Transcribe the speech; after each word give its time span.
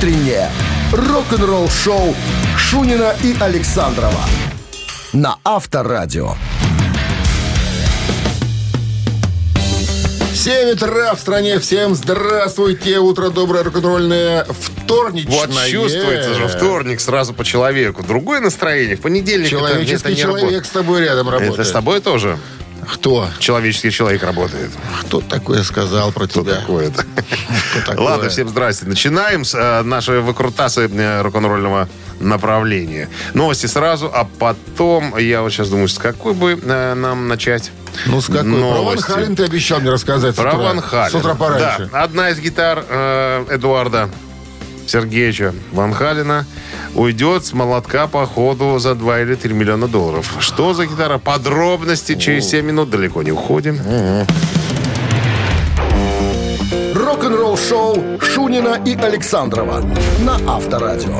Утреннее 0.00 0.48
рок-н-ролл-шоу 0.94 2.16
Шунина 2.56 3.14
и 3.22 3.36
Александрова 3.38 4.24
на 5.12 5.36
Авторадио. 5.44 6.36
7 10.34 10.70
утра 10.72 11.14
в 11.14 11.20
стране. 11.20 11.58
Всем 11.58 11.94
здравствуйте. 11.94 12.98
Утро 12.98 13.28
доброе, 13.28 13.62
рок-н-ролльное, 13.62 14.46
вторничное. 14.48 15.36
Вот 15.36 15.50
чувствуется 15.68 16.32
же 16.32 16.48
вторник 16.48 16.98
сразу 16.98 17.34
по 17.34 17.44
человеку. 17.44 18.02
Другое 18.02 18.40
настроение. 18.40 18.96
В 18.96 19.02
понедельник 19.02 19.48
это- 19.48 19.58
Человеческий 19.58 19.94
это 19.96 20.08
не 20.08 20.16
человек 20.16 20.40
работает. 20.44 20.64
с 20.66 20.70
тобой 20.70 21.00
рядом 21.02 21.28
работает. 21.28 21.52
Это 21.60 21.64
с 21.64 21.70
тобой 21.72 22.00
тоже 22.00 22.38
Кто? 22.94 23.28
человеческий 23.38 23.90
человек 23.90 24.22
работает. 24.22 24.70
Кто 25.02 25.20
такое 25.20 25.62
сказал 25.62 26.12
про 26.12 26.26
Что 26.28 26.42
тебя? 26.42 26.56
такое-то? 26.56 27.02
Кто 27.04 27.80
такое? 27.92 28.04
Ладно, 28.06 28.28
всем 28.28 28.48
здрасте. 28.48 28.86
Начинаем 28.86 29.44
с 29.44 29.54
э, 29.54 29.82
нашей 29.82 30.20
выкрутасы 30.20 30.88
э, 30.92 31.22
рок-н-ролльного 31.22 31.88
направления. 32.20 33.08
Новости 33.34 33.66
сразу, 33.66 34.10
а 34.12 34.24
потом 34.38 35.16
я 35.16 35.42
вот 35.42 35.52
сейчас 35.52 35.68
думаю, 35.70 35.88
с 35.88 35.98
какой 35.98 36.34
бы 36.34 36.58
э, 36.62 36.94
нам 36.94 37.28
начать 37.28 37.70
Ну, 38.06 38.20
с 38.20 38.26
какой? 38.26 38.42
Про 38.42 38.50
Ван 38.50 38.60
новости? 38.60 39.10
Хален 39.10 39.36
ты 39.36 39.44
обещал 39.44 39.80
мне 39.80 39.90
рассказать 39.90 40.36
Про. 40.36 40.56
Ван 40.56 40.80
Хален. 40.80 41.10
С 41.10 41.14
утра 41.14 41.34
пораньше. 41.34 41.88
Да, 41.92 42.02
одна 42.02 42.30
из 42.30 42.38
гитар 42.38 42.84
э, 42.88 43.46
Эдуарда 43.50 44.10
Сергеевича 44.86 45.54
Ван 45.72 45.94
Халена 45.94 46.44
уйдет 46.94 47.44
с 47.44 47.52
молотка 47.52 48.06
по 48.06 48.26
ходу 48.26 48.78
за 48.78 48.94
2 48.94 49.20
или 49.20 49.34
3 49.34 49.54
миллиона 49.54 49.88
долларов. 49.88 50.34
Что 50.40 50.74
за 50.74 50.86
гитара? 50.86 51.18
Подробности 51.18 52.14
через 52.16 52.48
7 52.48 52.64
минут. 52.64 52.90
Далеко 52.90 53.22
не 53.22 53.32
уходим. 53.32 53.78
Рок-н-ролл-шоу 56.94 58.20
Шунина 58.20 58.80
и 58.84 58.94
Александрова 58.94 59.84
на 60.20 60.36
Авторадио. 60.46 61.18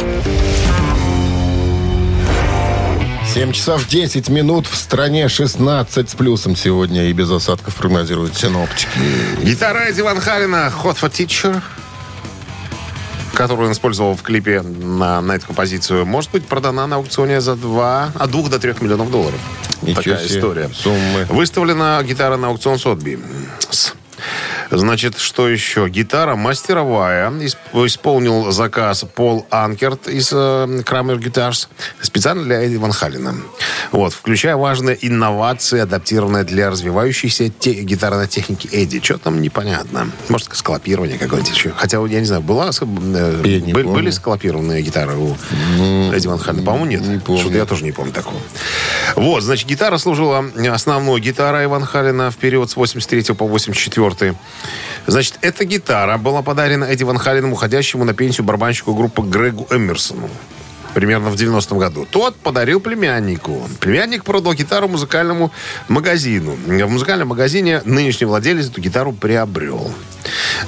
7 3.33 3.53
часов 3.53 3.87
10 3.87 4.28
минут 4.28 4.66
в 4.66 4.75
стране 4.75 5.28
16 5.28 6.11
с 6.11 6.14
плюсом 6.14 6.56
сегодня 6.56 7.06
и 7.09 7.12
без 7.12 7.31
осадков 7.31 7.77
прогнозируют 7.77 8.37
синоптики. 8.37 8.89
Гитара 9.42 9.89
Эдди 9.89 10.00
Ван 10.00 10.20
Халена 10.20 10.72
Hot 10.83 10.98
for 11.00 11.09
Teacher 11.09 11.62
которую 13.41 13.69
он 13.69 13.72
использовал 13.72 14.14
в 14.14 14.22
клипе 14.22 14.60
на, 14.60 15.22
на 15.22 15.33
эту 15.33 15.46
композицию, 15.46 16.05
может 16.05 16.30
быть 16.30 16.46
продана 16.46 16.86
на 16.86 16.96
аукционе 16.96 17.41
за 17.41 17.56
2, 17.56 18.12
от 18.14 18.30
2 18.30 18.48
до 18.50 18.58
3 18.58 18.74
миллионов 18.82 19.10
долларов. 19.10 19.38
Ничего 19.80 20.02
Такая 20.02 20.19
себе 20.28 20.38
история. 20.38 20.70
суммы. 20.74 21.24
Выставлена 21.30 22.02
гитара 22.02 22.36
на 22.36 22.48
аукцион 22.48 22.78
Сотби. 22.78 23.19
Значит, 24.70 25.19
что 25.19 25.48
еще? 25.48 25.88
Гитара 25.88 26.36
мастеровая. 26.36 27.30
Исп- 27.30 27.86
Исполнил 27.86 28.52
заказ 28.52 29.05
Пол 29.14 29.47
Анкерт 29.50 30.06
из 30.06 30.30
э, 30.32 30.82
Крамер 30.84 31.16
Guitars 31.16 31.66
специально 32.02 32.44
для 32.44 32.62
Эдди 32.62 32.77
Ван 32.77 32.92
Халена. 32.92 33.34
Вот, 33.92 34.12
включая 34.12 34.56
важные 34.56 34.96
инновации, 35.05 35.80
адаптированные 35.80 36.44
для 36.44 36.70
развивающейся 36.70 37.48
те- 37.48 37.83
гитарной 37.83 38.28
техники 38.28 38.69
Эдди. 38.70 39.00
Что 39.02 39.19
там 39.19 39.41
непонятно. 39.42 40.10
Может, 40.28 40.55
скалопирование 40.56 41.19
какое-нибудь 41.19 41.52
еще. 41.52 41.70
Хотя, 41.70 41.98
я 42.06 42.20
не 42.20 42.27
знаю, 42.27 42.42
была, 42.42 42.70
э, 42.70 43.42
Я 43.44 43.60
не 43.60 43.72
были, 43.72 43.86
были 43.86 44.10
скалопированные 44.10 44.82
гитары 44.82 45.16
у 45.16 45.36
Эдди 46.12 46.27
Ван 46.28 46.38
Халена? 46.38 46.62
По-моему, 46.64 46.86
нет. 46.86 47.00
не 47.02 47.19
помню. 47.19 47.41
Что-то 47.41 47.56
я 47.56 47.66
тоже 47.66 47.82
не 47.84 47.92
помню 47.92 48.12
такого. 48.12 48.36
Вот, 49.16 49.42
значит, 49.42 49.66
гитара 49.69 49.98
служила 49.98 50.44
основной 50.69 51.20
гитарой 51.20 51.64
Иван 51.64 51.84
Халина 51.84 52.30
в 52.30 52.36
период 52.36 52.70
с 52.70 52.77
83 52.77 53.34
по 53.34 53.47
84. 53.47 54.34
Значит, 55.06 55.38
эта 55.41 55.64
гитара 55.64 56.16
была 56.16 56.42
подарена 56.42 56.84
Эдди 56.84 57.02
Ван 57.02 57.19
Халином, 57.19 57.52
уходящему 57.52 58.04
на 58.04 58.14
пенсию 58.14 58.44
барабанщику 58.47 58.94
группы 58.94 59.22
Грегу 59.22 59.66
Эмерсону. 59.70 60.30
Примерно 60.94 61.30
в 61.30 61.34
90-м 61.34 61.78
году. 61.78 62.06
Тот 62.10 62.36
подарил 62.36 62.80
племяннику. 62.80 63.69
Племянник 63.80 64.24
продал 64.24 64.55
гитару 64.55 64.88
музыкальному 64.88 65.52
магазину. 65.88 66.56
В 66.66 66.88
музыкальном 66.88 67.28
магазине 67.28 67.82
нынешний 67.84 68.26
владелец 68.26 68.69
эту 68.69 68.81
гитару 68.81 69.12
приобрел. 69.12 69.91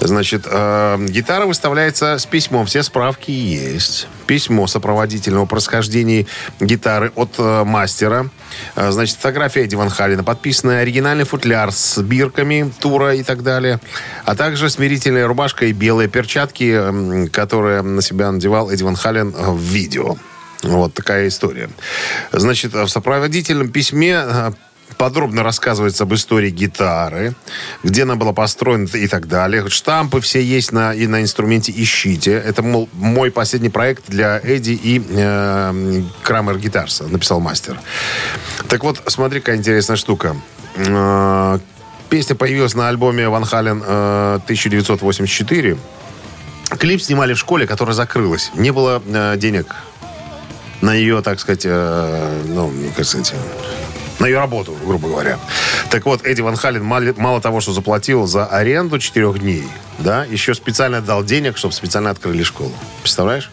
Значит, 0.00 0.46
э, 0.46 1.06
гитара 1.08 1.46
выставляется 1.46 2.18
с 2.18 2.26
письмом. 2.26 2.66
Все 2.66 2.82
справки 2.82 3.30
есть. 3.30 4.08
Письмо 4.26 4.66
сопроводительного 4.66 5.46
происхождения 5.46 6.26
гитары 6.60 7.12
от 7.14 7.34
э, 7.38 7.64
мастера. 7.64 8.30
Э, 8.76 8.90
значит, 8.90 9.16
фотография 9.16 9.64
Эдди 9.64 9.74
Ван 9.74 9.90
Халина, 9.90 10.24
подписанный 10.24 10.80
оригинальный 10.80 11.24
футляр 11.24 11.72
с 11.72 12.00
бирками, 12.02 12.72
тура 12.80 13.14
и 13.14 13.22
так 13.22 13.42
далее. 13.42 13.80
А 14.24 14.34
также 14.34 14.70
смирительная 14.70 15.26
рубашка 15.26 15.66
и 15.66 15.72
белые 15.72 16.08
перчатки, 16.08 17.28
которые 17.30 17.82
на 17.82 18.02
себя 18.02 18.30
надевал 18.30 18.70
Эдди 18.70 18.82
Ван 18.82 18.96
Хален 18.96 19.34
э, 19.36 19.50
в 19.50 19.60
видео. 19.60 20.16
Вот 20.62 20.94
такая 20.94 21.28
история. 21.28 21.68
Значит, 22.30 22.72
в 22.72 22.86
сопроводительном 22.86 23.68
письме 23.68 24.22
э, 24.24 24.50
подробно 24.96 25.42
рассказывается 25.42 26.04
об 26.04 26.14
истории 26.14 26.50
гитары, 26.50 27.34
где 27.82 28.02
она 28.02 28.16
была 28.16 28.32
построена 28.32 28.88
и 28.94 29.06
так 29.06 29.28
далее. 29.28 29.68
Штампы 29.68 30.20
все 30.20 30.42
есть 30.42 30.72
на, 30.72 30.94
и 30.94 31.06
на 31.06 31.22
инструменте 31.22 31.72
«Ищите». 31.74 32.32
Это, 32.32 32.62
мол, 32.62 32.88
мой 32.92 33.30
последний 33.30 33.70
проект 33.70 34.08
для 34.08 34.38
Эдди 34.38 34.72
и 34.72 35.02
э, 35.08 36.02
Крамер 36.22 36.58
Гитарса, 36.58 37.04
написал 37.04 37.40
мастер. 37.40 37.78
Так 38.68 38.84
вот, 38.84 39.02
смотри, 39.06 39.40
какая 39.40 39.56
интересная 39.56 39.96
штука. 39.96 40.36
Э, 40.76 41.58
Песня 42.12 42.36
появилась 42.36 42.74
на 42.74 42.90
альбоме 42.90 43.26
Ван 43.30 43.46
Хален 43.46 43.82
э, 43.82 44.40
1984. 44.44 45.78
Клип 46.78 47.00
снимали 47.00 47.32
в 47.32 47.38
школе, 47.38 47.66
которая 47.66 47.94
закрылась. 47.94 48.50
Не 48.54 48.70
было 48.70 49.02
э, 49.06 49.36
денег 49.38 49.74
на 50.82 50.92
ее, 50.92 51.22
так 51.22 51.40
сказать, 51.40 51.62
э, 51.64 52.42
ну, 52.48 52.70
как 52.94 53.06
сказать, 53.06 53.32
на 54.22 54.26
ее 54.26 54.38
работу, 54.38 54.74
грубо 54.86 55.08
говоря. 55.08 55.38
Так 55.90 56.06
вот, 56.06 56.24
Эдди 56.24 56.40
Ван 56.40 56.56
Хален 56.56 56.84
мало, 56.84 57.12
мало 57.16 57.40
того, 57.40 57.60
что 57.60 57.72
заплатил 57.72 58.26
за 58.26 58.46
аренду 58.46 58.98
четырех 58.98 59.38
дней, 59.40 59.64
да, 59.98 60.24
еще 60.24 60.54
специально 60.54 61.00
дал 61.02 61.24
денег, 61.24 61.58
чтобы 61.58 61.74
специально 61.74 62.10
открыли 62.10 62.42
школу. 62.44 62.72
Представляешь? 63.02 63.50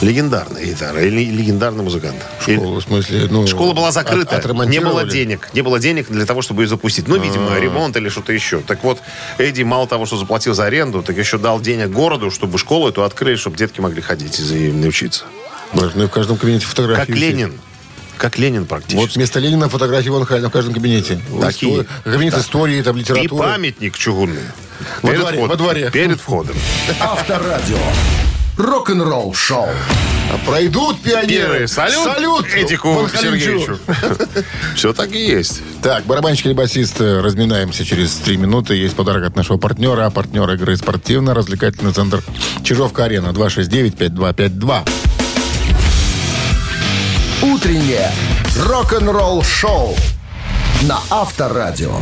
Легендарная 0.00 0.64
гитара 0.64 1.02
или 1.02 1.24
легендарный 1.24 1.82
музыкант. 1.82 2.24
Школа, 2.40 2.78
в 2.80 2.84
смысле, 2.84 3.26
ну, 3.30 3.46
Школа 3.48 3.72
была 3.72 3.90
закрыта, 3.90 4.36
от- 4.36 4.66
не 4.68 4.78
было 4.80 5.04
денег. 5.04 5.48
Не 5.54 5.62
было 5.62 5.80
денег 5.80 6.08
для 6.08 6.24
того, 6.24 6.40
чтобы 6.40 6.62
ее 6.62 6.68
запустить. 6.68 7.08
Ну, 7.08 7.16
видимо, 7.16 7.58
ремонт 7.58 7.96
или 7.96 8.08
что-то 8.08 8.32
еще. 8.32 8.60
Так 8.60 8.84
вот, 8.84 9.00
Эдди 9.38 9.62
мало 9.64 9.88
того, 9.88 10.06
что 10.06 10.16
заплатил 10.16 10.54
за 10.54 10.66
аренду, 10.66 11.02
так 11.02 11.16
еще 11.16 11.36
дал 11.38 11.58
денег 11.60 11.88
городу, 11.90 12.30
чтобы 12.30 12.58
школу 12.58 12.88
эту 12.88 13.02
открыли, 13.02 13.34
чтобы 13.36 13.56
детки 13.56 13.80
могли 13.80 14.00
ходить 14.02 14.38
и 14.38 14.68
и 14.68 14.86
учиться. 14.86 15.24
Боже, 15.72 15.92
ну 15.96 16.04
и 16.04 16.06
в 16.06 16.10
каждом 16.10 16.36
кабинете 16.36 16.66
фотографии. 16.66 17.06
Как. 17.06 17.16
Ленин. 17.16 17.58
Как 18.18 18.36
Ленин 18.38 18.66
практически. 18.66 18.96
Вот 19.00 19.14
вместо 19.14 19.38
Ленина 19.40 19.68
фотографии 19.68 20.10
Халена 20.24 20.48
в 20.48 20.52
каждом 20.52 20.74
кабинете. 20.74 21.20
Такие. 21.40 21.80
Исто- 21.82 21.86
Кабинет 22.04 22.34
истории, 22.36 22.82
там, 22.82 22.96
И 22.96 23.00
литературы. 23.00 23.44
памятник 23.48 23.96
чугунный. 23.96 24.42
Во 25.02 25.08
Перед 25.10 25.20
дворе, 25.20 25.36
входом. 25.38 25.48
во 25.50 25.56
дворе. 25.56 25.90
Перед 25.92 26.20
входом. 26.20 26.56
Авторадио. 27.00 27.76
Рок-н-ролл 28.56 29.32
шоу. 29.34 29.68
Пройдут 30.44 31.00
пионеры. 31.00 31.28
Первый 31.52 31.68
салют, 31.68 32.04
Салют 32.04 32.46
Эдику. 32.54 33.08
Сергеевичу. 33.14 33.78
Все 34.74 34.92
так 34.92 35.12
и 35.12 35.18
есть. 35.26 35.60
Так, 35.80 36.04
барабанщик 36.04 36.46
или 36.46 36.52
басист, 36.52 37.00
э, 37.00 37.20
разминаемся 37.20 37.84
через 37.84 38.12
три 38.16 38.36
минуты. 38.36 38.74
Есть 38.74 38.94
подарок 38.96 39.24
от 39.24 39.36
нашего 39.36 39.56
партнера, 39.58 40.04
а 40.06 40.10
партнер 40.10 40.50
игры 40.50 40.76
спортивно-развлекательный 40.76 41.92
центр 41.92 42.22
Чижовка-Арена 42.62 43.28
269-5252. 43.32 44.84
Утреннее 47.58 48.08
рок-н-ролл 48.56 49.42
шоу 49.42 49.96
на 50.82 51.00
Авторадио. 51.10 51.92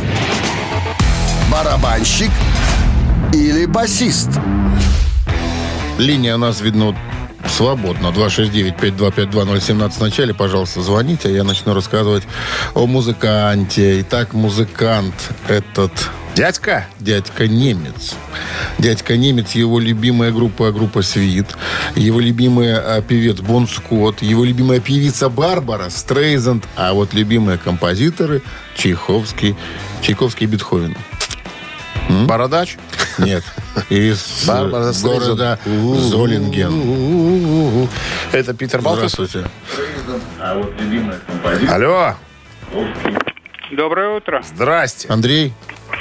Барабанщик 1.51 2.29
или 3.33 3.65
басист? 3.65 4.29
Линия 5.97 6.35
у 6.35 6.37
нас, 6.37 6.61
видно, 6.61 6.95
свободна. 7.49 8.09
269-525-2017 8.09 9.89
в 9.89 9.99
начале, 9.99 10.35
пожалуйста, 10.35 10.83
звоните, 10.83 11.29
а 11.29 11.31
я 11.31 11.43
начну 11.43 11.73
рассказывать 11.73 12.27
о 12.75 12.85
музыканте. 12.85 14.01
Итак, 14.01 14.33
музыкант 14.33 15.15
этот 15.47 15.91
Дядька, 16.37 16.85
дядька 16.99 17.47
немец. 17.47 18.13
Дядька 18.77 19.17
немец, 19.17 19.53
его 19.53 19.79
любимая 19.79 20.31
группа, 20.31 20.71
группа 20.71 21.01
Свит, 21.01 21.47
его 21.95 22.19
любимый 22.19 22.75
а, 22.75 23.01
певец 23.01 23.39
Бон 23.39 23.67
Скотт, 23.67 24.21
его 24.21 24.45
любимая 24.45 24.79
певица 24.79 25.29
Барбара 25.29 25.89
Стрейзанд, 25.89 26.63
а 26.75 26.93
вот 26.93 27.15
любимые 27.15 27.57
композиторы 27.57 28.43
Чайковский, 28.75 29.55
Чайковский 30.03 30.45
и 30.45 30.47
Бетховен. 30.47 30.95
бородач. 32.27 32.77
Нет, 33.17 33.43
из 33.89 34.43
Барбара 34.45 34.93
города. 35.01 35.57
Золинген. 35.65 37.89
Это 38.31 38.53
Питер 38.53 38.83
Балтас. 38.83 39.13
Здравствуйте. 39.13 39.49
Алло, 41.67 42.15
Доброе 43.71 44.17
утро. 44.17 44.43
здрасте. 44.43 45.07
Андрей? 45.09 45.51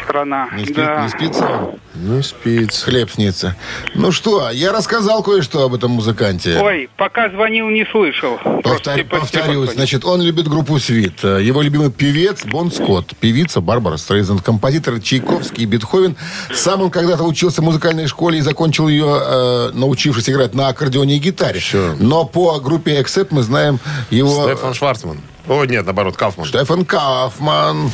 Страна. 0.05 0.49
Не, 0.53 0.65
спи- 0.65 0.75
да. 0.75 1.03
не 1.03 1.09
спится? 1.09 1.61
Ну, 1.95 2.23
спится. 2.23 2.85
Хлеб 2.85 3.11
снится. 3.11 3.57
Ну 3.95 4.13
что, 4.13 4.51
я 4.51 4.73
рассказал 4.73 5.23
кое-что 5.23 5.63
об 5.65 5.75
этом 5.75 5.93
музыканте. 5.93 6.59
Ой, 6.61 6.89
пока 6.97 7.31
звонил, 7.31 7.69
не 7.69 7.85
слышал. 7.87 8.39
Повтор- 8.63 8.97
типа- 8.97 9.19
повторюсь, 9.21 9.71
типа- 9.71 9.77
значит, 9.79 10.05
он 10.05 10.21
любит 10.23 10.49
группу 10.49 10.79
«Свит». 10.79 11.23
Его 11.25 11.63
любимый 11.63 11.91
певец 11.91 12.45
Бон 12.45 12.71
Скотт, 12.71 13.17
певица 13.19 13.61
Барбара 13.61 13.97
Стрейзенд, 13.97 14.43
композитор 14.43 15.01
Чайковский 15.01 15.63
и 15.65 15.67
Бетховен. 15.67 16.17
Сам 16.55 16.83
он 16.83 16.91
когда-то 16.91 17.25
учился 17.25 17.63
в 17.63 17.65
музыкальной 17.65 18.07
школе 18.07 18.39
и 18.39 18.43
закончил 18.43 18.89
ее, 18.89 19.07
э, 19.21 19.71
научившись 19.73 20.29
играть 20.29 20.55
на 20.55 20.69
аккордеоне 20.69 21.17
и 21.17 21.19
гитаре. 21.19 21.61
Всё. 21.61 21.95
Но 21.99 22.25
по 22.25 22.61
группе 22.61 23.01
«Эксепт» 23.01 23.33
мы 23.33 23.43
знаем 23.43 23.79
его... 24.11 24.45
Стефан 24.45 24.75
Шварцман. 24.75 25.21
О, 25.49 25.65
нет, 25.65 25.85
наоборот, 25.85 26.17
Кауфман. 26.17 26.45
Штефан 26.47 26.85
Кауфман. 26.85 27.91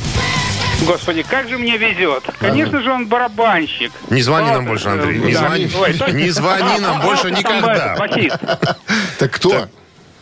Господи, 0.81 1.23
как 1.23 1.47
же 1.47 1.57
мне 1.57 1.77
везет. 1.77 2.23
Конечно 2.39 2.81
же, 2.81 2.91
он 2.91 3.07
барабанщик. 3.07 3.91
Не 4.09 4.21
звони 4.21 4.51
нам 4.51 4.65
больше, 4.65 4.89
Андрей, 4.89 5.19
не 5.19 5.33
звони. 5.33 6.13
Не 6.13 6.29
звони 6.29 6.79
нам 6.79 7.01
А, 7.01 7.03
больше 7.03 7.27
а, 7.27 7.31
никогда. 7.31 7.95
Так 9.17 9.31
кто? 9.31 9.67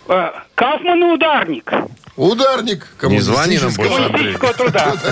Э, 0.08 0.30
Кауфман 0.56 1.00
и 1.00 1.14
ударник. 1.14 1.72
Ударник. 2.16 2.88
Не 3.04 3.20
звони 3.22 3.58
нам 3.58 3.72
больше, 3.74 3.94
Андрей. 3.94 4.34
Коммунистического 4.34 4.54
труда. 4.54 4.94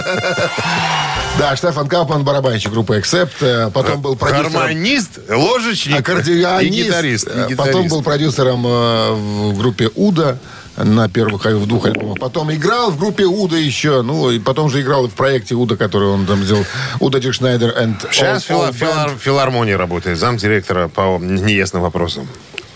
Да, 1.38 1.56
Штефан 1.56 1.88
Кауфман, 1.88 2.25
барабанщик 2.25 2.71
группы 2.71 3.00
«Эксепт». 3.00 3.41
Э, 3.41 3.69
Потом 3.74 4.01
был 4.01 4.18
продюсером... 4.18 4.51
Гармонист, 4.51 5.19
ложечник 5.30 6.00
аккордеонист. 6.00 6.63
и 6.63 6.83
гитарист. 6.83 7.27
и 7.27 7.30
Э, 7.30 7.33
гитарист. 7.47 7.57
Потом 7.57 7.88
был 7.88 8.01
продюсером 8.01 8.63
в 8.63 9.57
группе 9.57 9.89
Уда 9.95 10.38
на 10.83 11.09
первых 11.09 11.45
в 11.45 11.65
двух 11.67 11.85
альбомах. 11.85 12.19
Потом 12.19 12.51
играл 12.53 12.91
в 12.91 12.97
группе 12.97 13.25
Уда 13.25 13.57
еще. 13.57 14.01
Ну, 14.01 14.31
и 14.31 14.39
потом 14.39 14.69
же 14.69 14.81
играл 14.81 15.07
в 15.07 15.11
проекте 15.11 15.55
Уда, 15.55 15.75
который 15.77 16.09
он 16.09 16.25
там 16.25 16.43
сделал. 16.43 16.65
Уда 16.99 17.19
Диршнайдер 17.19 17.69
and 17.77 17.95
Сейчас 18.11 18.49
All- 18.49 18.69
All 18.69 18.73
фила- 18.73 18.73
филар- 18.73 19.17
филармония 19.17 19.77
работает, 19.77 20.17
замдиректора 20.17 20.87
по 20.87 21.17
неясным 21.19 21.81
вопросам. 21.81 22.27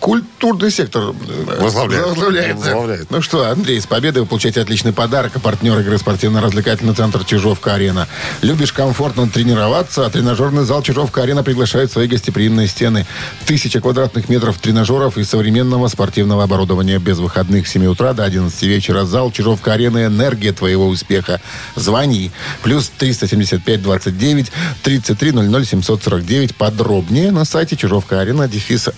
Культурный 0.04 0.70
сектор 0.70 1.02
э, 1.02 1.62
Возглавляет. 1.62 2.08
возглавляет. 2.08 2.58
Возглавляет. 2.58 3.10
Ну 3.10 3.22
что, 3.22 3.50
Андрей, 3.50 3.80
с 3.80 3.88
победой 3.88 4.24
вы 4.24 4.28
получаете 4.28 4.60
отличный 4.60 4.92
подарок. 4.92 5.32
А 5.36 5.40
партнер 5.40 5.80
игры 5.80 5.98
спортивно-развлекательный 5.98 6.94
центр 6.94 7.24
«Чижовка-арена». 7.24 8.10
Любишь 8.42 8.74
комфортно 8.74 9.30
тренироваться? 9.30 10.06
А 10.06 10.10
тренажерный 10.10 10.66
зал 10.66 10.84
«Чижовка-арена» 10.84 11.42
приглашает 11.42 11.90
в 11.90 11.94
свои 11.94 12.10
гостеприимные 12.10 12.68
стены. 12.68 13.06
Тысяча 13.46 13.80
квадратных 13.80 14.28
метров 14.28 14.60
тренажеров 14.60 15.18
и 15.18 15.24
современного 15.24 15.88
спортивного 15.88 16.44
оборудования. 16.44 17.00
Без 17.00 17.20
выходных 17.20 17.66
с 17.66 17.72
7 17.72 17.86
утра 17.86 18.12
до 18.12 18.26
11 18.26 18.62
вечера. 18.64 19.06
Зал 19.06 19.32
«Чижовка-арена»– 19.32 20.06
энергия 20.08 20.52
твоего 20.52 20.86
успеха. 20.90 21.40
Звони. 21.78 22.32
Плюс 22.62 22.92
375 22.98 23.82
29 23.82 24.52
33 24.84 25.32
00 25.32 25.66
749. 25.66 26.56
Подробнее 26.58 27.32
на 27.32 27.46
сайте 27.46 27.78
«Чижовка-арена» 27.78 28.50
дефис 28.50 28.90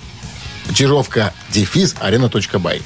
Чижовка, 0.74 1.34
дефис, 1.50 1.96
арена.бай. 2.00 2.82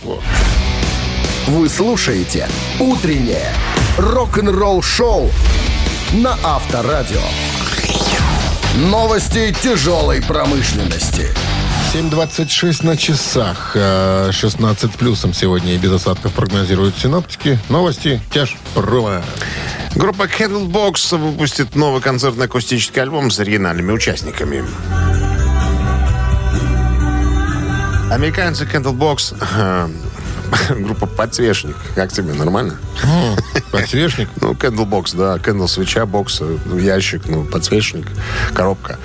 Вы 1.48 1.70
слушаете 1.70 2.48
«Утреннее 2.80 3.54
рок-н-ролл-шоу» 3.98 5.32
на 6.14 6.38
Авторадио. 6.44 7.22
Новости 8.76 9.56
тяжелой 9.62 10.22
промышленности. 10.22 11.28
7.26 11.94 12.86
на 12.86 12.96
часах. 12.96 13.72
Э, 13.74 14.30
16 14.32 14.92
плюсом 14.92 15.34
сегодня 15.34 15.74
и 15.74 15.78
без 15.78 15.92
осадков 15.92 16.34
прогнозируют 16.34 16.96
синоптики. 17.00 17.58
Новости 17.68 18.22
тяж 18.32 18.58
промо. 18.76 19.24
Группа 19.96 20.24
Candlebox 20.24 21.18
выпустит 21.18 21.76
новый 21.76 22.00
концертный 22.00 22.46
акустический 22.46 23.02
альбом 23.02 23.32
с 23.32 23.40
оригинальными 23.40 23.92
участниками. 23.92 24.64
Американцы 28.12 28.66
Candlebox 28.66 29.36
э, 29.40 29.88
группа 30.70 31.06
«Подсвечник». 31.06 31.76
Как 31.96 32.12
тебе, 32.12 32.34
нормально? 32.34 32.78
Подсвечник. 33.72 34.30
Ну, 34.42 34.54
Candlebox, 34.54 35.16
да. 35.16 35.38
Candle 35.38 35.68
свеча, 35.68 36.06
бокс, 36.06 36.42
ну, 36.42 36.78
ящик, 36.78 37.24
ну, 37.28 37.44
подсвечник, 37.44 38.08
коробка. 38.54 38.98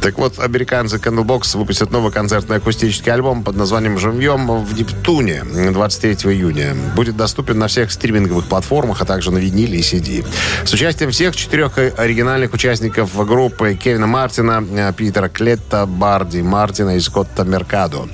Так 0.00 0.18
вот, 0.18 0.38
американцы 0.38 0.96
Candlebox 0.96 1.56
выпустят 1.56 1.90
новый 1.90 2.12
концертный 2.12 2.56
акустический 2.56 3.12
альбом 3.12 3.42
под 3.42 3.56
названием 3.56 3.98
«Живьем» 3.98 4.64
в 4.64 4.74
Нептуне 4.74 5.44
23 5.44 6.32
июня. 6.32 6.76
Будет 6.96 7.16
доступен 7.16 7.58
на 7.58 7.68
всех 7.68 7.90
стриминговых 7.90 8.46
платформах, 8.46 9.00
а 9.02 9.04
также 9.04 9.30
на 9.30 9.38
виниле 9.38 9.78
и 9.78 9.82
CD. 9.82 10.24
С 10.64 10.72
участием 10.72 11.10
всех 11.10 11.36
четырех 11.36 11.78
оригинальных 11.78 12.52
участников 12.52 13.14
группы 13.26 13.74
Кевина 13.74 14.06
Мартина, 14.06 14.64
э, 14.70 14.92
Питера 14.92 15.28
Клетта, 15.28 15.86
Барди 15.86 16.40
Мартина 16.40 16.96
и 16.96 17.00
Скотта 17.00 17.44
Меркадо. 17.44 18.08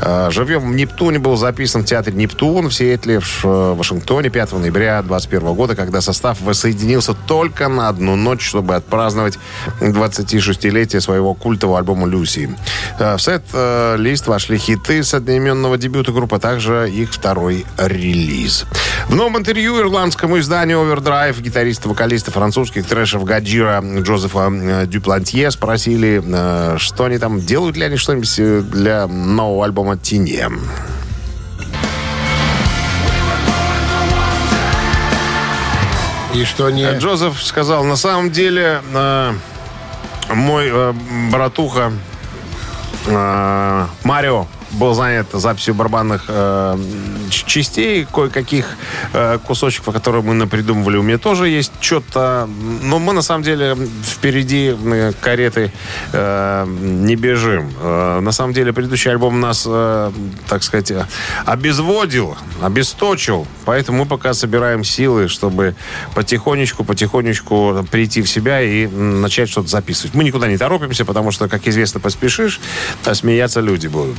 Э, 0.00 0.28
«Живьем 0.30 0.70
в 0.70 0.74
Нептуне» 0.74 1.18
был 1.18 1.36
записан 1.36 1.82
в 1.82 1.84
театре 1.86 2.16
«Нептун» 2.22 2.68
в 2.68 2.74
Сиэтле, 2.74 3.18
в 3.20 3.74
Вашингтоне 3.74 4.30
5 4.30 4.52
ноября 4.52 5.02
2021 5.02 5.54
года, 5.54 5.74
когда 5.74 6.00
состав 6.00 6.40
воссоединился 6.40 7.14
только 7.14 7.66
на 7.66 7.88
одну 7.88 8.14
ночь, 8.14 8.46
чтобы 8.46 8.76
отпраздновать 8.76 9.38
26-летие 9.80 11.00
своего 11.00 11.34
культового 11.34 11.78
альбома 11.78 12.06
«Люси». 12.06 12.56
Э, 13.00 13.16
В 13.16 13.20
сет-лист 13.20 14.28
вошли 14.28 14.56
хиты 14.56 15.02
с 15.02 15.14
одноименного 15.14 15.76
дебюта 15.78 16.12
группы, 16.12 16.36
а 16.36 16.38
также 16.38 16.88
их 16.88 17.12
второй 17.12 17.66
релиз. 17.76 18.66
В 19.08 19.16
новом 19.16 19.38
интервью 19.38 19.80
ирландскому 19.80 20.38
изданию 20.38 20.78
Overdrive 20.78 21.40
гитариста, 21.42 21.88
вокалиста 21.88 22.30
французских 22.30 22.86
трэшев 22.86 23.24
Гаджира 23.24 23.82
Джозефа 23.82 24.48
э, 24.52 24.86
Дюплантье 24.86 25.50
спросили, 25.50 26.22
э, 26.24 26.76
что 26.78 27.06
они 27.06 27.18
там, 27.18 27.40
делают 27.40 27.76
ли 27.76 27.84
они 27.84 27.96
что-нибудь 27.96 28.34
э, 28.38 28.60
для 28.60 29.08
нового 29.08 29.64
альбома 29.64 29.98
«Тине». 29.98 30.48
И 36.34 36.44
что 36.44 36.70
не... 36.70 36.84
Джозеф 36.98 37.42
сказал, 37.42 37.84
на 37.84 37.96
самом 37.96 38.30
деле, 38.30 38.80
э, 38.94 39.32
мой 40.30 40.68
э, 40.68 40.92
братуха 41.30 41.92
э, 43.06 43.86
Марио 44.04 44.46
был 44.72 44.94
занят 44.94 45.26
записью 45.32 45.74
барабанных 45.74 46.24
э, 46.28 46.78
частей, 47.30 48.06
кое-каких 48.12 48.66
э, 49.12 49.38
кусочков, 49.44 49.94
которые 49.94 50.22
мы 50.22 50.34
напридумывали. 50.34 50.96
У 50.96 51.02
меня 51.02 51.18
тоже 51.18 51.48
есть 51.48 51.72
что-то. 51.80 52.48
Но 52.82 52.98
мы, 52.98 53.12
на 53.12 53.22
самом 53.22 53.42
деле, 53.42 53.76
впереди 54.04 54.74
кареты 55.20 55.72
э, 56.12 56.66
не 56.66 57.16
бежим. 57.16 57.72
Э, 57.80 58.20
на 58.20 58.32
самом 58.32 58.52
деле, 58.52 58.72
предыдущий 58.72 59.10
альбом 59.10 59.40
нас, 59.40 59.64
э, 59.66 60.12
так 60.48 60.62
сказать, 60.62 60.92
обезводил, 61.44 62.36
обесточил. 62.60 63.46
Поэтому 63.64 63.98
мы 63.98 64.06
пока 64.06 64.34
собираем 64.34 64.84
силы, 64.84 65.28
чтобы 65.28 65.74
потихонечку, 66.14 66.84
потихонечку 66.84 67.86
прийти 67.90 68.22
в 68.22 68.28
себя 68.28 68.60
и 68.62 68.86
начать 68.86 69.48
что-то 69.48 69.68
записывать. 69.68 70.14
Мы 70.14 70.24
никуда 70.24 70.48
не 70.48 70.56
торопимся, 70.56 71.04
потому 71.04 71.30
что, 71.30 71.48
как 71.48 71.66
известно, 71.66 72.00
поспешишь, 72.00 72.60
а 73.04 73.14
смеяться 73.14 73.60
люди 73.60 73.86
будут. 73.86 74.16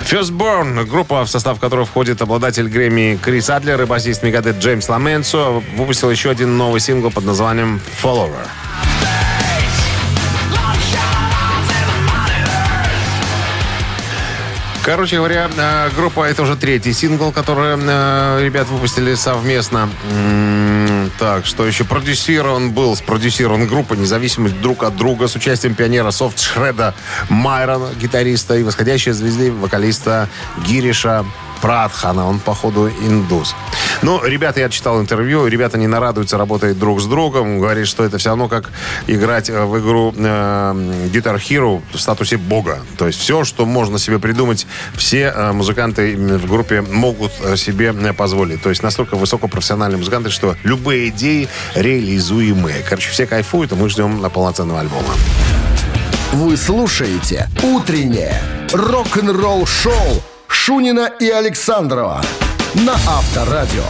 Firstborn, 0.00 0.84
группа, 0.84 1.24
в 1.24 1.28
состав 1.28 1.58
которой 1.58 1.84
входит 1.86 2.22
обладатель 2.22 2.68
Грэмми 2.68 3.18
Крис 3.22 3.50
Адлер 3.50 3.82
и 3.82 3.86
басист 3.86 4.22
Мегадет 4.22 4.58
Джеймс 4.58 4.88
Ламенцо, 4.88 5.62
выпустил 5.76 6.10
еще 6.10 6.30
один 6.30 6.56
новый 6.56 6.80
сингл 6.80 7.10
под 7.10 7.24
названием 7.24 7.80
«Follower». 8.02 8.46
Короче 14.86 15.16
говоря, 15.16 15.50
э, 15.56 15.90
группа 15.96 16.22
это 16.22 16.42
уже 16.42 16.54
третий 16.54 16.92
сингл, 16.92 17.32
который 17.32 17.76
э, 17.76 18.44
ребят 18.44 18.68
выпустили 18.68 19.14
совместно. 19.14 19.88
Так, 21.18 21.46
что 21.46 21.66
еще? 21.66 21.84
Продюсирован 21.84 22.72
был, 22.72 22.94
спродюсирован 22.96 23.66
группа 23.66 23.94
независимо 23.94 24.48
друг 24.48 24.82
от 24.82 24.96
друга 24.96 25.28
с 25.28 25.34
участием 25.34 25.74
пионера 25.74 26.10
софт 26.10 26.40
Шреда 26.40 26.94
Майрона, 27.28 27.94
гитариста 27.94 28.54
и 28.56 28.62
восходящей 28.62 29.12
звезды 29.12 29.52
вокалиста 29.52 30.28
Гириша 30.66 31.24
Пратхана. 31.60 32.26
Он, 32.26 32.38
походу, 32.38 32.88
индус. 32.88 33.54
Ну, 34.02 34.22
ребята, 34.24 34.60
я 34.60 34.68
читал 34.68 35.00
интервью, 35.00 35.46
ребята 35.46 35.78
не 35.78 35.86
нарадуются, 35.86 36.38
работают 36.38 36.78
друг 36.78 37.00
с 37.00 37.06
другом. 37.06 37.58
Говорит, 37.58 37.86
что 37.86 38.04
это 38.04 38.18
все 38.18 38.30
равно 38.30 38.48
как 38.48 38.70
играть 39.06 39.48
э, 39.48 39.64
в 39.64 39.78
игру 39.78 40.14
э, 40.16 41.08
Guitar 41.12 41.36
Hero 41.36 41.82
в 41.92 41.98
статусе 41.98 42.36
бога. 42.36 42.80
То 42.98 43.06
есть 43.06 43.18
все, 43.18 43.44
что 43.44 43.64
можно 43.64 43.98
себе 43.98 44.18
придумать, 44.18 44.66
все 44.94 45.32
э, 45.34 45.52
музыканты 45.52 46.16
в 46.16 46.46
группе 46.46 46.82
могут 46.82 47.32
э, 47.42 47.56
себе 47.56 47.94
э, 47.98 48.12
позволить. 48.12 48.62
То 48.62 48.68
есть 48.68 48.82
настолько 48.82 49.16
высокопрофессиональные 49.16 49.98
музыканты, 49.98 50.30
что 50.30 50.56
любые 50.62 51.08
идеи 51.08 51.48
реализуемые. 51.74 52.84
Короче, 52.88 53.10
все 53.10 53.26
кайфуют, 53.26 53.72
и 53.72 53.74
мы 53.74 53.88
ждем 53.88 54.20
на 54.20 54.30
полноценного 54.30 54.80
альбома. 54.80 55.14
Вы 56.32 56.56
слушаете 56.56 57.48
«Утреннее 57.62 58.40
рок-н-ролл-шоу» 58.72 60.22
Шунина 60.48 61.10
и 61.20 61.28
Александрова 61.28 62.22
на 62.74 62.94
Авторадио. 62.94 63.84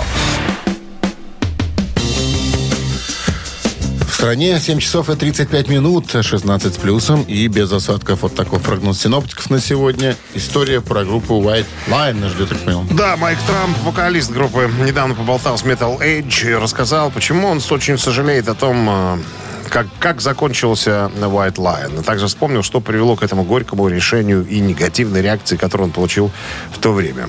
В 4.08 4.14
стране 4.14 4.58
7 4.58 4.78
часов 4.78 5.10
и 5.10 5.14
35 5.14 5.68
минут, 5.68 6.10
16 6.10 6.74
с 6.74 6.76
плюсом 6.78 7.22
и 7.22 7.46
без 7.48 7.70
осадков. 7.70 8.22
Вот 8.22 8.34
такой 8.34 8.60
прогноз 8.60 8.98
синоптиков 8.98 9.50
на 9.50 9.60
сегодня. 9.60 10.16
История 10.34 10.80
про 10.80 11.04
группу 11.04 11.34
White 11.34 11.66
Line 11.88 12.14
нас 12.14 12.32
ждет, 12.32 12.48
так 12.48 12.58
понял. 12.58 12.84
Да, 12.90 13.16
Майк 13.16 13.38
Трамп, 13.46 13.76
вокалист 13.84 14.30
группы, 14.30 14.70
недавно 14.80 15.14
поболтал 15.14 15.58
с 15.58 15.62
Metal 15.62 15.98
Age 16.00 16.50
и 16.50 16.54
рассказал, 16.54 17.10
почему 17.10 17.48
он 17.48 17.60
очень 17.70 17.98
сожалеет 17.98 18.48
о 18.48 18.54
том, 18.54 18.88
э, 18.88 19.18
как, 19.68 19.86
как 19.98 20.20
закончился 20.20 21.10
White 21.16 21.56
Lion. 21.56 22.02
Также 22.02 22.26
вспомнил, 22.26 22.62
что 22.62 22.80
привело 22.80 23.16
к 23.16 23.22
этому 23.22 23.44
горькому 23.44 23.88
решению 23.88 24.46
и 24.46 24.60
негативной 24.60 25.22
реакции, 25.22 25.56
которую 25.56 25.88
он 25.88 25.92
получил 25.92 26.30
в 26.70 26.78
то 26.78 26.92
время. 26.92 27.28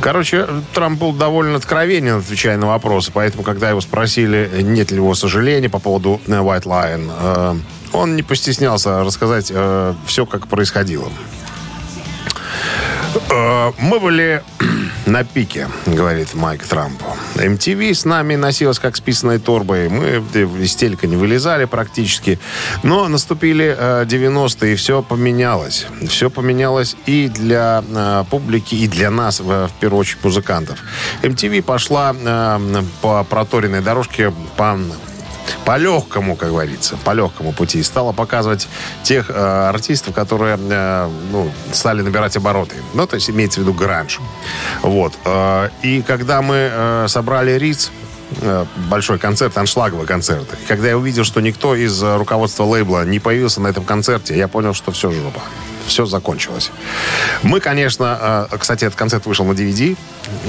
Короче, 0.00 0.46
Трамп 0.72 1.00
был 1.00 1.12
довольно 1.12 1.56
откровенен, 1.56 2.18
отвечая 2.18 2.56
на 2.56 2.66
вопросы, 2.66 3.10
поэтому, 3.12 3.42
когда 3.42 3.70
его 3.70 3.80
спросили, 3.80 4.50
нет 4.62 4.90
ли 4.90 4.96
его 4.96 5.14
сожаления 5.14 5.68
по 5.68 5.78
поводу 5.78 6.20
White 6.26 6.64
Lion, 6.64 7.10
э, 7.18 7.54
он 7.92 8.16
не 8.16 8.22
постеснялся 8.22 9.04
рассказать 9.04 9.50
э, 9.54 9.94
все, 10.06 10.26
как 10.26 10.48
происходило. 10.48 11.08
Э, 13.30 13.72
мы 13.78 14.00
были 14.00 14.42
на 15.06 15.24
пике, 15.24 15.68
говорит 15.86 16.34
Майк 16.34 16.64
Трампу. 16.64 17.04
MTV 17.36 17.94
с 17.94 18.04
нами 18.04 18.36
носилась 18.36 18.78
как 18.78 18.96
с 18.96 19.00
писаной 19.00 19.38
торбой. 19.38 19.88
Мы 19.88 20.22
из 20.62 20.74
телека 20.74 21.06
не 21.06 21.16
вылезали 21.16 21.64
практически. 21.64 22.38
Но 22.82 23.08
наступили 23.08 23.76
90-е, 24.04 24.72
и 24.72 24.76
все 24.76 25.02
поменялось. 25.02 25.86
Все 26.08 26.30
поменялось 26.30 26.96
и 27.06 27.28
для 27.28 27.84
э, 27.86 28.24
публики, 28.30 28.74
и 28.74 28.88
для 28.88 29.10
нас, 29.10 29.40
в 29.40 29.70
первую 29.80 30.00
очередь, 30.00 30.24
музыкантов. 30.24 30.78
MTV 31.22 31.62
пошла 31.62 32.14
э, 32.14 32.82
по 33.00 33.24
проторенной 33.24 33.80
дорожке 33.80 34.32
по 34.56 34.78
по 35.64 35.76
легкому, 35.76 36.36
как 36.36 36.50
говорится, 36.50 36.96
по 37.04 37.12
легкому 37.12 37.52
пути. 37.52 37.82
Стала 37.82 38.12
показывать 38.12 38.68
тех 39.02 39.30
э, 39.30 39.68
артистов, 39.68 40.14
которые 40.14 40.58
э, 40.58 41.08
ну, 41.30 41.50
стали 41.72 42.02
набирать 42.02 42.36
обороты. 42.36 42.76
Ну, 42.94 43.06
то 43.06 43.16
есть 43.16 43.30
имеется 43.30 43.60
в 43.60 43.62
виду 43.64 43.74
гранж. 43.74 44.20
Вот. 44.82 45.14
Э, 45.24 45.68
и 45.82 46.02
когда 46.02 46.42
мы 46.42 46.68
э, 46.70 47.06
собрали 47.08 47.52
Риц, 47.52 47.90
э, 48.40 48.64
большой 48.88 49.18
концерт, 49.18 49.56
аншлаговый 49.56 50.06
концерт. 50.06 50.46
И 50.62 50.66
когда 50.66 50.88
я 50.88 50.98
увидел, 50.98 51.24
что 51.24 51.40
никто 51.40 51.74
из 51.74 52.02
э, 52.02 52.16
руководства 52.16 52.64
лейбла 52.64 53.04
не 53.04 53.18
появился 53.18 53.60
на 53.60 53.68
этом 53.68 53.84
концерте, 53.84 54.36
я 54.36 54.48
понял, 54.48 54.74
что 54.74 54.92
все 54.92 55.10
жопа 55.10 55.40
все 55.86 56.06
закончилось. 56.06 56.70
Мы, 57.42 57.60
конечно, 57.60 58.48
э, 58.50 58.58
кстати, 58.58 58.84
этот 58.84 58.98
концерт 58.98 59.26
вышел 59.26 59.44
на 59.44 59.52
DVD. 59.52 59.96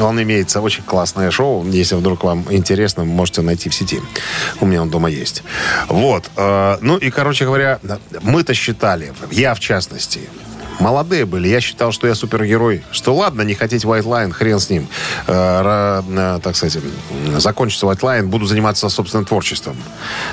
Он 0.01 0.21
имеется 0.21 0.61
очень 0.61 0.83
классное 0.83 1.31
шоу. 1.31 1.65
Если 1.67 1.95
вдруг 1.95 2.23
вам 2.23 2.45
интересно, 2.49 3.03
можете 3.05 3.41
найти 3.41 3.69
в 3.69 3.75
сети. 3.75 4.01
У 4.59 4.65
меня 4.65 4.81
он 4.81 4.89
дома 4.89 5.09
есть. 5.09 5.43
Вот. 5.87 6.29
Э, 6.37 6.77
ну 6.81 6.97
и, 6.97 7.09
короче 7.09 7.45
говоря, 7.45 7.79
мы-то 8.21 8.53
считали, 8.53 9.13
я 9.31 9.53
в 9.53 9.59
частности, 9.59 10.21
молодые 10.79 11.25
были. 11.25 11.47
Я 11.47 11.61
считал, 11.61 11.91
что 11.91 12.07
я 12.07 12.15
супергерой. 12.15 12.83
Что 12.91 13.15
ладно, 13.15 13.41
не 13.41 13.53
хотеть 13.53 13.83
White 13.85 14.03
Line, 14.03 14.31
хрен 14.31 14.59
с 14.59 14.69
ним. 14.69 14.87
Э, 15.27 16.01
э, 16.07 16.39
так 16.41 16.55
сказать, 16.55 16.81
закончится 17.37 17.85
White 17.85 18.01
Line, 18.01 18.23
буду 18.23 18.45
заниматься 18.45 18.89
собственным 18.89 19.25
творчеством. 19.25 19.77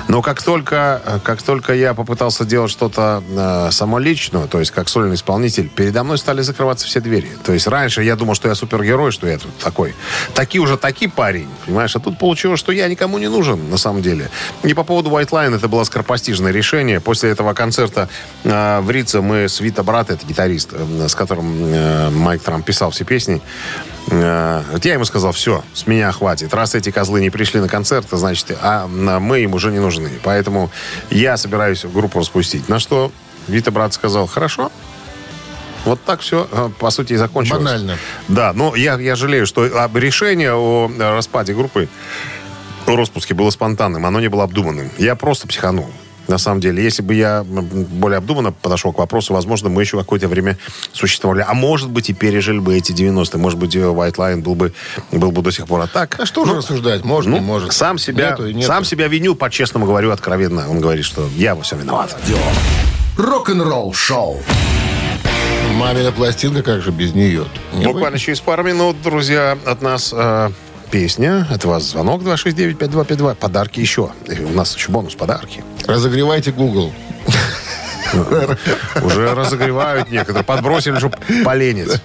Но 0.07 0.21
как 0.21 0.41
только, 0.41 1.21
как 1.23 1.41
только 1.41 1.73
я 1.73 1.93
попытался 1.93 2.45
делать 2.45 2.71
что-то 2.71 3.23
э, 3.29 3.71
самоличное, 3.71 4.47
то 4.47 4.59
есть 4.59 4.71
как 4.71 4.89
сольный 4.89 5.15
исполнитель, 5.15 5.69
передо 5.69 6.03
мной 6.03 6.17
стали 6.17 6.41
закрываться 6.41 6.85
все 6.87 6.99
двери. 6.99 7.29
То 7.43 7.53
есть 7.53 7.67
раньше 7.67 8.03
я 8.03 8.15
думал, 8.15 8.35
что 8.35 8.47
я 8.47 8.55
супергерой, 8.55 9.11
что 9.11 9.27
я 9.27 9.37
тут 9.37 9.57
такой. 9.57 9.95
Таки 10.33 10.59
уже 10.59 10.77
таки 10.77 11.07
парень, 11.07 11.47
понимаешь? 11.65 11.95
А 11.95 11.99
тут 11.99 12.17
получилось, 12.17 12.59
что 12.59 12.71
я 12.71 12.87
никому 12.87 13.17
не 13.17 13.27
нужен, 13.27 13.69
на 13.69 13.77
самом 13.77 14.01
деле. 14.01 14.29
И 14.63 14.73
по 14.73 14.83
поводу 14.83 15.09
White 15.09 15.29
Line 15.29 15.55
это 15.55 15.67
было 15.67 15.83
скоропостижное 15.83 16.51
решение. 16.51 16.99
После 16.99 17.29
этого 17.29 17.53
концерта 17.53 18.09
э, 18.43 18.79
в 18.81 18.89
Рице 18.89 19.21
мы 19.21 19.49
с 19.49 19.59
Вита 19.59 19.83
Брат, 19.83 20.09
это 20.09 20.25
гитарист, 20.33 20.69
э, 20.73 21.07
с 21.07 21.15
которым 21.15 21.73
э, 21.73 22.09
Майк 22.09 22.41
Трамп 22.41 22.65
писал 22.65 22.91
все 22.91 23.05
песни. 23.05 23.41
Э, 24.09 24.63
вот 24.71 24.83
я 24.83 24.93
ему 24.93 25.05
сказал, 25.05 25.31
все, 25.31 25.63
с 25.73 25.85
меня 25.87 26.11
хватит. 26.11 26.53
Раз 26.53 26.75
эти 26.75 26.91
козлы 26.91 27.21
не 27.21 27.29
пришли 27.29 27.59
на 27.59 27.69
концерт, 27.69 28.07
значит, 28.11 28.57
а 28.61 28.87
мы 28.87 29.41
им 29.41 29.53
уже 29.53 29.71
не 29.71 29.79
нужны. 29.79 30.09
Поэтому 30.23 30.71
я 31.09 31.37
собираюсь 31.37 31.85
группу 31.85 32.19
распустить. 32.19 32.67
На 32.67 32.79
что 32.79 33.11
Вита 33.47 33.71
Брат 33.71 33.93
сказал, 33.93 34.27
хорошо, 34.27 34.71
вот 35.85 36.01
так 36.03 36.21
все, 36.21 36.47
по 36.79 36.89
сути, 36.89 37.13
и 37.13 37.15
закончилось. 37.17 37.63
Банально. 37.63 37.97
Да, 38.27 38.53
но 38.53 38.75
я, 38.75 38.95
я 38.95 39.15
жалею, 39.15 39.45
что 39.45 39.65
решение 39.93 40.53
о 40.53 40.89
распаде 40.97 41.53
группы, 41.53 41.89
о 42.87 42.95
распуске 42.95 43.33
было 43.33 43.49
спонтанным, 43.49 44.05
оно 44.05 44.19
не 44.19 44.29
было 44.29 44.43
обдуманным. 44.43 44.91
Я 44.97 45.15
просто 45.15 45.47
психанул. 45.47 45.89
На 46.27 46.37
самом 46.37 46.61
деле, 46.61 46.83
если 46.83 47.01
бы 47.01 47.13
я 47.13 47.43
более 47.43 48.17
обдуманно 48.17 48.51
подошел 48.51 48.93
к 48.93 48.99
вопросу, 48.99 49.33
возможно, 49.33 49.69
мы 49.69 49.81
еще 49.81 49.97
какое-то 49.97 50.27
время 50.27 50.57
существовали. 50.93 51.45
А 51.47 51.53
может 51.53 51.89
быть, 51.89 52.09
и 52.09 52.13
пережили 52.13 52.59
бы 52.59 52.75
эти 52.75 52.91
90-е. 52.91 53.39
Может 53.39 53.59
быть, 53.59 53.75
White 53.75 54.15
Line 54.15 54.41
был 54.41 54.55
бы, 54.55 54.73
был 55.11 55.31
бы 55.31 55.41
до 55.41 55.51
сих 55.51 55.67
пор. 55.67 55.81
А 55.81 55.87
так... 55.87 56.19
А 56.19 56.25
что 56.25 56.45
ну, 56.45 56.51
же 56.51 56.57
рассуждать? 56.59 57.03
Можно, 57.03 57.31
ну, 57.31 57.37
не 57.39 57.43
может. 57.43 57.73
Сам 57.73 57.97
себя, 57.97 58.31
нету 58.31 58.49
нету. 58.49 58.67
сам 58.67 58.85
себя 58.85 59.07
виню, 59.07 59.35
по-честному 59.35 59.85
говорю, 59.85 60.11
откровенно. 60.11 60.69
Он 60.69 60.79
говорит, 60.79 61.05
что 61.05 61.27
я 61.35 61.55
во 61.55 61.63
всем 61.63 61.79
виноват. 61.79 62.15
Рок-н-ролл 63.17 63.93
шоу. 63.93 64.41
Мамина 65.73 66.11
пластинка, 66.11 66.61
как 66.61 66.81
же 66.81 66.91
без 66.91 67.13
нее? 67.13 67.45
Не 67.73 67.85
Буквально 67.85 68.17
через 68.17 68.39
пару 68.39 68.63
минут, 68.63 69.01
друзья, 69.01 69.57
от 69.65 69.81
нас... 69.81 70.13
Э, 70.15 70.51
песня. 70.93 71.47
Это 71.49 71.67
вас 71.67 71.85
звонок 71.85 72.21
269-5252. 72.21 73.35
Подарки 73.35 73.79
еще. 73.79 74.11
У 74.27 74.53
нас 74.53 74.75
еще 74.75 74.91
бонус 74.91 75.15
подарки. 75.15 75.63
Разогревайте 75.85 76.51
Google. 76.51 76.93
Уже 79.01 79.33
разогревают 79.33 80.09
некоторые. 80.09 80.43
Подбросили, 80.43 80.97
чтобы 80.97 81.17
поленец. 81.43 81.99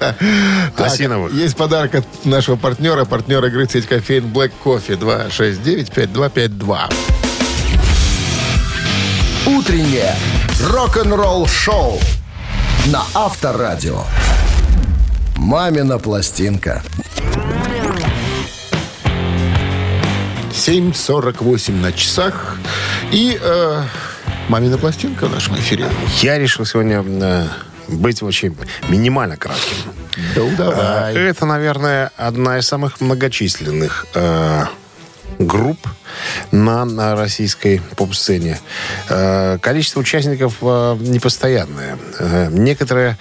Осиновых. 0.77 1.33
Есть 1.35 1.57
подарок 1.57 1.97
от 1.97 2.07
нашего 2.25 2.57
партнера. 2.57 3.05
Партнер 3.05 3.45
игры 3.45 3.69
сеть 3.69 3.87
кофеин 3.87 4.27
Black 4.27 4.53
Coffee 4.65 4.99
269-5252. 4.99 6.93
Утреннее 9.47 10.15
рок-н-ролл 10.71 11.47
шоу 11.47 12.01
на 12.87 13.03
Авторадио. 13.15 14.03
«Мамина 15.37 15.99
пластинка». 15.99 16.83
7.48 20.59 21.73
на 21.81 21.93
часах. 21.93 22.57
И 23.13 23.39
э, 23.41 23.83
мамина 24.49 24.77
пластинка 24.77 25.29
в 25.29 25.33
нашем 25.33 25.55
эфире. 25.57 25.87
Я 26.21 26.37
решил 26.37 26.65
сегодня 26.65 27.05
э, 27.07 27.47
быть 27.87 28.23
очень 28.25 28.57
минимально 28.89 29.37
кратким. 29.37 29.77
Да, 30.35 30.43
давай. 30.57 31.15
Это, 31.15 31.47
наверное, 31.47 32.11
одна 32.17 32.59
из 32.59 32.67
самых 32.67 33.01
многочисленных 33.01 34.07
э, 34.15 34.65
групп 35.39 35.79
на, 36.51 37.15
российской 37.17 37.81
поп-сцене. 37.97 38.59
Э, 39.09 39.59
количество 39.61 40.01
участников 40.01 40.57
э, 40.63 40.97
непостоянное. 41.01 41.99
Э, 42.19 42.49
некоторые 42.51 43.17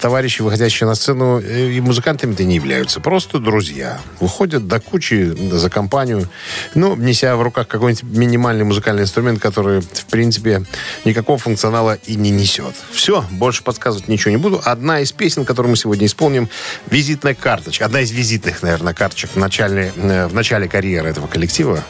товарищи, 0.00 0.42
выходящие 0.42 0.86
на 0.86 0.94
сцену, 0.94 1.38
и 1.38 1.80
музыкантами-то 1.80 2.44
не 2.44 2.56
являются. 2.56 3.00
Просто 3.00 3.38
друзья. 3.38 4.00
Выходят 4.20 4.66
до 4.66 4.80
кучи 4.80 5.34
за 5.50 5.70
компанию, 5.70 6.28
ну, 6.74 6.96
неся 6.96 7.36
в 7.36 7.42
руках 7.42 7.66
какой-нибудь 7.68 8.02
минимальный 8.04 8.64
музыкальный 8.64 9.02
инструмент, 9.02 9.40
который, 9.40 9.80
в 9.80 10.06
принципе, 10.06 10.64
никакого 11.04 11.38
функционала 11.38 11.94
и 12.06 12.16
не 12.16 12.30
несет. 12.30 12.74
Все, 12.90 13.24
больше 13.30 13.62
подсказывать 13.62 14.08
ничего 14.08 14.30
не 14.30 14.36
буду. 14.36 14.60
Одна 14.64 15.00
из 15.00 15.12
песен, 15.12 15.44
которую 15.44 15.70
мы 15.70 15.76
сегодня 15.76 16.06
исполним, 16.06 16.48
визитная 16.90 17.34
карточка. 17.34 17.86
Одна 17.86 18.00
из 18.00 18.10
визитных, 18.10 18.62
наверное, 18.62 18.94
карточек 18.94 19.30
в 19.34 19.38
начале, 19.38 19.92
в 19.96 20.34
начале 20.34 20.68
карьеры 20.68 21.12
этого 21.16 21.26
коллектива. 21.26 21.82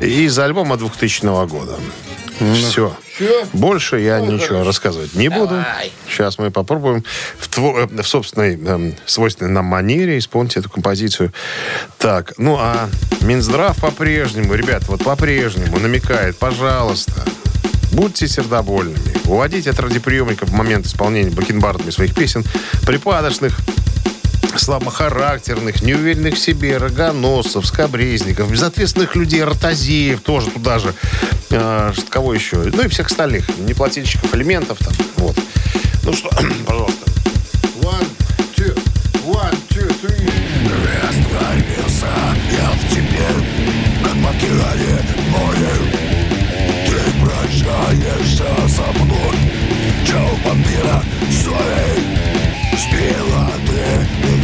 Из 0.00 0.38
альбома 0.38 0.76
2000 0.76 1.46
года. 1.46 1.76
Все. 2.54 2.94
Все. 3.14 3.46
Больше 3.54 3.98
я 3.98 4.18
ну, 4.18 4.32
ничего 4.32 4.48
хорошо. 4.48 4.64
рассказывать 4.64 5.14
не 5.14 5.30
Давай. 5.30 5.40
буду. 5.42 5.64
Сейчас 6.06 6.38
мы 6.38 6.50
попробуем 6.50 7.02
в, 7.38 7.48
тво, 7.48 7.88
э, 7.90 8.02
в 8.02 8.06
собственной 8.06 8.58
э, 8.60 8.92
свойственной 9.06 9.50
нам 9.50 9.64
манере 9.64 10.18
исполнить 10.18 10.56
эту 10.58 10.68
композицию. 10.68 11.32
Так, 11.96 12.34
ну 12.36 12.58
а 12.60 12.90
Минздрав 13.22 13.80
по-прежнему, 13.80 14.52
ребят, 14.52 14.86
вот 14.88 15.02
по-прежнему 15.02 15.78
намекает, 15.78 16.36
пожалуйста, 16.36 17.24
Будьте 17.92 18.28
сердобольными. 18.28 18.98
Уводите 19.24 19.70
от 19.70 19.80
радиоприемника 19.80 20.44
в 20.44 20.52
момент 20.52 20.84
исполнения 20.84 21.30
бакенбардами 21.30 21.88
своих 21.88 22.14
песен 22.14 22.44
припадочных, 22.84 23.56
слабохарактерных, 24.56 25.82
неуверенных 25.82 26.34
в 26.34 26.38
себе, 26.38 26.76
рогоносцев, 26.76 27.66
скобрезников, 27.66 28.50
безответственных 28.50 29.16
людей, 29.16 29.42
ротозеев 29.42 30.20
тоже 30.20 30.50
туда 30.50 30.78
же, 30.78 30.94
э, 31.50 31.92
кого 32.08 32.34
еще, 32.34 32.56
ну 32.56 32.82
и 32.82 32.88
всех 32.88 33.06
остальных, 33.06 33.48
неплательщиков 33.58 34.34
элементов 34.34 34.78
там, 34.78 34.94
вот. 35.16 35.36
Ну 36.02 36.12
что, 36.12 36.30
пожалуйста. 36.66 37.10
One, 37.82 38.06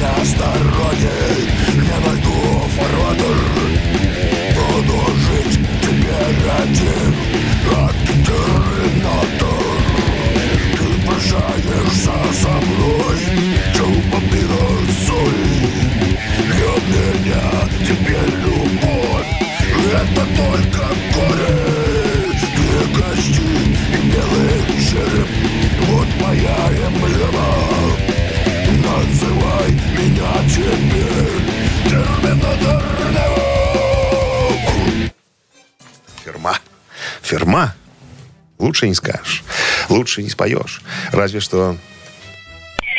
меня 0.03 0.25
с 0.25 0.33
дороги 0.33 1.13
Не 1.75 1.97
в 2.03 2.69
фарватер 2.75 3.39
Буду 4.57 4.99
жить 5.17 5.59
теперь 5.81 6.51
один 6.61 7.15
Как 7.71 7.95
терминатор 8.27 9.47
Ты 10.77 10.87
прощаешься 11.07 12.15
со 12.33 12.49
мной 12.49 13.19
Чума 13.75 14.21
соль 15.07 15.43
Для 16.49 16.73
меня 16.89 17.45
теперь 17.87 18.35
любовь 18.41 19.31
Это 19.93 20.23
только 20.37 20.85
горе. 21.15 21.59
Две 22.57 22.83
кости 23.01 23.47
и 23.93 24.11
белый 24.11 24.63
череп 24.83 25.29
Вот 25.89 26.09
моя 26.21 26.57
эмблема 26.71 28.22
Называй 28.97 29.71
меня 29.97 30.33
теперь 30.49 31.89
Терминатор 31.89 32.83
Ферма. 36.23 36.55
Ферма. 37.23 37.75
Лучше 38.59 38.89
не 38.89 38.95
скажешь. 38.95 39.43
Лучше 39.89 40.23
не 40.23 40.29
споешь. 40.29 40.83
Разве 41.11 41.41
что 41.41 41.77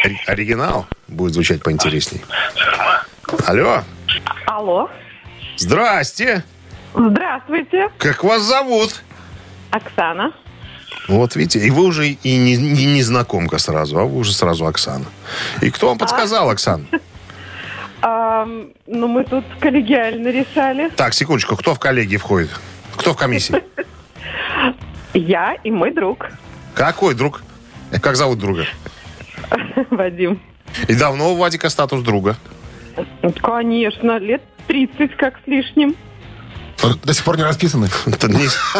ори- 0.04 0.20
оригинал 0.26 0.88
будет 1.08 1.34
звучать 1.34 1.62
поинтересней. 1.62 2.22
Алло. 3.46 3.84
Алло. 4.48 4.90
Здрасте. 5.58 6.44
Здравствуйте. 6.96 7.90
Как 8.00 8.24
вас 8.24 8.42
зовут? 8.42 9.04
Оксана. 9.70 10.32
Вот 11.08 11.36
видите, 11.36 11.60
и 11.60 11.70
вы 11.70 11.84
уже 11.84 12.10
и 12.10 12.38
не, 12.38 12.56
не 12.56 12.86
незнакомка 12.86 13.58
сразу, 13.58 14.00
а 14.00 14.06
вы 14.06 14.20
уже 14.20 14.34
сразу 14.34 14.66
Оксана. 14.66 15.06
И 15.62 15.70
кто 15.70 15.90
вам 15.90 15.98
подсказал, 15.98 16.50
Оксана? 16.50 16.86
Ам, 18.02 18.70
ну, 18.86 19.08
мы 19.08 19.24
тут 19.24 19.46
коллегиально 19.60 20.28
решали. 20.30 20.90
Так, 20.90 21.14
секундочку, 21.14 21.56
кто 21.56 21.74
в 21.74 21.80
коллегии 21.80 22.18
входит? 22.18 22.50
Кто 22.98 23.14
в 23.14 23.18
комиссии? 23.18 23.64
Я 25.14 25.54
и 25.64 25.72
мой 25.72 25.92
друг 25.92 26.28
Какой 26.74 27.14
друг? 27.14 27.44
Как 28.02 28.16
зовут 28.16 28.40
друга? 28.40 28.66
Вадим. 29.90 30.42
И 30.88 30.96
давно 30.96 31.34
у 31.34 31.36
Вадика 31.36 31.70
статус 31.70 32.02
друга? 32.02 32.36
Конечно, 33.42 34.18
лет 34.18 34.42
30 34.68 35.16
как 35.16 35.40
с 35.44 35.48
лишним. 35.48 35.96
Он 36.84 37.00
До 37.04 37.14
сих 37.14 37.24
пор 37.24 37.38
не 37.38 37.44
расписаны. 37.44 37.88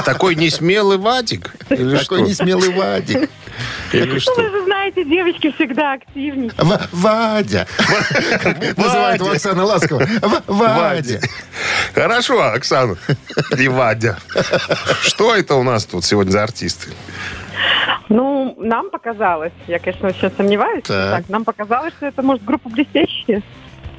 Такой 0.06 0.36
несмелый 0.36 0.98
Вадик? 0.98 1.56
Такой 1.70 2.22
несмелый 2.24 2.74
Вадик. 2.74 3.30
Или 3.92 4.20
что? 4.20 4.34
вы 4.36 4.50
же 4.50 4.64
знаете, 4.64 5.06
девочки 5.06 5.52
всегда 5.52 5.94
активнее. 5.94 6.52
Вадя. 6.92 7.68
Называет 8.78 9.22
его. 9.22 9.32
Оксана 9.32 9.64
ласково. 9.64 10.08
Вадя. 10.48 11.20
Хорошо, 11.94 12.42
Оксана 12.42 12.98
и 13.58 13.68
Вадя. 13.68 14.18
Что 15.02 15.36
это 15.36 15.56
у 15.56 15.64
нас 15.64 15.86
тут 15.86 16.04
сегодня 16.04 16.32
за 16.32 16.44
артисты? 16.44 16.90
Ну, 18.10 18.56
нам 18.58 18.90
показалось, 18.90 19.54
я, 19.68 19.80
конечно, 19.80 20.10
очень 20.10 20.32
сомневаюсь, 20.36 20.84
Так. 20.84 21.18
так, 21.22 21.30
нам 21.30 21.46
показалось, 21.46 21.94
что 21.98 22.08
это, 22.08 22.22
может, 22.22 22.44
группа 22.44 22.70
«Блестящие». 22.70 23.42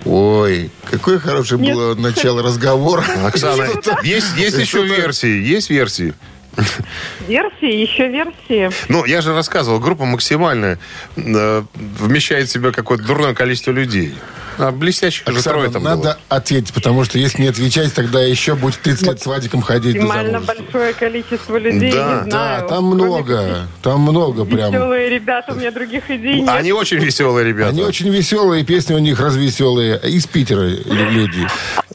Ой, 0.04 0.70
какое 0.90 1.18
хорошее 1.18 1.60
Нет. 1.60 1.74
было 1.74 1.94
начало 1.94 2.42
разговора. 2.42 3.04
Оксана, 3.24 3.68
есть, 4.02 4.36
есть 4.36 4.58
еще 4.58 4.84
версии? 4.86 5.42
Есть 5.42 5.70
версии? 5.70 6.14
Версии, 7.28 7.74
еще 7.82 8.08
версии. 8.08 8.70
Ну, 8.88 9.04
я 9.04 9.20
же 9.20 9.34
рассказывал, 9.34 9.80
группа 9.80 10.04
максимально 10.04 10.78
э, 11.16 11.62
вмещает 11.74 12.48
в 12.48 12.52
себя 12.52 12.70
какое-то 12.72 13.04
дурное 13.04 13.34
количество 13.34 13.70
людей. 13.70 14.14
А 14.56 14.70
блестящих 14.70 15.26
же 15.26 15.38
Оксана, 15.38 15.56
трое 15.56 15.70
там 15.72 15.82
надо 15.82 16.02
было. 16.02 16.18
ответить, 16.28 16.72
потому 16.72 17.02
что 17.02 17.18
если 17.18 17.42
не 17.42 17.48
отвечать, 17.48 17.92
тогда 17.92 18.22
еще 18.22 18.54
будет 18.54 18.78
30 18.78 19.02
лет 19.08 19.20
с 19.20 19.26
Вадиком 19.26 19.62
ходить 19.62 19.96
Максимально 19.96 20.40
большое 20.40 20.92
количество 20.92 21.56
людей, 21.56 21.90
Да, 21.90 22.22
не 22.24 22.30
Да, 22.30 22.58
знаю. 22.58 22.68
там 22.68 22.84
много, 22.84 23.66
там 23.82 24.00
много 24.02 24.44
прям. 24.44 24.70
Веселые 24.72 25.08
ребята, 25.08 25.54
у 25.54 25.56
меня 25.56 25.72
других 25.72 26.08
идей 26.08 26.42
нет. 26.42 26.48
Они 26.50 26.72
очень 26.72 26.98
веселые 26.98 27.44
ребята. 27.48 27.70
Они 27.70 27.82
очень 27.82 28.08
веселые, 28.10 28.64
песни 28.64 28.94
у 28.94 28.98
них 29.00 29.18
развеселые. 29.18 29.98
Из 30.04 30.24
Питера 30.28 30.62
лю- 30.68 31.10
люди. 31.10 31.48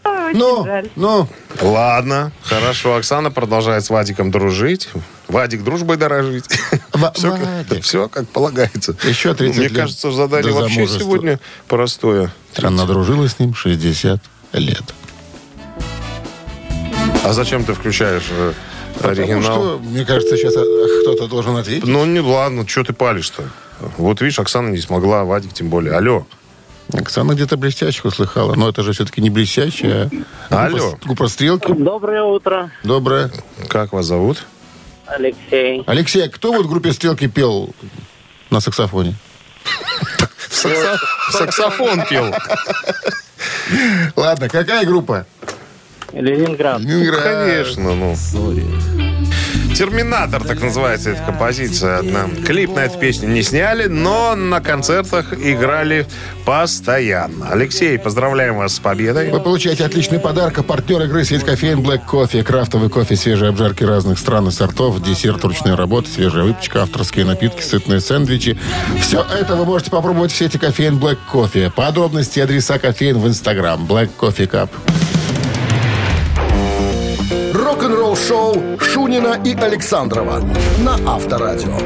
А, 0.03 0.25
очень 0.27 0.39
Ну, 0.39 0.65
жаль. 0.65 0.89
ну, 0.97 1.29
Ладно, 1.61 2.31
хорошо. 2.43 2.95
Оксана 2.95 3.31
продолжает 3.31 3.83
с 3.83 3.89
Вадиком 3.89 4.31
дружить. 4.31 4.89
Вадик 5.27 5.63
дружбой 5.63 5.97
дорожить. 5.97 6.45
Ва- 6.93 7.11
все, 7.15 7.31
Вадик. 7.31 7.83
все 7.83 8.07
как 8.07 8.27
полагается. 8.29 8.95
Еще 9.03 9.33
30 9.33 9.57
Мне 9.57 9.67
лет 9.67 9.75
кажется, 9.77 10.11
задание 10.11 10.53
вообще 10.53 10.87
сегодня 10.87 11.39
простое. 11.67 12.31
она 12.61 12.85
дружила 12.85 13.27
с 13.27 13.39
ним 13.39 13.53
60 13.53 14.21
лет. 14.53 14.83
А 17.23 17.33
зачем 17.33 17.63
ты 17.65 17.73
включаешь 17.73 18.23
э, 18.31 18.53
Потому 18.95 19.11
оригинал? 19.11 19.41
что, 19.41 19.79
мне 19.83 20.05
кажется, 20.05 20.37
сейчас 20.37 20.55
а, 20.55 20.63
кто-то 21.01 21.27
должен 21.27 21.57
ответить. 21.57 21.85
Ну, 21.85 22.05
не 22.05 22.21
ладно, 22.21 22.67
что 22.67 22.83
ты 22.85 22.93
палишь-то? 22.93 23.43
Вот 23.97 24.21
видишь, 24.21 24.39
Оксана 24.39 24.69
не 24.69 24.79
смогла, 24.79 25.25
Вадик 25.25 25.53
тем 25.53 25.69
более. 25.69 25.93
Алло. 25.93 26.25
Оксана 26.93 27.33
где-то 27.33 27.57
блестящих 27.57 28.05
услыхала. 28.05 28.55
Но 28.55 28.69
это 28.69 28.81
же 28.83 28.93
все-таки 28.93 29.21
не 29.21 29.29
блестящая. 29.29 30.09
а 30.49 30.65
Алло. 30.65 30.77
группа- 30.91 31.05
Группа 31.05 31.27
«Стрелки». 31.27 31.71
Доброе 31.73 32.23
утро, 32.23 32.71
Доброе. 32.83 33.31
Как 33.67 33.93
вас 33.93 34.05
зовут? 34.07 34.43
Алексей. 35.05 35.83
Алексей, 35.87 36.25
а 36.25 36.29
кто 36.29 36.51
вот 36.51 36.65
в 36.65 36.69
группе 36.69 36.91
«Стрелки» 36.93 37.27
пел 37.27 37.73
на 38.49 38.59
саксофоне? 38.59 39.15
Саксо- 40.49 40.97
Саксофон 41.31 42.03
пел. 42.09 42.33
Ладно, 44.15 44.49
какая 44.49 44.85
группа? 44.85 45.25
Ленинград. 46.11 46.79
Ленинград. 46.81 47.23
Конечно, 47.23 47.95
ну. 47.95 48.15
Терминатор, 49.79 50.43
так 50.43 50.61
называется 50.61 51.11
эта 51.11 51.23
композиция. 51.23 51.99
Одна. 51.99 52.27
Клип 52.45 52.75
на 52.75 52.79
эту 52.79 52.99
песню 52.99 53.29
не 53.29 53.41
сняли, 53.41 53.85
но 53.87 54.35
на 54.35 54.59
концертах 54.59 55.31
играли 55.31 56.05
постоянно. 56.43 57.47
Алексей, 57.49 57.97
поздравляем 57.97 58.57
вас 58.57 58.75
с 58.75 58.79
победой. 58.79 59.31
Вы 59.31 59.39
получаете 59.39 59.85
отличный 59.85 60.19
подарок. 60.19 60.65
Партнер 60.65 61.03
игры 61.03 61.23
сеть 61.23 61.45
кофеин 61.45 61.79
Black 61.79 62.01
Coffee. 62.05 62.43
Крафтовый 62.43 62.89
кофе, 62.89 63.15
свежие 63.15 63.51
обжарки 63.51 63.85
разных 63.85 64.19
стран 64.19 64.49
и 64.49 64.51
сортов, 64.51 65.01
десерт 65.01 65.45
ручной 65.45 65.75
работы, 65.75 66.09
свежая 66.09 66.43
выпечка, 66.43 66.81
авторские 66.81 67.23
напитки, 67.23 67.61
сытные 67.61 68.01
сэндвичи. 68.01 68.59
Все 68.99 69.25
это 69.33 69.55
вы 69.55 69.63
можете 69.63 69.91
попробовать 69.91 70.33
в 70.33 70.35
сети 70.35 70.57
кофеин 70.57 70.99
Black 70.99 71.19
Coffee. 71.31 71.71
Подробности 71.71 72.41
адреса 72.41 72.79
кофеин 72.79 73.17
в 73.17 73.25
Инстаграм. 73.29 73.85
Black 73.85 74.09
Coffee 74.19 74.49
Cup. 74.49 74.69
Рок-н-ролл 77.69 78.17
шоу 78.17 78.79
Шунина 78.79 79.39
и 79.45 79.53
Александрова 79.53 80.43
на 80.79 80.95
Авторадио. 81.05 81.77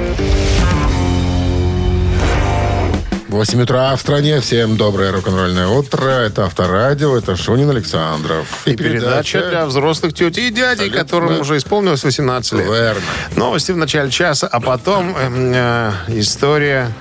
8 3.28 3.62
утра 3.62 3.94
в 3.98 4.00
стране. 4.00 4.40
Всем 4.40 4.78
доброе 4.78 5.12
рок-н-ролльное 5.12 5.68
утро. 5.68 6.08
Это 6.08 6.46
Авторадио, 6.46 7.18
это 7.18 7.36
Шунин 7.36 7.70
Александров. 7.70 8.66
И 8.66 8.78
передача 8.78 9.50
для 9.50 9.66
взрослых 9.66 10.14
тетей 10.14 10.48
и 10.48 10.52
дядей, 10.52 10.86
Абсолютно. 10.86 11.00
которым 11.00 11.42
уже 11.42 11.58
исполнилось 11.58 12.06
18 12.06 12.54
лет. 12.54 12.66
Верно. 12.66 13.02
Новости 13.36 13.74
в 13.74 13.78
начале 13.78 14.10
часа, 14.10 14.48
а 14.48 14.62
потом 14.62 15.14
эм, 15.18 15.52
э, 15.54 15.92
история, 16.08 16.94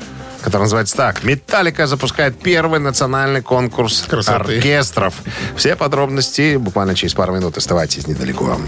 которая 0.43 0.65
называется 0.65 0.97
так. 0.97 1.25
Металлика 1.25 1.87
запускает 1.87 2.39
первый 2.39 2.81
национальный 2.81 3.43
конкурс 3.43 4.05
Красоты. 4.09 4.57
оркестров. 4.57 5.15
Все 5.57 5.77
подробности 5.77 6.57
буквально 6.57 6.95
через 6.95 7.15
пару 7.15 7.35
минут. 7.35 7.57
Оставайтесь 7.57 8.07
недалеко. 8.07 8.59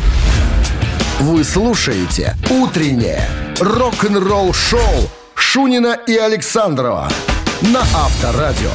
Вы 1.20 1.44
слушаете 1.44 2.36
«Утреннее 2.50 3.28
рок-н-ролл-шоу» 3.60 5.10
Шунина 5.34 5.98
и 6.06 6.16
Александрова 6.16 7.08
на 7.60 7.80
Авторадио. 7.80 8.70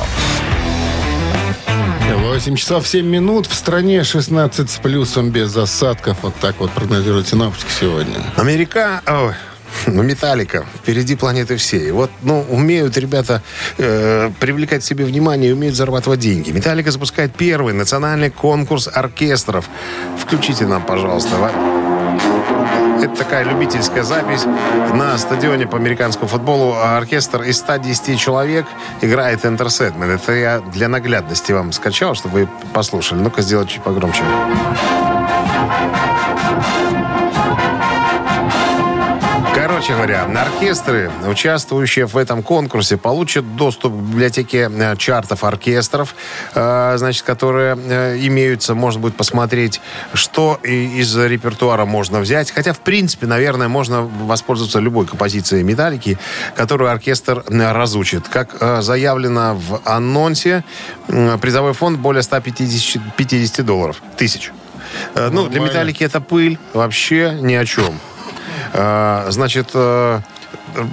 8 2.16 2.56
часов 2.56 2.88
7 2.88 3.06
минут. 3.06 3.48
В 3.48 3.54
стране 3.54 4.04
16 4.04 4.70
с 4.70 4.78
плюсом 4.78 5.30
без 5.30 5.56
осадков. 5.56 6.18
Вот 6.22 6.36
так 6.36 6.56
вот 6.60 6.72
прогнозируют 6.72 7.28
синоптики 7.28 7.70
сегодня. 7.72 8.16
Америка... 8.36 9.02
ой, 9.08 9.34
ну, 9.88 10.04
Металлика 10.04 10.66
впереди 10.76 11.16
планеты 11.16 11.56
всей. 11.58 11.92
Вот, 11.92 12.12
ну, 12.22 12.46
умеют 12.50 12.98
ребята 12.98 13.42
э, 13.78 14.32
привлекать 14.40 14.84
себе 14.84 15.06
внимание, 15.06 15.54
умеют 15.54 15.76
зарабатывать 15.76 16.20
деньги. 16.20 16.52
Металлика 16.52 16.92
запускает 16.92 17.36
первый 17.36 17.74
национальный 17.74 18.30
конкурс 18.30 18.88
оркестров. 18.88 19.66
Включите 20.18 20.66
нам, 20.66 20.84
пожалуйста. 20.86 21.30
Это 23.02 23.16
такая 23.16 23.46
любительская 23.46 24.04
запись 24.04 24.44
на 24.94 25.18
стадионе 25.18 25.66
по 25.68 25.78
американскому 25.78 26.28
футболу. 26.28 26.74
Оркестр 26.74 27.44
из 27.44 27.58
110 27.58 28.20
человек 28.20 28.66
играет 29.02 29.46
Enter. 29.46 29.70
Это 30.14 30.34
я 30.34 30.60
для 30.60 30.90
наглядности 30.90 31.54
вам 31.54 31.72
скачал, 31.72 32.16
чтобы 32.16 32.42
вы 32.42 32.50
послушали. 32.74 33.20
Ну-ка, 33.20 33.42
сделать 33.42 33.70
чуть 33.70 33.84
погромче. 33.84 34.24
Короче 39.80 39.94
говоря, 39.94 40.26
оркестры, 40.26 41.10
участвующие 41.26 42.06
в 42.06 42.18
этом 42.18 42.44
конкурсе, 42.44 42.98
получат 42.98 43.56
доступ 43.56 43.94
к 43.94 43.96
библиотеке 43.96 44.70
э, 44.70 44.98
чартов 44.98 45.46
оркестров, 45.46 46.16
э, 46.54 46.96
значит, 46.98 47.24
которые 47.24 47.78
э, 47.82 48.18
имеются. 48.24 48.76
Можно 48.76 49.00
будет 49.00 49.16
посмотреть, 49.16 49.80
что 50.14 50.60
из 50.64 51.16
репертуара 51.16 51.86
можно 51.86 52.20
взять. 52.20 52.52
Хотя, 52.52 52.74
в 52.74 52.80
принципе, 52.80 53.26
наверное, 53.26 53.70
можно 53.70 54.02
воспользоваться 54.02 54.80
любой 54.80 55.06
композицией 55.06 55.64
«Металлики», 55.64 56.18
которую 56.58 56.92
оркестр 56.92 57.46
разучит. 57.48 58.28
Как 58.28 58.84
заявлено 58.84 59.56
в 59.56 59.80
анонсе, 59.86 60.66
призовой 61.08 61.72
фонд 61.72 62.00
более 62.00 62.24
150 62.24 63.16
50 63.16 63.66
долларов. 63.66 64.02
Тысяч. 64.18 64.52
Ну, 65.16 65.22
для 65.22 65.32
Нормально. 65.32 65.60
«Металлики» 65.62 66.04
это 66.04 66.20
пыль. 66.20 66.60
Вообще 66.74 67.38
ни 67.40 67.54
о 67.54 67.66
чем. 67.66 67.98
Э, 68.74 69.26
Значит, 69.30 69.72
э, 69.74 70.20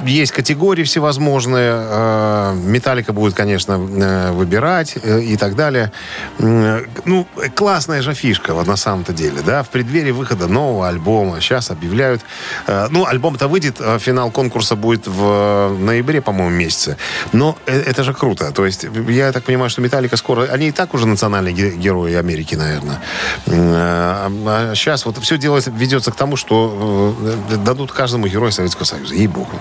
есть 0.05 0.33
категории 0.33 0.85
всевозможные. 0.85 1.73
Э, 1.75 2.55
Металлика 2.55 3.13
будет, 3.13 3.35
конечно, 3.35 3.73
э, 3.73 4.33
выбирать 4.33 4.97
э, 5.03 5.21
и 5.21 5.37
так 5.37 5.57
далее. 5.57 5.93
Ну, 6.39 7.27
классная 7.55 8.03
же 8.03 8.15
фишка, 8.15 8.55
вот 8.55 8.67
на 8.67 8.77
самом-то 8.77 9.13
деле, 9.13 9.41
да, 9.45 9.63
в 9.63 9.69
преддверии 9.69 10.11
выхода 10.13 10.47
нового 10.47 10.89
альбома. 10.89 11.41
Сейчас 11.41 11.71
объявляют. 11.71 12.23
Ну, 12.67 13.07
альбом-то 13.07 13.49
выйдет, 13.49 13.77
э, 13.81 13.99
финал 13.99 14.31
конкурса 14.31 14.77
будет 14.77 15.07
в 15.07 15.77
ноябре, 15.79 16.21
по-моему, 16.21 16.51
месяце. 16.51 16.97
Но 17.33 17.57
это 17.67 18.03
же 18.03 18.15
круто. 18.15 18.53
То 18.53 18.67
есть, 18.67 18.87
я 19.09 19.33
так 19.33 19.45
понимаю, 19.45 19.71
что 19.71 19.81
Металлика 19.81 20.17
скоро... 20.17 20.43
Они 20.45 20.69
и 20.69 20.73
так 20.73 20.95
уже 20.95 21.07
национальные 21.07 21.55
ге- 21.55 21.77
герои 21.77 22.15
Америки, 22.15 22.55
наверное. 22.55 23.01
А 23.47 24.73
сейчас 24.75 25.05
вот 25.07 25.19
все 25.19 25.39
делается, 25.39 25.71
ведется 25.71 26.13
к 26.13 26.17
тому, 26.17 26.37
что 26.37 27.17
дадут 27.65 27.93
каждому 27.93 28.27
герою 28.27 28.53
Советского 28.53 28.85
Союза. 28.85 29.15
Ей-богу. 29.15 29.59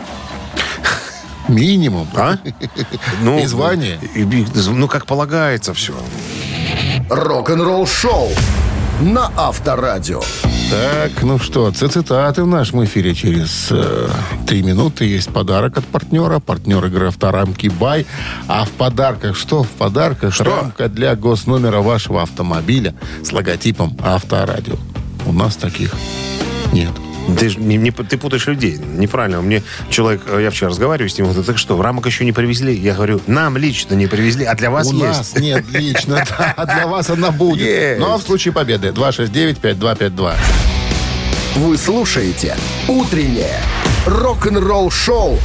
Минимум. 1.47 2.07
А? 2.15 2.37
Ну, 3.21 3.39
И 3.39 3.45
звание. 3.45 3.99
и- 4.15 4.21
и- 4.21 4.45
ну, 4.67 4.87
как 4.87 5.05
полагается 5.05 5.73
все. 5.73 5.93
Рок-н-ролл 7.09 7.85
шоу 7.85 8.29
на 9.01 9.31
Авторадио. 9.37 10.21
Так, 10.71 11.21
ну 11.21 11.37
что, 11.37 11.69
цитаты 11.71 12.43
в 12.43 12.47
нашем 12.47 12.83
эфире 12.85 13.13
через 13.13 13.67
э, 13.69 14.09
три 14.47 14.63
минуты. 14.63 15.05
Есть 15.05 15.29
подарок 15.31 15.77
от 15.77 15.85
партнера. 15.85 16.39
Партнер 16.39 16.83
игры 16.85 17.07
«Авторамки 17.09 17.67
Бай». 17.67 18.07
А 18.47 18.65
в 18.65 18.71
подарках 18.71 19.35
что? 19.37 19.63
В 19.63 19.69
подарках 19.69 20.39
рамка 20.39 20.89
для 20.89 21.15
госномера 21.15 21.81
вашего 21.81 22.23
автомобиля 22.23 22.95
с 23.23 23.31
логотипом 23.31 23.95
«Авторадио». 24.03 24.75
У 25.27 25.33
нас 25.33 25.55
таких 25.55 25.93
нет. 26.73 26.91
Ты, 27.39 27.49
ж 27.49 27.57
не- 27.57 27.77
не- 27.77 27.91
ты 27.91 28.17
путаешь 28.17 28.45
людей. 28.47 28.77
Неправильно. 28.77 29.41
Мне 29.41 29.63
человек, 29.89 30.21
э, 30.27 30.41
я 30.43 30.49
вчера 30.51 30.69
разговариваю 30.69 31.09
с 31.09 31.17
ним, 31.17 31.25
он 31.27 31.31
говорит, 31.33 31.47
так 31.47 31.57
что, 31.57 31.81
рамок 31.81 32.05
еще 32.05 32.23
не 32.23 32.31
привезли? 32.31 32.73
Я 32.75 32.93
говорю, 32.93 33.19
нам 33.27 33.57
лично 33.57 33.95
не 33.95 34.07
привезли, 34.07 34.45
а 34.45 34.53
для 34.55 34.69
вас 34.69 34.87
У 34.87 34.93
есть. 34.93 35.03
нас 35.03 35.35
нет 35.35 35.65
лично, 35.71 36.23
да, 36.37 36.53
а 36.55 36.65
для 36.65 36.87
вас 36.87 37.09
она 37.09 37.31
будет. 37.31 37.65
Есть. 37.67 37.99
Но 37.99 38.17
в 38.17 38.21
случае 38.21 38.53
победы 38.53 38.89
269-5252. 38.89 40.33
Вы 41.55 41.77
слушаете 41.77 42.55
«Утреннее 42.87 43.59
рок-н-ролл 44.05 44.91
шоу» 44.91 45.39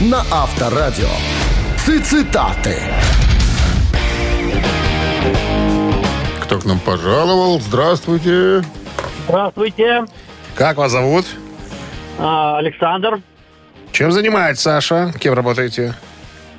на 0.00 0.24
Авторадио. 0.30 1.08
Цитаты. 1.84 2.76
Кто 6.42 6.58
к 6.58 6.64
нам 6.64 6.78
пожаловал? 6.78 7.60
Здравствуйте. 7.60 8.62
Здравствуйте, 9.28 10.04
Как 10.54 10.76
вас 10.76 10.92
зовут? 10.92 11.26
А, 12.18 12.58
Александр, 12.58 13.20
Чем 13.92 14.12
занимается 14.12 14.62
Саша? 14.64 15.12
Кем 15.18 15.34
работаете? 15.34 15.94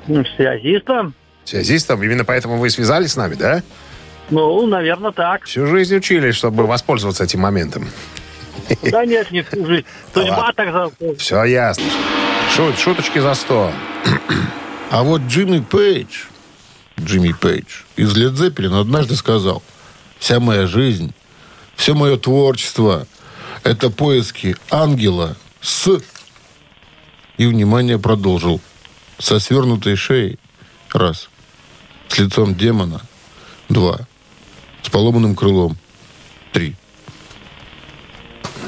м, 0.08 0.24
связистом. 0.36 1.14
Связистом. 1.44 2.02
Именно 2.02 2.24
поэтому 2.24 2.58
вы 2.58 2.70
связались 2.70 3.12
с 3.12 3.16
нами, 3.16 3.34
да? 3.34 3.62
Ну, 4.30 4.66
наверное, 4.66 5.12
так. 5.12 5.44
Всю 5.44 5.66
жизнь 5.66 5.96
учились, 5.96 6.34
чтобы 6.34 6.66
воспользоваться 6.66 7.24
этим 7.24 7.40
моментом. 7.40 7.88
Да 8.90 9.04
нет, 9.04 9.30
не 9.30 9.42
всю 9.42 9.64
жизнь. 9.66 9.86
Судьба 10.14 10.52
так 10.54 10.72
за... 10.72 11.14
Все 11.16 11.44
ясно. 11.44 11.84
Шут, 12.54 12.78
шуточки 12.78 13.18
за 13.18 13.34
сто. 13.34 13.72
А 14.88 15.02
вот 15.02 15.22
Джимми 15.22 15.58
Пейдж, 15.58 16.26
Джимми 17.00 17.32
Пейдж 17.32 17.82
из 17.96 18.16
Led 18.16 18.34
Zeppelin 18.34 18.80
однажды 18.80 19.16
сказал, 19.16 19.60
вся 20.20 20.38
моя 20.38 20.68
жизнь, 20.68 21.12
все 21.74 21.94
мое 21.94 22.16
творчество– 22.16 23.06
это 23.66 23.90
поиски 23.90 24.56
ангела 24.70 25.36
с... 25.60 26.00
И, 27.36 27.46
внимание, 27.46 27.98
продолжил. 27.98 28.60
Со 29.18 29.40
свернутой 29.40 29.96
шеей– 29.96 30.38
раз. 30.92 31.28
С 32.08 32.18
лицом 32.18 32.54
демона– 32.54 33.02
два. 33.68 34.00
С 34.82 34.88
поломанным 34.88 35.34
крылом– 35.34 35.76
три. 36.52 36.76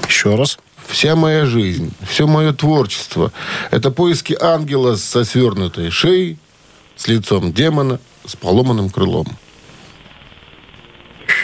Еще 0.09 0.35
раз. 0.35 0.59
Вся 0.89 1.15
моя 1.15 1.47
жизнь, 1.47 1.93
все 2.09 2.27
мое 2.27 2.53
творчество– 2.53 3.33
это 3.71 3.91
поиски 3.91 4.37
ангела 4.41 4.97
со 4.97 5.25
свернутой 5.25 5.91
шеей, 5.91 6.39
с 6.97 7.07
лицом 7.07 7.53
демона, 7.53 8.01
с 8.27 8.35
поломанным 8.35 8.91
крылом. 8.91 9.27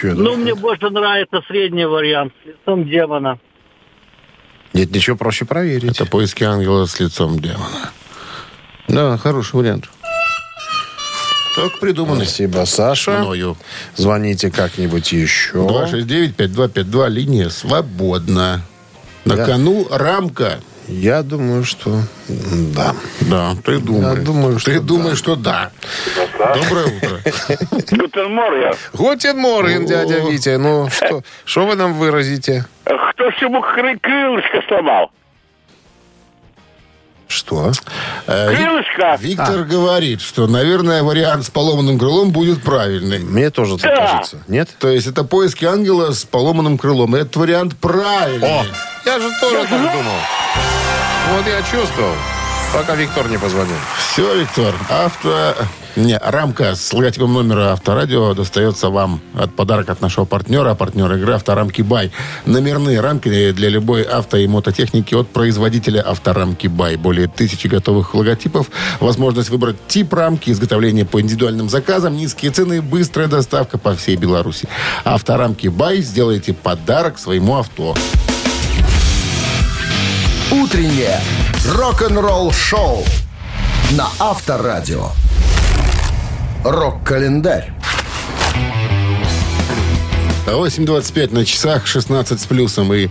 Ну, 0.03 0.35
мне 0.35 0.55
больше 0.55 0.89
нравится 0.89 1.41
средний 1.47 1.85
вариант 1.85 2.33
с 2.43 2.47
лицом 2.47 2.87
демона. 2.89 3.39
Нет, 4.73 4.91
ничего 4.91 5.15
проще 5.15 5.45
проверить. 5.45 5.91
Это 5.99 6.05
поиски 6.05 6.43
ангела 6.43 6.85
с 6.85 6.99
лицом 6.99 7.39
демона. 7.39 7.91
Да, 8.87 9.17
хороший 9.17 9.55
вариант. 9.55 9.89
Так 11.55 11.79
придуманный. 11.79 12.25
Спасибо, 12.25 12.65
Саша. 12.65 13.19
Мною. 13.19 13.55
Звоните 13.95 14.51
как-нибудь 14.51 15.11
еще. 15.13 15.53
269-5252, 15.59 17.09
линия 17.09 17.49
свободна. 17.49 18.61
На 19.23 19.35
Да. 19.37 19.45
кону 19.45 19.87
рамка. 19.89 20.59
Я 20.87 21.23
думаю, 21.23 21.63
что 21.63 21.99
да. 22.75 22.93
Да, 23.21 23.55
ты 23.63 23.79
думаешь. 23.79 24.19
думаю, 24.19 24.59
что 24.59 24.71
Ты 24.71 24.79
да. 24.79 24.85
думаешь, 24.85 25.17
что 25.17 25.35
да. 25.35 25.71
Доброе 26.37 26.85
утро. 26.85 27.19
Guten 27.91 28.33
Morgen. 28.33 28.73
Guten 28.93 29.37
Morgen, 29.37 29.85
дядя 29.85 30.19
Витя. 30.19 30.57
Ну, 30.57 30.89
что, 30.91 31.23
что 31.45 31.65
вы 31.65 31.75
нам 31.75 31.93
выразите? 31.93 32.65
Кто 32.83 33.31
ж 33.31 33.35
ему 33.41 33.59
кры- 33.61 33.99
крылышко 33.99 34.61
сломал? 34.67 35.11
Что? 37.27 37.71
Э, 38.27 38.51
Ви- 38.51 38.55
Крылышко! 38.57 39.17
Виктор 39.19 39.63
говорит, 39.63 40.21
что, 40.21 40.47
наверное, 40.47 41.01
вариант 41.03 41.45
с 41.45 41.49
поломанным 41.49 41.97
крылом 41.97 42.31
будет 42.31 42.63
правильный. 42.63 43.19
Мне 43.19 43.49
тоже 43.49 43.77
так 43.77 43.95
Да. 43.95 44.05
кажется. 44.07 44.37
Нет? 44.47 44.69
То 44.79 44.89
есть 44.89 45.07
это 45.07 45.23
поиски 45.23 45.65
ангела 45.65 46.11
с 46.11 46.23
поломанным 46.23 46.77
крылом. 46.77 47.15
Этот 47.15 47.35
вариант 47.37 47.75
правильный. 47.77 48.47
О, 48.47 48.65
я 49.05 49.19
же 49.19 49.29
тоже 49.41 49.61
так 49.67 49.69
думал. 49.81 50.19
Вот 51.33 51.47
я 51.47 51.61
чувствовал, 51.63 52.13
пока 52.73 52.93
Виктор 52.95 53.27
не 53.27 53.37
позвонил. 53.39 53.75
Все, 53.97 54.35
Виктор, 54.35 54.73
авто... 54.89 55.55
Не, 55.95 56.17
рамка 56.17 56.75
с 56.75 56.91
логотипом 56.91 57.33
номера 57.33 57.71
Авторадио 57.71 58.33
достается 58.33 58.89
вам 58.89 59.21
от 59.33 59.55
подарка 59.55 59.93
от 59.93 60.01
нашего 60.01 60.25
партнера, 60.25 60.75
партнера 60.75 61.17
игры 61.17 61.35
Авторамки 61.35 61.81
Бай. 61.81 62.11
Номерные 62.45 62.99
рамки 62.99 63.51
для 63.51 63.69
любой 63.69 64.01
авто 64.01 64.35
и 64.35 64.45
мототехники 64.45 65.15
от 65.15 65.29
производителя 65.29 66.01
Авторамки 66.01 66.67
Бай. 66.67 66.97
Более 66.97 67.29
тысячи 67.29 67.67
готовых 67.67 68.13
логотипов, 68.13 68.67
возможность 68.99 69.49
выбрать 69.49 69.77
тип 69.87 70.13
рамки, 70.13 70.49
изготовление 70.49 71.05
по 71.05 71.21
индивидуальным 71.21 71.69
заказам, 71.69 72.17
низкие 72.17 72.51
цены 72.51 72.81
быстрая 72.81 73.29
доставка 73.29 73.77
по 73.77 73.95
всей 73.95 74.17
Беларуси. 74.17 74.67
Авторамки 75.05 75.69
Бай 75.69 76.01
сделайте 76.01 76.53
подарок 76.53 77.17
своему 77.17 77.55
авто. 77.55 77.95
Утреннее 80.51 81.21
рок-н-ролл 81.73 82.51
шоу 82.51 83.05
на 83.91 84.09
Авторадио. 84.19 85.11
Рок-календарь. 86.65 87.71
8.25 90.47 91.31
на 91.31 91.45
часах, 91.45 91.85
16 91.85 92.41
с 92.41 92.45
плюсом. 92.47 92.91
И 92.91 93.09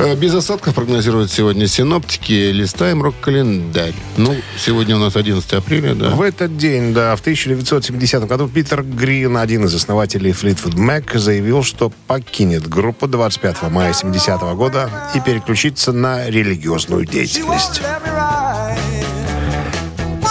э, 0.00 0.16
без 0.16 0.34
осадков 0.34 0.74
прогнозируют 0.74 1.30
сегодня 1.30 1.68
синоптики. 1.68 2.50
Листаем 2.50 3.00
рок-календарь. 3.00 3.94
Ну, 4.16 4.34
сегодня 4.58 4.96
у 4.96 4.98
нас 4.98 5.14
11 5.14 5.52
апреля, 5.52 5.94
да. 5.94 6.10
В 6.10 6.20
этот 6.20 6.56
день, 6.56 6.92
да, 6.92 7.14
в 7.14 7.20
1970 7.20 8.26
году 8.26 8.48
Питер 8.48 8.82
Грин, 8.82 9.36
один 9.36 9.66
из 9.66 9.74
основателей 9.76 10.32
Fleetwood 10.32 10.74
Mac, 10.74 11.16
заявил, 11.16 11.62
что 11.62 11.92
покинет 12.08 12.68
группу 12.68 13.06
25 13.06 13.70
мая 13.70 13.92
70 13.92 14.40
года 14.56 14.90
и 15.14 15.20
переключится 15.20 15.92
на 15.92 16.28
религиозную 16.28 17.06
деятельность. 17.06 17.82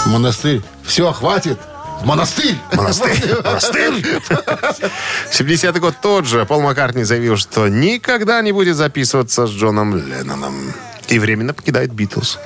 Монастырь. 0.08 0.62
Все, 0.84 1.13
хватит. 1.13 1.58
Монастырь. 2.03 2.56
Монастырь. 2.73 3.17
Монастырь. 3.43 3.93
70-й 5.32 5.79
год 5.79 5.95
тот 6.01 6.25
же. 6.25 6.45
Пол 6.45 6.62
Маккартни 6.62 7.03
заявил, 7.03 7.38
что 7.38 7.67
никогда 7.67 8.41
не 8.41 8.51
будет 8.51 8.75
записываться 8.75 9.47
с 9.47 9.51
Джоном 9.51 9.95
Ленноном. 9.95 10.73
и 11.08 11.19
временно 11.19 11.53
покидает 11.53 11.93
Битлз. 11.93 12.39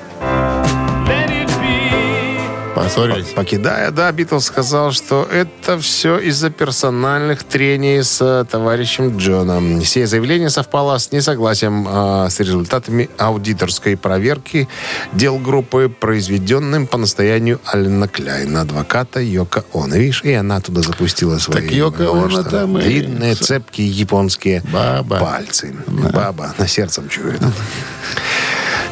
Поссорились. 2.83 3.27
Покидая, 3.29 3.91
да, 3.91 4.11
Битлз 4.11 4.45
сказал, 4.45 4.91
что 4.91 5.27
это 5.31 5.79
все 5.79 6.19
из-за 6.19 6.49
персональных 6.51 7.43
трений 7.43 8.03
с 8.03 8.21
э, 8.21 8.45
товарищем 8.49 9.17
Джоном. 9.17 9.81
Все 9.81 10.05
заявление 10.05 10.49
совпало 10.49 10.97
с 10.97 11.11
несогласием 11.11 11.87
э, 11.89 12.29
с 12.29 12.39
результатами 12.39 13.09
аудиторской 13.17 13.97
проверки 13.97 14.67
дел 15.13 15.39
группы, 15.39 15.89
произведенным 15.99 16.85
по 16.87 16.97
настоянию 16.97 17.59
Алина 17.65 18.07
Кляйна, 18.07 18.61
адвоката 18.61 19.19
Йока 19.21 19.65
Оно. 19.73 19.95
Видишь, 19.95 20.23
и 20.23 20.33
она 20.33 20.61
туда 20.61 20.81
запустила 20.81 21.39
свои... 21.39 21.61
Так 21.63 21.71
Йоко 21.71 22.09
знаешь, 22.11 22.33
Оно 22.33 22.43
там 22.43 22.77
и- 22.77 22.81
Длинные, 22.83 23.35
цепкие 23.35 23.87
японские 23.87 24.61
Баба. 24.71 25.19
пальцы. 25.19 25.75
Баба 25.87 26.53
на 26.57 26.67
сердцем 26.67 27.09
чует. 27.09 27.41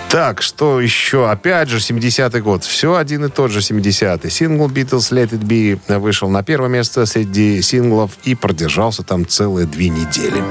Так, 0.10 0.42
что 0.42 0.80
еще? 0.80 1.30
Опять 1.30 1.70
же, 1.70 1.78
70-й 1.78 2.42
год. 2.42 2.64
Все 2.64 2.96
один 2.96 3.26
и 3.26 3.30
тот 3.30 3.52
же 3.52 3.60
70-й. 3.60 4.30
Сингл 4.30 4.68
Beatles 4.68 5.12
Let 5.12 5.32
It 5.32 5.42
Be 5.42 6.00
вышел 6.00 6.30
на 6.30 6.44
первое 6.44 6.70
место 6.70 7.06
среди 7.06 7.62
синглов 7.62 8.12
и 8.24 8.36
продержался 8.36 9.04
там 9.04 9.28
целые 9.28 9.68
две 9.68 9.90
недели. 9.90 10.42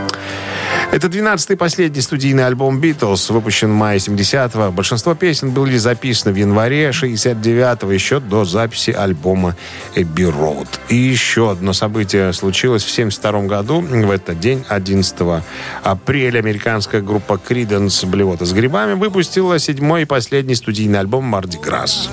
Это 0.94 1.08
12-й 1.08 1.56
последний 1.56 2.00
студийный 2.00 2.46
альбом 2.46 2.78
Beatles, 2.78 3.32
выпущен 3.32 3.72
в 3.72 3.74
мае 3.74 3.98
70-го. 3.98 4.70
Большинство 4.70 5.16
песен 5.16 5.50
были 5.50 5.76
записаны 5.76 6.32
в 6.32 6.36
январе 6.36 6.90
69-го, 6.90 7.90
еще 7.90 8.20
до 8.20 8.44
записи 8.44 8.92
альбома 8.92 9.56
Abbey 9.96 10.32
Road. 10.32 10.68
И 10.88 10.94
еще 10.94 11.50
одно 11.50 11.72
событие 11.72 12.32
случилось 12.32 12.84
в 12.84 12.90
72 12.92 13.42
году. 13.42 13.80
В 13.80 14.08
этот 14.08 14.38
день, 14.38 14.64
11 14.68 15.16
апреля, 15.82 16.38
американская 16.38 17.00
группа 17.00 17.40
Creedence 17.44 18.06
Блевота 18.06 18.44
с 18.44 18.52
грибами 18.52 18.92
выпустила 18.92 19.58
седьмой 19.58 20.02
и 20.02 20.04
последний 20.04 20.54
студийный 20.54 21.00
альбом 21.00 21.34
Mardi 21.34 21.60
Gras. 21.60 22.08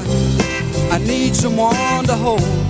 I 0.92 0.98
need 0.98 1.36
someone 1.36 2.04
to 2.06 2.16
hold. 2.16 2.61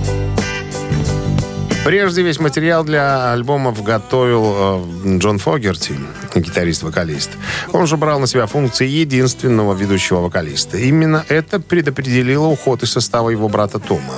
Прежде 1.84 2.22
весь 2.22 2.38
материал 2.38 2.84
для 2.84 3.32
альбомов 3.32 3.82
готовил 3.82 4.84
э, 5.04 5.18
Джон 5.18 5.38
Фогерти, 5.38 5.96
гитарист-вокалист. 6.32 7.30
Он 7.72 7.88
же 7.88 7.96
брал 7.96 8.20
на 8.20 8.28
себя 8.28 8.46
функции 8.46 8.86
единственного 8.86 9.74
ведущего 9.74 10.20
вокалиста. 10.20 10.78
Именно 10.78 11.24
это 11.28 11.58
предопределило 11.58 12.46
уход 12.46 12.84
из 12.84 12.92
состава 12.92 13.30
его 13.30 13.48
брата 13.48 13.80
Тома. 13.80 14.14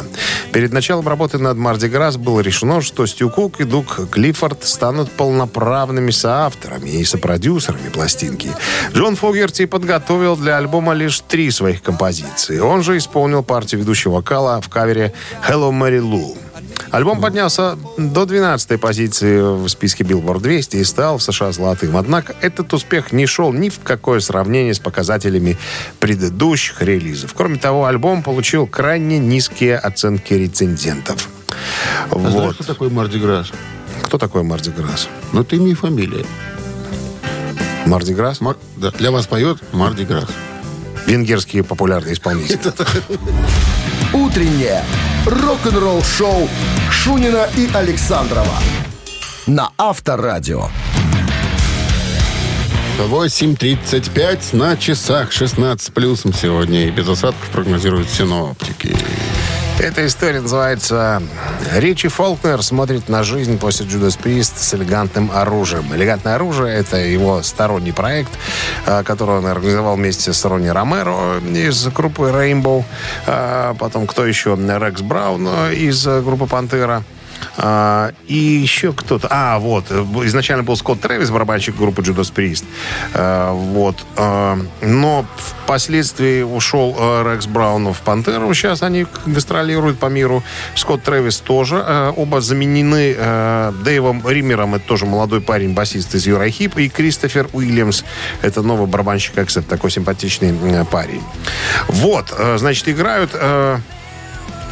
Перед 0.52 0.74
началом 0.74 1.08
работы 1.08 1.38
над 1.38 1.56
«Марди 1.56 1.86
Грасс» 1.86 2.18
было 2.18 2.40
решено, 2.40 2.82
что 2.82 3.06
Стю 3.06 3.30
Кук 3.30 3.58
и 3.62 3.64
Дук 3.64 4.10
Клиффорд 4.10 4.62
станут 4.64 5.10
полноправными 5.12 6.10
соавторами 6.10 6.90
и 6.90 7.04
сопродюсерами 7.04 7.88
пластинки. 7.88 8.50
Джон 8.92 9.16
Фогерти 9.16 9.64
подготовил 9.64 10.36
для 10.36 10.58
альбома 10.58 10.92
лишь 10.92 11.20
три 11.20 11.50
своих 11.50 11.82
композиции. 11.82 12.58
Он 12.58 12.82
же 12.82 12.98
исполнил 12.98 13.42
партию 13.42 13.80
ведущего 13.80 14.16
вокала 14.16 14.60
в 14.60 14.68
кавере 14.68 15.14
«Hello, 15.48 15.72
Mary 15.72 16.00
Lou». 16.00 16.36
Альбом 16.94 17.20
поднялся 17.20 17.76
до 17.98 18.22
12-й 18.22 18.78
позиции 18.78 19.40
в 19.40 19.68
списке 19.68 20.04
Billboard 20.04 20.40
200 20.40 20.76
и 20.76 20.84
стал 20.84 21.18
в 21.18 21.24
США 21.24 21.50
золотым. 21.50 21.96
Однако 21.96 22.36
этот 22.40 22.72
успех 22.72 23.10
не 23.10 23.26
шел 23.26 23.52
ни 23.52 23.68
в 23.68 23.80
какое 23.80 24.20
сравнение 24.20 24.74
с 24.74 24.78
показателями 24.78 25.58
предыдущих 25.98 26.80
релизов. 26.82 27.34
Кроме 27.34 27.56
того, 27.58 27.86
альбом 27.86 28.22
получил 28.22 28.68
крайне 28.68 29.18
низкие 29.18 29.76
оценки 29.76 30.34
рецензентов. 30.34 31.28
А 32.12 32.16
знаешь, 32.16 32.34
Вот. 32.34 32.54
кто 32.54 32.64
такой 32.64 32.90
Марди 32.90 33.18
Грасс? 33.18 33.50
Кто 34.04 34.16
такой 34.16 34.44
Марди 34.44 34.70
Грасс? 34.70 35.08
Ну, 35.32 35.42
ты 35.42 35.56
имя 35.56 35.72
и 35.72 35.74
фамилия. 35.74 36.24
Марди 37.86 38.12
Грасс? 38.12 38.40
Мар- 38.40 38.56
да, 38.76 38.92
для 38.92 39.10
вас 39.10 39.26
поет 39.26 39.58
Марди 39.72 40.04
Грасс. 40.04 40.28
Венгерские 41.06 41.64
популярные 41.64 42.14
исполнители. 42.14 42.60
Утреннее 44.12 44.84
рок-н-ролл-шоу 45.26 46.48
Шунина 46.90 47.48
и 47.56 47.68
Александрова 47.74 48.58
на 49.46 49.70
Авторадио. 49.78 50.68
8.35 52.98 54.56
на 54.56 54.76
часах 54.76 55.32
16 55.32 55.92
плюсом 55.92 56.32
сегодня. 56.32 56.86
И 56.86 56.90
без 56.90 57.08
осадков 57.08 57.48
прогнозируют 57.50 58.08
синоптики. 58.08 58.96
Эта 59.80 60.06
история 60.06 60.40
называется 60.40 61.20
«Ричи 61.74 62.08
Фолкнер 62.08 62.62
смотрит 62.62 63.08
на 63.08 63.24
жизнь 63.24 63.58
после 63.58 63.84
Judas 63.84 64.18
Priest 64.18 64.54
с 64.56 64.72
элегантным 64.72 65.30
оружием». 65.34 65.92
«Элегантное 65.94 66.36
оружие»— 66.36 66.74
это 66.76 66.96
его 66.96 67.42
сторонний 67.42 67.92
проект, 67.92 68.30
э, 68.86 69.02
который 69.02 69.38
он 69.38 69.46
организовал 69.46 69.96
вместе 69.96 70.32
с 70.32 70.44
Ронни 70.44 70.68
Ромеро 70.68 71.40
из 71.40 71.86
группы 71.88 72.22
Rainbow. 72.22 72.84
Э, 73.26 73.74
Потом 73.78 74.06
кто 74.06 74.24
еще? 74.24 74.56
Рекс 74.56 75.02
Браун 75.02 75.48
из 75.72 76.06
э, 76.06 76.22
группы 76.22 76.46
«Пантера». 76.46 77.02
А, 77.56 78.12
и 78.26 78.34
еще 78.36 78.92
кто-то. 78.92 79.28
А, 79.30 79.58
вот. 79.58 79.86
э, 79.90 80.04
Изначально 80.24 80.62
был 80.62 80.76
Скотт 80.76 81.00
Трэвис, 81.00 81.30
барабанщик 81.30 81.76
группы 81.76 82.02
Judas 82.02 82.32
Priest. 82.32 82.64
А, 83.14 83.52
вот. 83.52 84.04
А, 84.16 84.58
но 84.82 85.26
впоследствии 85.36 86.42
ушел 86.42 86.96
Рекс 87.24 87.46
Браун 87.46 87.92
в 87.92 88.00
Пантеру. 88.00 88.52
Сейчас 88.54 88.82
они 88.82 89.06
гастролируют 89.26 89.98
по 89.98 90.06
миру. 90.06 90.42
Скотт 90.74 91.02
Трэвис 91.02 91.38
тоже. 91.38 91.82
Э, 91.86 92.12
Оба 92.16 92.40
заменены 92.40 93.14
э, 93.16 93.72
Дэйвом 93.84 94.22
Риммером. 94.28 94.74
Это 94.74 94.86
тоже 94.86 95.06
молодой 95.06 95.40
парень, 95.40 95.74
басист 95.74 96.14
из 96.14 96.26
Юрахип. 96.26 96.76
И 96.78 96.88
Кристофер 96.88 97.48
Уильямс. 97.52 98.04
Это 98.42 98.62
новый 98.62 98.86
барабанщик 98.86 99.38
Аксепт. 99.38 99.68
Такой 99.68 99.90
симпатичный 99.90 100.54
парень. 100.90 101.22
Вот. 101.88 102.32
э, 102.36 102.58
Значит, 102.58 102.88
играют... 102.88 103.30
э, 103.34 103.78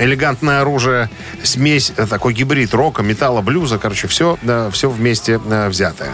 элегантное 0.03 0.61
оружие, 0.61 1.11
смесь, 1.43 1.93
э, 1.97 2.07
такой 2.07 2.35
гибрид 2.35 2.75
рока, 2.75 3.03
металла, 3.03 3.41
блюза, 3.41 3.79
короче, 3.79 4.09
все, 4.09 4.39
все 4.73 4.91
вместе 4.91 5.41
э, 5.45 5.69
взятое. 5.69 6.13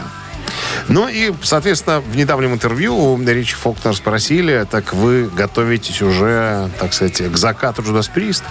Ну 0.89 1.09
и, 1.09 1.33
соответственно, 1.43 2.01
в 2.01 2.17
недавнем 2.17 2.55
интервью 2.55 2.97
у 2.97 3.21
Ричи 3.23 3.55
Фолкнер 3.55 3.95
спросили, 3.95 4.67
так 4.71 4.95
вы 4.95 5.29
готовитесь 5.29 6.03
уже, 6.03 6.71
так 6.79 6.95
сказать, 6.95 7.31
к 7.31 7.37
закату 7.37 7.83
Judas 7.83 8.11
Priest? 8.15 8.43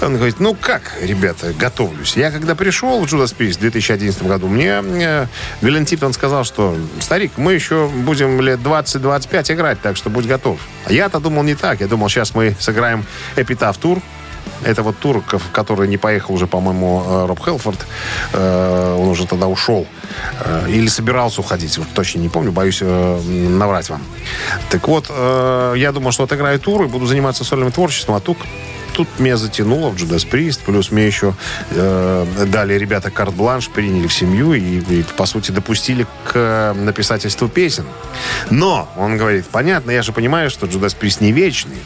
Он 0.00 0.16
говорит, 0.16 0.38
ну 0.38 0.54
как, 0.54 0.94
ребята, 1.00 1.52
готовлюсь. 1.58 2.16
Я 2.16 2.30
когда 2.30 2.54
пришел 2.54 3.00
в 3.00 3.04
Judas 3.04 3.34
Priest 3.36 3.54
в 3.54 3.60
2011 3.60 4.22
году, 4.24 4.48
мне 4.48 4.82
э, 4.82 5.26
Гален 5.62 5.86
Типтон 5.86 6.12
сказал, 6.12 6.44
что, 6.44 6.76
старик, 7.00 7.32
мы 7.36 7.54
еще 7.54 7.88
будем 7.88 8.40
лет 8.40 8.60
20-25 8.60 9.54
играть, 9.54 9.80
так 9.80 9.96
что 9.96 10.10
будь 10.10 10.26
готов. 10.26 10.60
А 10.84 10.92
я-то 10.92 11.20
думал 11.20 11.42
не 11.42 11.54
так. 11.54 11.80
Я 11.80 11.86
думал, 11.86 12.08
сейчас 12.08 12.34
мы 12.34 12.54
сыграем 12.58 13.04
Эпитаф 13.36 13.78
тур, 13.78 14.02
это 14.64 14.82
вот 14.82 14.98
тур, 14.98 15.22
в 15.26 15.50
который 15.50 15.88
не 15.88 15.96
поехал 15.96 16.34
уже, 16.34 16.46
по-моему, 16.46 17.02
э, 17.06 17.26
Роб 17.26 17.44
Хелфорд. 17.44 17.86
Э, 18.32 18.96
Он 18.98 19.08
уже 19.08 19.26
тогда 19.26 19.46
ушел. 19.46 19.86
Э, 20.40 20.66
Или 20.68 20.88
собирался 20.88 21.40
уходить. 21.40 21.78
Точно 21.94 22.20
не 22.20 22.28
помню, 22.28 22.52
боюсь 22.52 22.82
наврать 22.82 23.90
вам. 23.90 24.02
Так 24.70 24.88
вот, 24.88 25.10
я 25.76 25.92
думал, 25.92 26.12
что 26.12 26.24
отыграю 26.24 26.58
тур 26.58 26.84
и 26.84 26.86
буду 26.86 27.06
заниматься 27.06 27.44
сольным 27.44 27.72
творчеством, 27.72 28.14
а 28.14 28.20
тут 28.20 28.38
Тут 28.94 29.08
меня 29.18 29.36
затянуло 29.36 29.88
в 29.88 29.96
Judas 29.96 30.28
Priest, 30.28 30.60
плюс 30.66 30.90
мне 30.90 31.06
еще 31.06 31.34
э, 31.70 32.26
дали 32.46 32.74
ребята 32.74 33.10
карт-бланш, 33.10 33.70
приняли 33.70 34.06
в 34.06 34.12
семью 34.12 34.52
и, 34.52 34.80
и, 34.80 35.02
по 35.16 35.24
сути, 35.24 35.50
допустили 35.50 36.06
к 36.24 36.74
написательству 36.76 37.48
песен. 37.48 37.86
Но, 38.50 38.88
он 38.96 39.16
говорит, 39.16 39.46
понятно, 39.46 39.90
я 39.90 40.02
же 40.02 40.12
понимаю, 40.12 40.50
что 40.50 40.66
Judas 40.66 40.96
Priest 40.98 41.18
не 41.20 41.32
вечный. 41.32 41.78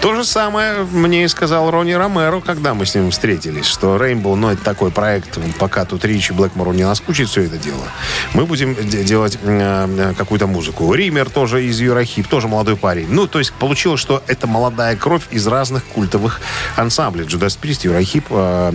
То 0.00 0.14
же 0.14 0.24
самое 0.24 0.84
мне 0.84 1.24
и 1.24 1.28
сказал 1.28 1.70
Ронни 1.70 1.92
Ромеро, 1.92 2.40
когда 2.40 2.74
мы 2.74 2.86
с 2.86 2.94
ним 2.94 3.10
встретились, 3.10 3.66
что 3.66 3.96
Rainbow, 3.96 4.36
ну, 4.36 4.50
это 4.50 4.62
такой 4.62 4.90
проект, 4.90 5.38
пока 5.58 5.84
тут 5.84 6.04
Ричи 6.04 6.32
Блэкмору 6.32 6.72
не 6.72 6.84
наскучит 6.84 7.28
все 7.28 7.42
это 7.42 7.56
дело, 7.58 7.82
мы 8.32 8.46
будем 8.46 8.74
де- 8.74 9.02
делать 9.02 9.38
э, 9.42 10.14
какую-то 10.16 10.46
музыку. 10.46 10.92
Ример 10.94 11.28
тоже 11.30 11.64
из 11.64 11.80
Юрахип, 11.80 12.28
тоже 12.28 12.46
молодой 12.46 12.76
парень. 12.76 13.08
Ну, 13.10 13.26
то 13.26 13.38
есть 13.38 13.52
получилось, 13.52 14.00
что 14.00 14.22
это 14.26 14.46
молодая 14.46 14.96
кровь 14.96 15.24
из 15.30 15.46
разных 15.46 15.84
культовых 15.84 16.40
ансамблей. 16.76 17.26
Judas 17.26 17.58
Priest, 17.60 17.80
Юрахип, 17.82 18.26
э, 18.30 18.70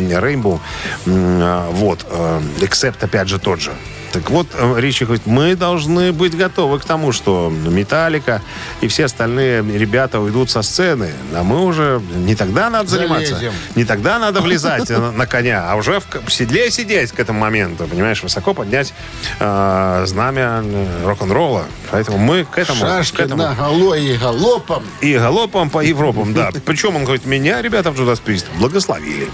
вот, 1.06 2.06
э, 2.10 2.42
Except, 2.60 3.04
опять 3.04 3.30
же, 3.30 3.40
тот 3.40 3.62
же. 3.62 3.72
Так 4.12 4.30
вот, 4.30 4.48
э, 4.54 4.76
Ричи 4.78 5.06
говорит, 5.06 5.26
мы 5.26 5.56
должны 5.56 6.12
быть 6.12 6.36
готовы 6.38 6.80
к 6.80 6.86
тому, 6.86 7.14
что 7.14 7.50
Металлика 7.50 8.42
и 8.82 8.88
все 8.90 9.06
остальные 9.06 9.62
ребята 9.78 10.20
уйдут 10.20 10.50
со 10.50 10.62
сцены, 10.64 11.12
а 11.34 11.44
мы 11.44 11.64
уже 11.64 12.02
не 12.16 12.36
тогда 12.36 12.70
надо 12.70 12.90
заниматься, 12.90 13.36
Залезем. 13.36 13.54
не 13.76 13.86
тогда 13.86 14.20
надо 14.20 14.42
влезать 14.42 14.90
на, 14.90 15.26
коня, 15.26 15.66
а 15.72 15.76
уже 15.76 16.00
в, 16.02 16.08
к- 16.08 16.30
седле 16.30 16.70
сидеть 16.72 17.14
к 17.14 17.20
этому 17.22 17.40
моменту, 17.40 17.88
понимаешь, 17.88 18.22
высоко 18.22 18.54
поднять 18.54 18.94
э, 19.40 20.04
знамя 20.06 20.62
э, 20.64 21.06
рок-н-ролла. 21.06 21.64
Поэтому 21.90 22.18
мы 22.18 22.44
к 22.44 22.58
этому, 22.58 22.82
к 22.82 22.88
Шашки 22.88 23.22
этому 23.22 23.44
на 23.44 23.54
голове 23.54 24.16
и 24.16 24.18
галопом. 24.18 24.84
и 25.00 25.18
галопом 25.18 25.70
по 25.70 25.80
Европам, 25.80 26.34
да. 26.34 26.50
Причем 26.66 26.98
он 26.98 27.04
говорит, 27.06 27.26
меня, 27.26 27.62
ребята, 27.62 27.92
в 27.92 27.96
Judas 28.00 28.22
Priest 28.26 28.46
благословили. 28.58 29.30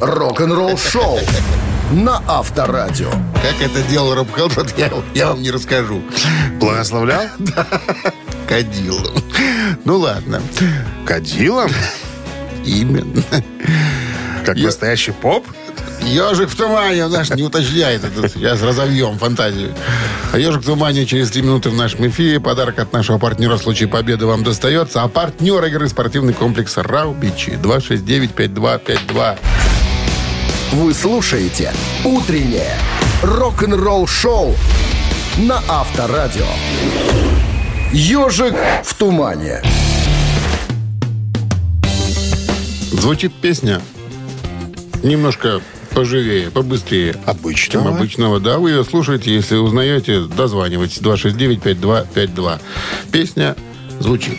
Рок-н-ролл-шоу 0.00 1.20
на 1.92 2.22
Авторадио. 2.26 3.10
Как 3.34 3.60
это 3.60 3.82
делал 3.88 4.14
Роб 4.14 4.28
Хелфорд, 4.34 4.76
я, 4.78 4.90
я 5.14 5.28
вам 5.28 5.42
не 5.42 5.50
расскажу. 5.50 6.02
Благословлял? 6.58 7.24
Кадилом. 8.48 9.22
Ну 9.84 9.98
ладно. 9.98 10.40
Кадилом? 11.04 11.70
Именно. 12.64 13.22
Как 14.44 14.56
Я- 14.56 14.66
настоящий 14.66 15.12
поп? 15.12 15.46
Ежик 16.02 16.50
в 16.50 16.56
тумане, 16.56 17.08
наш 17.08 17.30
не 17.30 17.42
уточняет. 17.42 18.04
Это 18.04 18.28
сейчас 18.28 18.62
разовьем 18.62 19.18
фантазию. 19.18 19.74
А 20.32 20.38
ежик 20.38 20.62
в 20.62 20.66
тумане 20.66 21.04
через 21.06 21.30
три 21.30 21.42
минуты 21.42 21.70
в 21.70 21.74
нашем 21.74 22.06
эфире. 22.08 22.38
Подарок 22.38 22.78
от 22.78 22.92
нашего 22.92 23.18
партнера 23.18 23.56
в 23.56 23.62
случае 23.62 23.88
победы 23.88 24.26
вам 24.26 24.44
достается. 24.44 25.02
А 25.02 25.08
партнер 25.08 25.64
игры 25.64 25.88
спортивный 25.88 26.32
комплекс 26.34 26.76
Раубичи. 26.76 27.58
269-5252. 27.60 29.38
Вы 30.72 30.92
слушаете 30.94 31.72
«Утреннее 32.04 32.74
рок-н-ролл-шоу» 33.22 34.54
на 35.38 35.62
Авторадио. 35.68 36.46
«Ежик 37.92 38.54
в 38.84 38.94
тумане». 38.94 39.62
Звучит 42.90 43.32
песня 43.34 43.80
немножко 45.02 45.60
поживее, 45.94 46.50
побыстрее. 46.50 47.12
Чем 47.12 47.22
Обычного. 47.26 47.96
обычного, 47.96 48.40
да. 48.40 48.58
Вы 48.58 48.70
ее 48.70 48.84
слушаете, 48.84 49.32
если 49.32 49.56
узнаете, 49.56 50.22
дозванивайтесь. 50.22 50.98
269-5252. 50.98 52.60
Песня 53.12 53.56
звучит. 54.00 54.38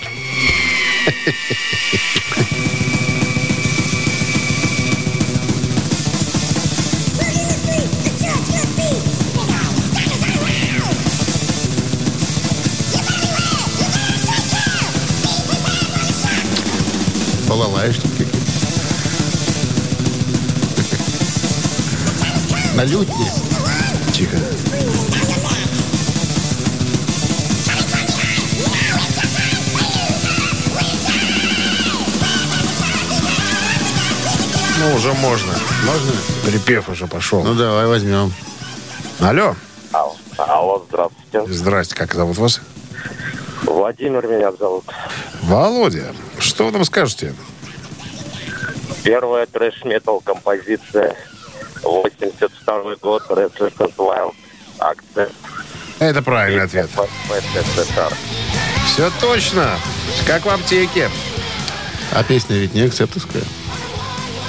На 22.77 22.83
лютне. 22.83 23.31
Тихо. 24.13 24.37
Ну, 34.77 34.95
уже 34.95 35.11
можно. 35.13 35.53
Можно? 35.85 36.11
Припев 36.45 36.87
уже 36.89 37.07
пошел. 37.07 37.41
Ну, 37.41 37.55
давай 37.55 37.87
возьмем. 37.87 38.31
Алло. 39.21 39.55
Алло, 39.91 40.15
алло, 40.37 40.85
здравствуйте. 40.87 41.51
Здрасте, 41.51 41.95
как 41.95 42.13
зовут 42.13 42.37
вас? 42.37 42.61
Владимир 43.63 44.27
меня 44.27 44.51
зовут. 44.51 44.85
Володя. 45.41 46.13
Что 46.37 46.65
вы 46.65 46.71
нам 46.73 46.85
скажете? 46.85 47.33
Первая 49.03 49.47
трэш-метал 49.47 50.21
композиция. 50.21 51.15
82 52.39 52.95
год, 53.01 53.23
Resistance 53.29 53.95
Wild. 53.97 54.33
Акция. 54.79 55.29
Это 55.99 56.21
правильный 56.21 56.63
ответ. 56.63 56.89
Все 58.85 59.11
точно. 59.19 59.71
Как 60.25 60.45
в 60.45 60.49
аптеке. 60.49 61.09
А 62.13 62.23
песня 62.23 62.57
ведь 62.57 62.73
не 62.73 62.81
акцептовская. 62.81 63.43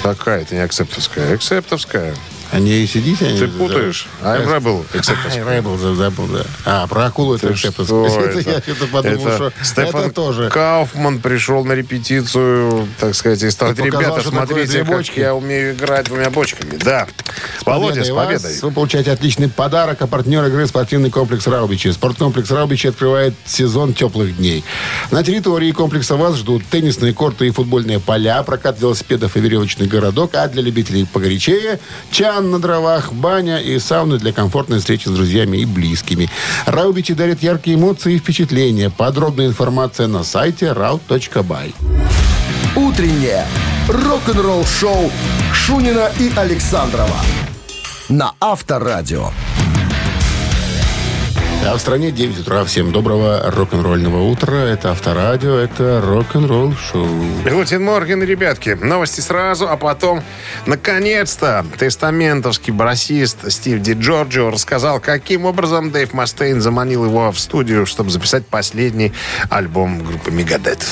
Какая-то 0.03 0.55
не 0.55 0.61
акцептовская. 0.61 1.33
Акцептовская. 1.33 2.15
А 2.51 2.59
не 2.59 2.87
сидите 2.87 3.27
они? 3.27 3.37
Ты 3.37 3.47
путаешь. 3.47 4.07
I'm 4.23 4.45
Rebel, 4.45 4.85
Ай, 4.91 4.99
акцептовская. 4.99 5.45
Rebel, 5.45 5.77
за- 5.77 5.95
забыл, 5.95 6.27
да. 6.27 6.43
А, 6.65 6.87
про 6.87 7.05
акулу 7.05 7.35
это 7.35 7.55
что 7.55 7.67
Это? 7.69 8.39
Я 8.39 8.59
что-то 8.59 8.87
подумал, 8.87 9.51
что 9.61 9.81
это 9.81 10.09
тоже. 10.09 10.49
Кауфман 10.49 11.19
пришел 11.19 11.63
на 11.63 11.73
репетицию, 11.73 12.87
так 12.99 13.13
сказать, 13.13 13.43
и 13.43 13.47
И 13.47 13.51
показал, 13.51 13.85
ребята, 13.85 14.21
смотрите, 14.27 14.79
как 14.79 14.87
бочки». 14.87 15.19
я 15.19 15.35
умею 15.35 15.73
играть 15.73 16.05
двумя 16.05 16.31
бочками. 16.31 16.77
Да. 16.77 17.07
Володя, 17.65 18.03
с 18.03 18.09
Победой. 18.09 18.59
Вы 18.61 18.71
получаете 18.71 19.11
отличный 19.11 19.49
подарок. 19.49 20.01
А 20.01 20.07
партнер 20.07 20.43
игры 20.45 20.65
спортивный 20.65 21.11
комплекс 21.11 21.45
Раубичи. 21.45 21.91
Спорткомплекс 21.91 22.49
Раубичи 22.49 22.87
открывает 22.87 23.35
сезон 23.45 23.93
теплых 23.93 24.37
дней. 24.37 24.63
На 25.11 25.23
территории 25.23 25.71
комплекса 25.71 26.15
вас 26.15 26.35
ждут 26.37 26.63
теннисные 26.69 27.13
корты 27.13 27.47
и 27.47 27.51
футбольные 27.51 27.99
поля, 27.99 28.41
прокат 28.43 28.79
велосипедов 28.79 29.37
и 29.37 29.39
веревочный 29.39 29.87
городок, 29.87 30.31
а 30.33 30.47
для 30.47 30.63
любителей 30.63 31.05
погорячее– 31.05 31.79
чан 32.39 32.51
на 32.51 32.59
дровах, 32.59 33.11
баня 33.11 33.59
и 33.59 33.79
сауны 33.79 34.17
для 34.17 34.31
комфортной 34.31 34.79
встречи 34.79 35.07
с 35.07 35.11
друзьями 35.11 35.57
и 35.57 35.65
близкими. 35.65 36.29
Раубичи 36.65 37.13
дарит 37.13 37.43
яркие 37.43 37.75
эмоции 37.75 38.13
и 38.13 38.17
впечатления. 38.17 38.89
Подробная 38.89 39.47
информация 39.47 40.07
на 40.07 40.23
сайте 40.23 40.67
rau.by. 40.67 41.73
«Утреннее 42.75 43.45
рок-н-ролл-шоу» 43.89 45.11
Шунина 45.53 46.11
и 46.19 46.31
Александрова 46.35 47.17
на 48.07 48.33
Авторадио. 48.39 49.31
А 51.65 51.75
в 51.75 51.79
стране 51.79 52.11
9 52.11 52.39
утра. 52.39 52.63
Всем 52.63 52.91
доброго 52.91 53.51
рок-н-ролльного 53.51 54.23
утра. 54.23 54.55
Это 54.55 54.91
Авторадио, 54.91 55.55
это 55.55 56.01
рок-н-ролл 56.01 56.73
шоу. 56.73 57.07
Guten 57.47 57.83
Morgen, 57.83 58.23
ребятки. 58.23 58.77
Новости 58.81 59.21
сразу, 59.21 59.67
а 59.69 59.77
потом, 59.77 60.23
наконец-то, 60.65 61.65
тестаментовский 61.77 62.73
басист 62.73 63.51
Стив 63.51 63.81
Ди 63.81 63.93
Джорджио 63.93 64.49
рассказал, 64.49 64.99
каким 64.99 65.45
образом 65.45 65.91
Дэйв 65.91 66.13
Мастейн 66.13 66.61
заманил 66.61 67.05
его 67.05 67.31
в 67.31 67.39
студию, 67.39 67.85
чтобы 67.85 68.09
записать 68.09 68.47
последний 68.47 69.13
альбом 69.49 70.03
группы 70.03 70.31
Мегадет. 70.31 70.83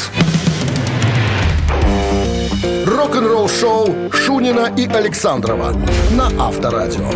Рок-н-ролл-шоу 2.86 4.12
Шунина 4.12 4.72
и 4.76 4.88
Александрова 4.88 5.76
на 6.12 6.28
Авторадио. 6.46 7.10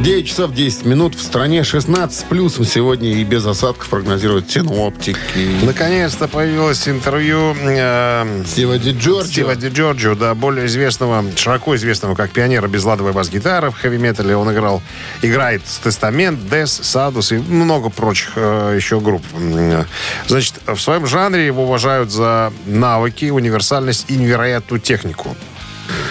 9 0.00 0.26
часов 0.26 0.54
10 0.54 0.86
минут. 0.86 1.14
В 1.14 1.22
стране 1.22 1.62
16 1.62 2.24
плюсом 2.26 2.64
сегодня 2.64 3.12
и 3.12 3.22
без 3.22 3.44
осадков 3.44 3.86
прогнозируют 3.90 4.50
синоптики. 4.50 5.18
Наконец-то 5.62 6.26
появилось 6.26 6.88
интервью 6.88 7.54
э, 7.54 8.44
Стива 8.46 8.78
Ди 8.78 8.92
Джорджио. 8.92 9.24
Стива 9.30 9.56
Ди 9.56 9.68
Джорджио, 9.68 10.14
да, 10.14 10.34
более 10.34 10.64
известного, 10.66 11.22
широко 11.36 11.76
известного 11.76 12.14
как 12.14 12.30
пионера 12.30 12.66
безладовой 12.66 13.12
бас-гитары 13.12 13.70
в 13.70 13.74
хэви-метале. 13.74 14.34
Он 14.34 14.50
играл, 14.50 14.82
играет 15.20 15.66
с 15.66 15.76
Тестамент, 15.76 16.48
Дес, 16.48 16.72
Садус 16.82 17.32
и 17.32 17.36
много 17.36 17.90
прочих 17.90 18.32
э, 18.36 18.72
еще 18.76 19.00
групп. 19.00 19.22
Значит, 20.26 20.54
в 20.66 20.78
своем 20.78 21.06
жанре 21.06 21.44
его 21.44 21.64
уважают 21.64 22.10
за 22.10 22.54
навыки, 22.64 23.28
универсальность 23.28 24.06
и 24.08 24.16
невероятную 24.16 24.80
технику. 24.80 25.36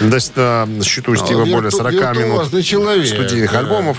До, 0.00 0.16
э, 0.16 0.64
на 0.64 0.84
счету 0.84 1.12
у 1.12 1.16
Стива 1.16 1.44
более 1.44 1.70
40 1.70 2.16
минут 2.16 2.64
человек, 2.64 3.06
студийных 3.06 3.54
альбомов, 3.54 3.98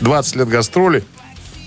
20 0.00 0.36
лет 0.36 0.48
гастролей. 0.48 1.04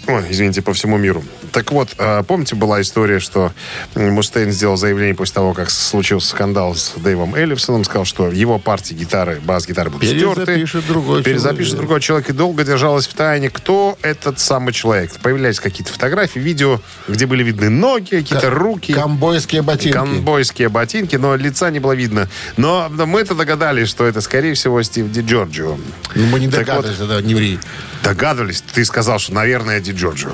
Ой, 0.08 0.26
извините, 0.30 0.62
по 0.62 0.74
всему 0.74 0.98
миру. 0.98 1.24
Так 1.54 1.72
вот, 1.72 1.90
э, 2.00 2.24
помните, 2.28 2.56
была 2.56 2.82
история, 2.82 3.20
что 3.20 3.54
Мустейн 3.94 4.52
сделал 4.52 4.76
заявление 4.76 5.14
после 5.14 5.36
того, 5.36 5.54
как 5.54 5.70
случился 5.70 6.30
скандал 6.30 6.76
с 6.76 6.94
Дэйвом 6.98 7.36
Эллифсоном, 7.36 7.84
сказал, 7.84 8.06
что 8.06 8.32
его 8.32 8.58
партии 8.58 8.96
гитары, 8.96 9.40
бас-гитары 9.40 9.92
будут 9.92 10.10
стерты. 10.10 10.46
Перезапишет 10.46 10.88
другой 10.88 11.24
Перезапишет 11.24 11.74
человек. 11.74 11.78
другой 11.78 12.02
человек. 12.02 12.30
И 12.30 12.34
долго 12.34 12.64
держалась 12.64 13.08
в 13.08 13.14
тайне, 13.14 13.52
кто 13.52 14.00
этот 14.02 14.40
самый 14.40 14.74
человек. 14.74 15.12
Появлялись 15.22 15.60
какие-то 15.60 15.94
фотографии, 15.94 16.40
видео, 16.40 16.82
где 17.08 17.28
были 17.28 17.44
видны 17.44 17.70
ноги, 17.70 18.10
какие-то 18.10 18.50
руки. 18.50 18.92
Комбойские 18.92 19.62
ботинки. 19.62 19.94
Конбойские 19.94 20.70
ботинки, 20.70 21.18
но 21.18 21.36
лица 21.36 21.70
не 21.70 21.80
было 21.80 21.92
видно. 21.94 22.30
Но 22.58 22.90
мы-то 22.90 23.36
догадались, 23.36 23.90
что 23.90 24.06
это, 24.06 24.22
скорее 24.22 24.56
всего, 24.56 24.82
Стив 24.82 25.12
Ди 25.12 25.22
Джорджио. 25.22 25.78
Ну, 26.16 26.26
мы 26.28 26.40
не 26.40 26.48
Так 26.48 26.66
догадывались, 26.66 26.98
да, 26.98 27.22
не 27.22 27.36
ври. 27.36 27.60
Догадывались? 28.04 28.64
Ты 28.74 28.84
сказал, 28.86 29.20
что, 29.20 29.36
наверное, 29.36 29.80
Ди 29.80 29.92
Джорджио. 29.92 30.32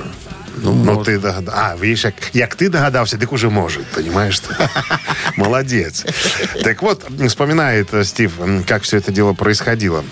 Ну, 0.63 0.71
может. 0.73 1.05
ты 1.05 1.19
догадался. 1.19 1.61
А, 1.71 1.75
видишь, 1.77 2.03
як, 2.05 2.13
як 2.33 2.55
ты 2.55 2.69
догадался, 2.69 3.17
так 3.17 3.31
уже 3.31 3.49
может, 3.49 3.85
понимаешь? 3.87 4.41
Молодец. 5.35 6.05
Так 6.63 6.81
вот, 6.81 7.05
вспоминает 7.27 7.93
э, 7.93 8.03
Стив, 8.03 8.33
как 8.67 8.83
все 8.83 8.97
это 8.97 9.11
дело 9.11 9.33
происходило. 9.33 10.03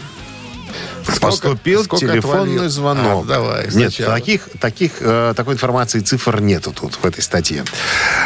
Поступил 1.22 1.84
сколько 1.86 2.06
телефонный 2.06 2.54
отвалил? 2.56 2.70
звонок. 2.70 3.26
А, 3.26 3.28
давай, 3.28 3.64
Нет, 3.64 3.93
сначала. 3.93 4.14
таких, 4.14 4.50
таких, 4.60 4.91
э, 5.00 5.34
такой 5.38 5.54
информации, 5.54 6.00
цифр 6.02 6.41
нету 6.41 6.74
тут, 6.74 6.95
в 6.95 7.06
этой 7.06 7.22
статье. 7.22 7.64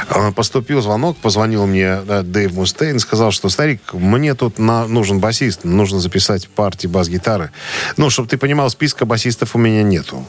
Э, 0.10 0.32
Поступил 0.32 0.82
звонок, 0.82 1.18
позвонил 1.18 1.68
мне 1.68 2.00
э, 2.08 2.24
Дэйв 2.24 2.54
Мустейн, 2.54 2.98
сказал, 3.00 3.32
что, 3.32 3.50
старик, 3.50 3.82
мне 3.94 4.34
тут 4.34 4.58
на- 4.58 4.88
нужен 4.88 5.20
басист, 5.20 5.64
нужно 5.64 6.00
записать 6.00 6.48
партии 6.50 6.88
бас-гитары. 6.88 7.52
Ну, 7.98 8.10
чтобы 8.10 8.28
ты 8.30 8.38
понимал, 8.38 8.70
списка 8.72 9.06
басистов 9.06 9.56
у 9.56 9.60
меня 9.60 9.84
нету. 9.84 10.26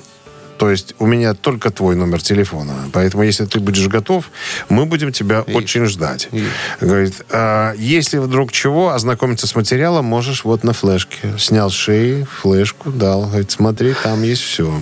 То 0.62 0.70
есть 0.70 0.94
у 1.00 1.06
меня 1.06 1.34
только 1.34 1.70
твой 1.70 1.96
номер 1.96 2.22
телефона. 2.22 2.72
Поэтому, 2.92 3.24
если 3.24 3.46
ты 3.46 3.58
будешь 3.58 3.88
готов, 3.88 4.30
мы 4.68 4.86
будем 4.86 5.10
тебя 5.10 5.40
очень 5.40 5.86
ждать. 5.86 6.28
Говорит, 6.80 7.14
«А 7.30 7.74
если 7.74 8.18
вдруг 8.18 8.52
чего, 8.52 8.90
ознакомиться 8.90 9.48
с 9.48 9.56
материалом 9.56 10.04
можешь 10.04 10.44
вот 10.44 10.62
на 10.62 10.72
флешке. 10.72 11.34
Снял 11.36 11.68
с 11.68 11.74
шеи, 11.74 12.28
флешку 12.42 12.92
дал. 12.92 13.26
Говорит, 13.26 13.50
смотри, 13.50 13.92
там 14.04 14.22
есть 14.22 14.42
все. 14.42 14.72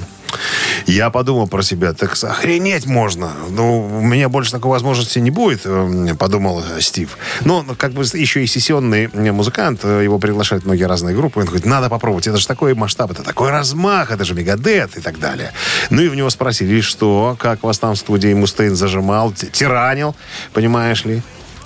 Я 0.87 1.11
подумал 1.11 1.49
про 1.49 1.63
себя, 1.63 1.93
так 1.93 2.13
охренеть 2.25 2.87
можно. 2.87 3.33
Ну, 3.51 3.87
у 3.87 4.01
меня 4.03 4.29
больше 4.29 4.51
такой 4.51 4.71
возможности 4.71 5.19
не 5.19 5.31
будет, 5.31 5.63
э, 5.65 6.15
подумал 6.19 6.63
Стив. 6.81 7.17
Но 7.45 7.63
ну, 7.63 7.75
как 7.75 7.93
бы 7.93 8.03
еще 8.03 8.43
и 8.43 8.47
сессионный 8.47 9.09
музыкант, 9.33 9.81
э, 9.85 10.03
его 10.05 10.19
приглашают 10.19 10.65
многие 10.65 10.85
разные 10.85 11.15
группы. 11.15 11.41
Он 11.41 11.47
говорит, 11.47 11.67
надо 11.67 11.89
попробовать, 11.89 12.27
это 12.27 12.39
же 12.39 12.47
такой 12.47 12.75
масштаб, 12.75 13.11
это 13.11 13.23
такой 13.23 13.51
размах, 13.51 14.11
это 14.11 14.25
же 14.25 14.35
Мегадет 14.35 14.97
и 14.97 15.01
так 15.01 15.19
далее. 15.19 15.53
Ну 15.91 16.03
и 16.03 16.09
в 16.09 16.15
него 16.15 16.31
спросили, 16.31 16.81
что, 16.81 17.37
как 17.39 17.63
вас 17.63 17.79
там 17.79 17.95
в 17.95 17.99
студии 17.99 18.33
Мустейн 18.35 18.75
зажимал, 18.75 19.33
тиранил, 19.33 20.17
понимаешь 20.53 21.05
ли? 21.05 21.23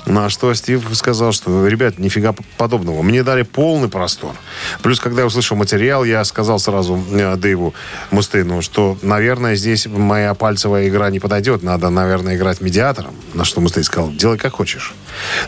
На 0.07 0.29
что 0.29 0.53
Стив 0.55 0.83
сказал, 0.93 1.33
что, 1.33 1.67
ребят, 1.67 1.99
нифига 1.99 2.35
подобного. 2.59 3.03
Мне 3.03 3.23
дали 3.23 3.43
полный 3.43 3.89
простор. 3.89 4.35
Плюс, 4.83 5.01
когда 5.01 5.23
я 5.23 5.27
услышал 5.27 5.57
материал, 5.57 6.05
я 6.05 6.25
сказал 6.25 6.59
сразу 6.59 7.03
э, 7.11 7.37
Дэйву 7.37 7.75
Мустейну, 8.11 8.61
что, 8.61 8.99
наверное, 9.03 9.55
здесь 9.55 9.87
моя 9.87 10.35
пальцевая 10.35 10.89
игра 10.89 11.11
не 11.11 11.21
подойдет. 11.21 11.63
Надо, 11.63 11.89
наверное, 11.91 12.37
играть 12.37 12.61
медиатором. 12.61 13.15
На 13.33 13.45
что 13.45 13.61
Мустейн 13.61 13.85
сказал, 13.85 14.13
делай 14.13 14.37
как 14.37 14.53
хочешь. 14.53 14.93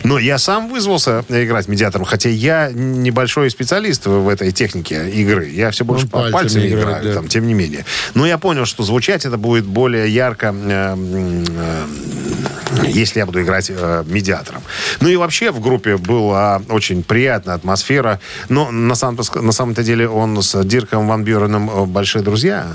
Но 0.03 0.17
я 0.17 0.37
сам 0.37 0.69
вызвался 0.69 1.23
играть 1.29 1.67
медиатором, 1.67 2.05
хотя 2.05 2.29
я 2.29 2.71
небольшой 2.73 3.49
специалист 3.51 4.05
в 4.05 4.27
этой 4.27 4.51
технике 4.51 5.09
игры. 5.09 5.49
Я 5.49 5.71
все 5.71 5.85
больше 5.85 6.05
Он 6.05 6.09
по 6.09 6.27
играет, 6.29 6.55
играю, 6.55 7.03
да. 7.03 7.13
там, 7.13 7.27
тем 7.27 7.47
не 7.47 7.53
менее. 7.53 7.85
Но 8.13 8.25
я 8.25 8.37
понял, 8.37 8.65
что 8.65 8.83
звучать 8.83 9.25
это 9.25 9.37
будет 9.37 9.65
более 9.65 10.09
ярко, 10.09 10.53
э, 10.55 10.95
э, 10.97 11.85
если 12.87 13.19
я 13.19 13.25
буду 13.25 13.41
играть 13.41 13.69
э, 13.69 14.03
медиатором. 14.47 14.63
Ну 15.01 15.09
и 15.09 15.15
вообще 15.15 15.51
в 15.51 15.59
группе 15.59 15.97
была 15.97 16.61
очень 16.69 17.03
приятная 17.03 17.55
атмосфера. 17.55 18.19
Но 18.49 18.71
на, 18.71 18.95
самом, 18.95 19.19
на 19.35 19.51
самом-то 19.51 19.83
деле 19.83 20.07
он 20.07 20.41
с 20.41 20.63
Дирком 20.63 21.07
Ван 21.07 21.23
Бюреном 21.23 21.69
э, 21.69 21.85
большие 21.85 22.21
друзья, 22.21 22.67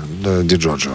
Ди 0.43 0.55
Джорджо. 0.55 0.91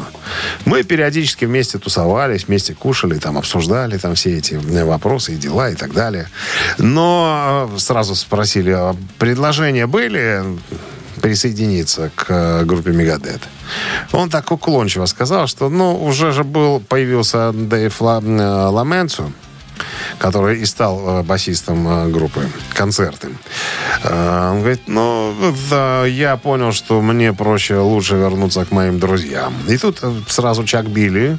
Мы 0.64 0.83
периодически 0.83 1.45
вместе 1.45 1.79
тусовались, 1.79 2.47
вместе 2.49 2.74
кушали, 2.74 3.18
там 3.18 3.37
обсуждали 3.39 3.99
там 3.99 4.14
все 4.14 4.37
эти 4.37 4.55
э, 4.55 4.85
вопросы 4.85 5.35
и 5.35 5.37
дела 5.37 5.70
и 5.70 5.74
так 5.74 5.93
далее. 5.93 6.29
Но 6.79 7.68
э, 7.74 7.79
сразу 7.79 8.14
спросили, 8.14 8.70
а 8.70 8.97
предложения 9.18 9.87
были? 9.87 10.43
присоединиться 11.18 12.11
к 12.14 12.64
группе 12.64 12.93
Мегадет. 12.93 13.41
Он 14.12 14.31
так 14.31 14.51
уклончиво 14.53 15.07
сказал, 15.07 15.47
что, 15.47 15.68
ну, 15.68 16.05
уже 16.05 16.33
же 16.33 16.45
был, 16.45 16.81
появился 16.81 17.53
Дэйв 17.53 18.01
Ла- 18.01 18.70
Ламенцо, 18.70 19.33
который 20.18 20.61
и 20.61 20.64
стал 20.64 21.20
э, 21.20 21.22
басистом 21.22 21.87
э, 21.89 22.09
группы 22.09 22.49
«Концерты». 22.74 23.29
Э, 24.05 24.51
Он 24.53 24.61
говорит, 24.61 24.83
ну, 24.87 25.35
да, 25.70 26.07
я 26.07 26.37
понял, 26.37 26.72
что 26.72 27.01
мне 27.01 27.33
проще, 27.33 27.76
лучше 27.79 28.16
вернуться 28.16 28.64
к 28.64 28.70
моим 28.70 28.99
друзьям. 28.99 29.55
И 29.68 29.76
тут 29.79 30.03
сразу 30.29 30.64
Чак 30.64 30.87
Билли, 30.89 31.39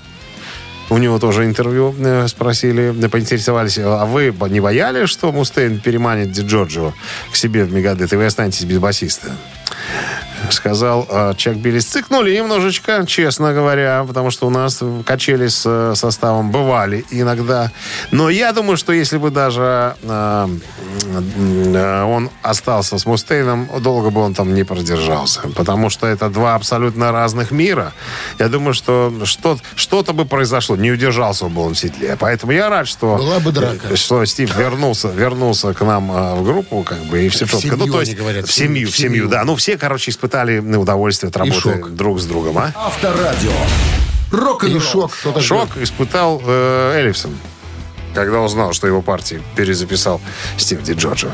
у 0.90 0.98
него 0.98 1.20
тоже 1.20 1.46
интервью 1.46 1.94
спросили, 2.28 3.08
поинтересовались, 3.08 3.78
а 3.78 4.06
вы 4.06 4.32
бо- 4.32 4.50
не 4.50 4.60
боялись, 4.60 5.10
что 5.10 5.32
Мустейн 5.32 5.80
переманит 5.80 6.32
Ди 6.32 6.42
Джорджио 6.42 6.94
к 7.32 7.36
себе 7.36 7.64
в 7.64 7.72
Мегадет, 7.72 8.12
и 8.12 8.16
вы 8.16 8.26
останетесь 8.26 8.64
без 8.64 8.80
басиста? 8.80 9.32
Сказал 10.52 11.08
э, 11.10 11.34
Чак 11.38 11.58
Билли. 11.58 11.80
Цикнули 11.80 12.36
немножечко, 12.36 13.06
честно 13.06 13.54
говоря, 13.54 14.04
потому 14.08 14.32
что 14.32 14.48
у 14.48 14.50
нас 14.50 14.82
качели 15.06 15.48
с 15.48 15.64
э, 15.66 15.94
составом 15.96 16.52
бывали 16.52 17.06
иногда. 17.12 17.72
Но 18.12 18.30
я 18.30 18.52
думаю, 18.54 18.78
что 18.78 18.94
если 18.94 19.18
бы 19.18 19.30
даже 19.32 19.96
э, 20.04 20.48
э, 21.74 22.04
он 22.04 22.30
остался 22.42 22.98
с 22.98 23.06
Мустейном, 23.06 23.70
долго 23.82 24.10
бы 24.10 24.22
он 24.22 24.34
там 24.34 24.54
не 24.54 24.64
продержался. 24.64 25.42
Потому 25.56 25.90
что 25.90 26.08
это 26.08 26.30
два 26.30 26.56
абсолютно 26.56 27.12
разных 27.12 27.52
мира. 27.52 27.94
Я 28.40 28.48
думаю, 28.50 28.74
что 28.74 29.14
что- 29.26 29.58
что-то 29.76 30.14
бы 30.14 30.26
произошло. 30.26 30.76
Не 30.76 30.92
удержался 30.92 31.46
бы 31.46 31.62
он 31.62 31.74
в 31.74 31.80
седле. 31.80 32.16
Поэтому 32.20 32.52
я 32.52 32.70
рад, 32.70 32.88
что, 32.88 33.18
Была 33.18 33.40
бы 33.40 33.52
драка. 33.52 33.96
что 33.96 34.24
Стив 34.26 34.56
вернулся, 34.58 35.08
вернулся 35.10 35.74
к 35.74 35.82
нам 35.86 36.12
э, 36.12 36.36
в 36.36 36.44
группу, 36.44 36.84
как 36.84 37.00
бы, 37.06 37.26
и 37.26 37.30
все 37.30 37.46
В 37.46 37.52
четко. 37.52 37.76
Ну, 37.76 37.88
то 37.88 38.00
есть, 38.02 38.16
говорят, 38.16 38.48
в 38.48 38.52
семью, 38.54 38.88
в 38.88 38.92
в 38.92 38.98
семью, 38.98 39.14
семью. 39.24 39.30
да. 39.30 39.44
Ну, 39.44 39.56
все, 39.56 39.78
короче, 39.78 40.12
испытали 40.12 40.29
ну, 40.34 40.82
удовольствие 40.82 41.30
от 41.30 41.38
работы 41.38 41.84
друг 41.90 42.20
с 42.20 42.26
другом, 42.26 42.58
а? 42.58 42.72
Авторадио. 42.76 43.52
И 44.32 44.36
Рок-н-ролл. 44.36 44.80
шок. 44.82 45.12
Шок 45.42 45.78
испытал 45.78 46.40
э, 46.46 46.94
Эллифсон, 47.00 47.36
когда 48.14 48.42
узнал, 48.42 48.74
что 48.74 48.86
его 48.86 49.02
партии 49.02 49.42
перезаписал 49.56 50.22
Стив 50.58 50.82
Ди 50.84 50.94
Джорджо. 50.94 51.30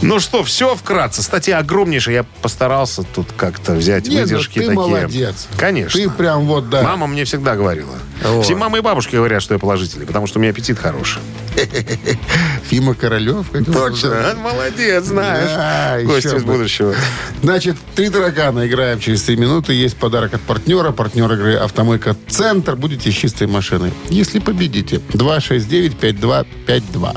Ну 0.00 0.18
что, 0.18 0.42
все 0.44 0.74
вкратце. 0.74 1.22
Статья 1.22 1.58
огромнейшая. 1.58 2.14
Я 2.16 2.24
постарался 2.42 3.02
тут 3.02 3.28
как-то 3.36 3.72
взять 3.74 4.08
Не, 4.08 4.16
ну 4.16 4.22
выдержки 4.22 4.54
ты 4.60 4.66
такие. 4.66 4.74
молодец. 4.76 5.46
Конечно. 5.58 6.00
Ты 6.00 6.08
прям 6.10 6.46
вот, 6.46 6.70
да. 6.70 6.82
Мама 6.82 7.06
мне 7.06 7.24
всегда 7.24 7.54
говорила. 7.54 7.94
Вот. 8.24 8.44
Все 8.44 8.54
мамы 8.54 8.78
и 8.78 8.80
бабушки 8.80 9.16
говорят, 9.16 9.42
что 9.42 9.54
я 9.54 9.60
положительный, 9.60 10.06
потому 10.06 10.26
что 10.26 10.38
у 10.38 10.42
меня 10.42 10.50
аппетит 10.52 10.78
хороший. 10.78 11.20
Фима 12.68 12.94
Королев. 12.94 13.50
как 13.50 13.62
его 13.62 13.72
зовут? 13.96 14.04
А, 14.04 14.34
Молодец, 14.36 15.04
знаешь. 15.04 15.48
Да, 15.50 15.98
Гость 16.04 16.26
еще 16.26 16.36
из 16.36 16.44
бы. 16.44 16.52
будущего. 16.52 16.94
Значит, 17.42 17.76
три 17.94 18.10
таракана 18.10 18.66
играем 18.66 19.00
через 19.00 19.22
три 19.22 19.36
минуты. 19.36 19.72
Есть 19.72 19.96
подарок 19.96 20.34
от 20.34 20.42
партнера. 20.42 20.92
Партнер 20.92 21.32
игры 21.32 21.54
«Автомойка 21.56 22.14
Центр». 22.28 22.76
Будете 22.76 23.10
с 23.10 23.14
чистой 23.14 23.46
машиной. 23.46 23.92
Если 24.10 24.38
победите. 24.38 25.00
269-5252. 25.14 27.16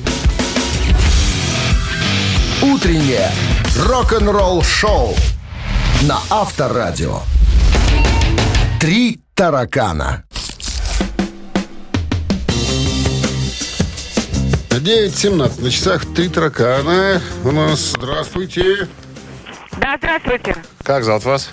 Утреннее 2.61 3.29
рок-н-ролл-шоу 3.87 5.15
на 6.03 6.19
Авторадио. 6.29 7.19
Три 8.79 9.19
таракана. 9.33 10.23
9.17 14.71 15.61
на 15.61 15.69
часах 15.69 16.05
три 16.15 16.29
таракана. 16.29 17.21
У 17.43 17.51
нас 17.51 17.91
здравствуйте. 17.91 18.87
Да, 19.79 19.97
здравствуйте. 19.97 20.55
Как 20.83 21.03
зовут 21.03 21.25
вас? 21.25 21.51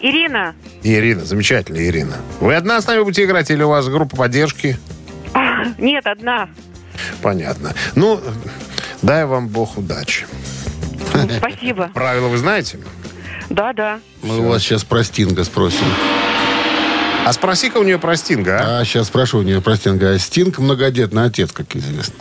Ирина. 0.00 0.54
Ирина, 0.82 1.24
замечательная 1.24 1.84
Ирина. 1.86 2.16
Вы 2.40 2.54
одна 2.54 2.80
с 2.80 2.86
нами 2.86 3.02
будете 3.02 3.24
играть 3.24 3.50
или 3.50 3.62
у 3.62 3.68
вас 3.68 3.86
группа 3.88 4.16
поддержки? 4.16 4.78
А, 5.34 5.64
Нет, 5.78 6.06
одна. 6.06 6.48
Понятно. 7.20 7.74
Ну, 7.94 8.20
дай 9.02 9.26
вам 9.26 9.48
Бог 9.48 9.76
удачи. 9.76 10.26
Спасибо. 11.38 11.90
Правила 11.92 12.28
вы 12.28 12.38
знаете? 12.38 12.78
Да, 13.50 13.72
да. 13.72 14.00
Мы 14.22 14.38
у 14.38 14.48
вас 14.48 14.62
сейчас 14.62 14.84
про 14.84 15.02
Стинга 15.02 15.44
спросим. 15.44 15.86
А 17.24 17.32
спроси-ка 17.32 17.78
у 17.78 17.82
нее 17.82 17.98
про 17.98 18.16
Стинга, 18.16 18.60
а? 18.60 18.80
А 18.80 18.84
сейчас 18.84 19.08
спрошу 19.08 19.38
у 19.38 19.42
нее 19.42 19.60
про 19.60 19.76
Стинга. 19.76 20.18
Стинг 20.18 20.58
многодетный 20.58 21.24
отец, 21.24 21.52
как 21.52 21.76
известно. 21.76 22.14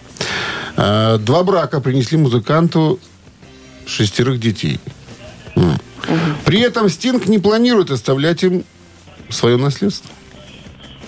А, 0.75 1.17
Два 1.17 1.43
брака 1.43 1.79
принесли 1.79 2.17
музыканту 2.17 2.99
шестерых 3.85 4.39
детей. 4.39 4.79
При 6.45 6.59
этом 6.59 6.89
Стинг 6.89 7.27
не 7.27 7.39
планирует 7.39 7.91
оставлять 7.91 8.43
им 8.43 8.63
свое 9.29 9.57
наследство. 9.57 10.09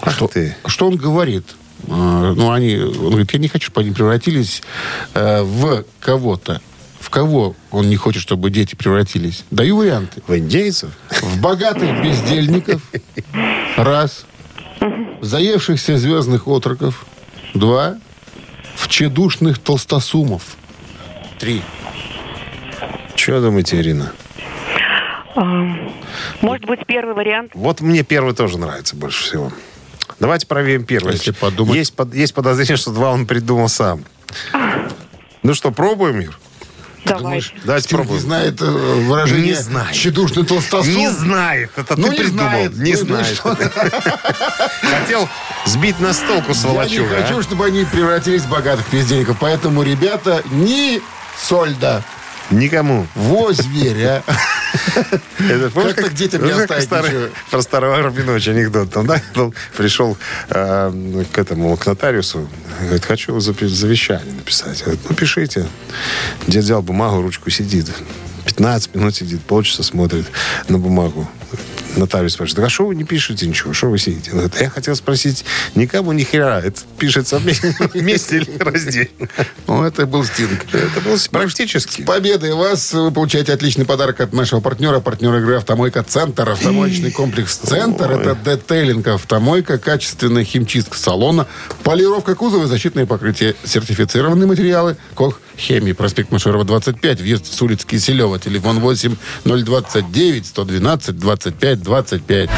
Ах 0.01 0.17
ты. 0.31 0.55
Что 0.65 0.87
он 0.87 0.95
говорит? 0.95 1.45
А, 1.87 2.33
Ну, 2.33 2.51
они, 2.51 2.77
он 2.77 3.09
говорит, 3.09 3.31
я 3.33 3.39
не 3.39 3.47
хочу, 3.49 3.65
чтобы 3.67 3.81
они 3.81 3.91
превратились 3.91 4.63
э, 5.13 5.41
в 5.43 5.85
кого-то. 5.99 6.61
В 6.99 7.09
кого 7.09 7.55
он 7.71 7.89
не 7.89 7.95
хочет, 7.97 8.21
чтобы 8.21 8.51
дети 8.51 8.75
превратились? 8.75 9.43
Даю 9.51 9.77
варианты. 9.77 10.21
В 10.27 10.37
индейцев? 10.37 10.91
В 11.21 11.41
богатых 11.41 12.01
бездельников. 12.03 12.81
Раз. 13.78 14.26
В 14.80 15.24
заевшихся 15.26 15.97
звездных 15.97 16.47
отроков. 16.47 17.05
Два. 17.53 17.97
В 18.76 18.88
чедушных 18.88 19.59
толстосумов. 19.59 20.55
Три. 21.39 21.61
Что 23.15 23.41
думаете, 23.41 23.78
Ирина? 23.78 24.11
А, 25.36 25.43
Может 26.41 26.65
быть, 26.65 26.80
первый 26.88 27.13
вариант. 27.13 27.51
Вот 27.53 27.82
мне 27.82 28.03
первый 28.03 28.34
тоже 28.34 28.57
нравится 28.57 28.95
больше 28.95 29.24
всего. 29.24 29.51
Давайте 30.19 30.47
проверим 30.47 30.86
первый. 30.86 31.13
Если 31.13 31.32
подумать- 31.32 31.76
Есть, 31.76 31.95
под- 31.95 32.13
есть 32.13 32.34
подозрение, 32.34 32.78
что 32.78 32.91
два 32.91 33.11
он 33.11 33.26
придумал 33.26 33.69
сам. 33.69 34.03
Ну 35.43 35.53
что, 35.53 35.72
пробуем, 35.72 36.19
Мир? 36.19 36.38
Давай. 37.05 37.43
Давайте 37.65 37.87
Стинг 37.87 38.09
не 38.09 38.19
знает 38.19 38.61
э, 38.61 38.65
выражение 38.65 39.47
Не 39.47 39.53
знает. 39.55 39.93
чедушный 39.93 40.45
толстосум. 40.45 40.93
Не 40.95 41.09
знает. 41.09 41.71
Это 41.75 41.95
Ну, 41.99 42.03
ты 42.07 42.11
не 42.11 42.17
придумал. 42.19 42.45
знает. 42.49 42.77
Не 42.77 42.93
Ну, 42.93 42.99
ну, 42.99 43.05
знает. 43.05 43.35
что? 43.35 43.55
Хотел 44.81 45.29
сбить 45.65 45.99
на 45.99 46.13
столку 46.13 46.43
Я 46.43 46.47
не 46.49 46.53
сволочуга. 46.55 47.17
а? 47.17 47.21
хочу, 47.23 47.41
чтобы 47.41 47.65
они 47.65 47.85
превратились 47.85 48.43
в 48.43 48.49
богатых 48.49 48.85
бездельников. 48.91 49.37
Поэтому, 49.39 49.83
ребята, 49.83 50.43
ни 50.51 51.01
сольда. 51.41 52.03
Никому. 52.51 53.07
Во, 53.15 53.53
зверь, 53.53 54.03
а. 54.03 54.23
Это 55.39 55.69
помнишь, 55.69 55.95
Как-то 55.95 56.11
к 56.11 56.13
детям 56.13 56.43
не 56.43 56.51
как 56.51 56.61
оставить 56.61 56.85
старый-. 56.85 57.31
Про 57.49 57.61
старого 57.61 58.01
Рабиновича 58.01 58.51
анекдот. 58.51 58.91
Там, 58.91 59.07
да, 59.07 59.21
он 59.35 59.53
пришел 59.77 60.17
э, 60.49 61.23
к 61.31 61.37
этому, 61.37 61.75
к 61.77 61.85
нотариусу. 61.85 62.49
Говорит, 62.81 63.05
хочу 63.05 63.39
завещание 63.39 64.33
написать. 64.33 64.81
Говорит, 64.81 65.01
ну, 65.09 65.15
пишите. 65.15 65.65
Дед 66.47 66.63
взял 66.63 66.81
бумагу, 66.81 67.21
ручку 67.21 67.49
сидит. 67.49 67.89
15 68.45 68.95
минут 68.95 69.15
сидит, 69.15 69.41
полчаса 69.41 69.83
смотрит 69.83 70.25
на 70.67 70.77
бумагу. 70.77 71.29
Нотариус 71.95 72.33
спрашивает, 72.33 72.67
а 72.67 72.69
что 72.69 72.87
вы 72.87 72.95
не 72.95 73.03
пишете 73.03 73.47
ничего? 73.47 73.73
Что 73.73 73.87
вы 73.87 73.97
сидите? 73.97 74.31
Говорит, 74.31 74.59
я 74.59 74.69
хотел 74.69 74.95
спросить, 74.95 75.45
никому 75.75 76.11
ни 76.11 76.23
хера, 76.23 76.59
это 76.59 76.81
пишется 76.97 77.37
вместе, 77.37 78.37
или 78.37 78.57
раздельно? 78.57 79.27
Ну, 79.67 79.83
это 79.83 80.05
был 80.05 80.23
Стинг. 80.23 80.65
Это 80.73 81.01
был 81.01 81.17
практически. 81.31 82.01
С 82.01 82.05
победой 82.05 82.53
вас 82.53 82.93
вы 82.93 83.11
получаете 83.11 83.53
отличный 83.53 83.85
подарок 83.85 84.21
от 84.21 84.33
нашего 84.33 84.59
партнера, 84.59 84.99
партнера 84.99 85.39
игры 85.39 85.57
«Автомойка 85.57 86.03
Центр». 86.03 86.49
Автомоечный 86.49 87.11
комплекс 87.11 87.55
«Центр»— 87.57 88.11
это 88.11 88.35
детейлинг 88.35 89.07
автомойка, 89.07 89.77
качественная 89.77 90.43
химчистка 90.43 90.97
салона, 90.97 91.47
полировка 91.83 92.35
кузова 92.35 92.65
и 92.65 92.67
защитные 92.67 93.05
покрытия, 93.05 93.55
сертифицированные 93.63 94.47
материалы, 94.47 94.97
Кох 95.15 95.39
Хемии, 95.57 95.93
проспект 95.93 96.31
Машерова, 96.31 96.63
25, 96.63 97.21
въезд 97.21 97.45
с 97.45 97.61
улицы 97.61 97.87
Киселева, 97.87 98.39
телефон 98.39 98.79
8 98.79 99.15
029 99.45 100.45
112 100.45 101.17
25 101.17 101.81
25. 101.81 102.49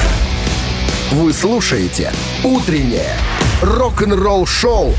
Вы 1.11 1.33
слушаете 1.33 2.11
«Утреннее 2.43 3.15
рок-н-ролл-шоу» 3.61 4.95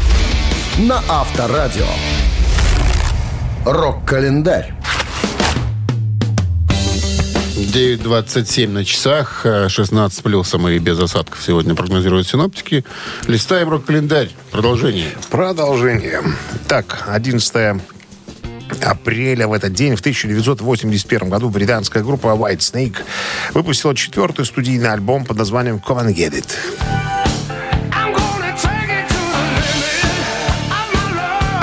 на 0.79 1.03
Авторадио. 1.09 1.87
Рок-календарь. 3.65 4.75
9.27 7.65 8.69
на 8.69 8.85
часах, 8.85 9.41
э, 9.45 9.69
16 9.69 10.23
плюсом 10.23 10.69
и 10.69 10.79
без 10.79 10.99
осадков 10.99 11.43
сегодня 11.43 11.75
прогнозируют 11.75 12.29
синоптики. 12.29 12.85
Листаем 13.27 13.69
рок-календарь. 13.69 14.31
Продолжение. 14.51 15.11
Продолжение. 15.31 16.23
Так, 16.69 17.05
11 17.07 17.81
апреля 18.83 19.49
в 19.49 19.53
этот 19.53 19.73
день, 19.73 19.97
в 19.97 20.01
1981 20.01 21.29
году, 21.29 21.49
британская 21.49 22.03
группа 22.03 22.29
White 22.29 22.59
Snake 22.59 22.97
выпустила 23.53 23.95
четвертый 23.95 24.45
студийный 24.45 24.93
альбом 24.93 25.25
под 25.25 25.39
названием 25.39 25.81
Come 25.85 26.07
and 26.07 26.15
Get 26.15 26.33
It. 26.33 27.14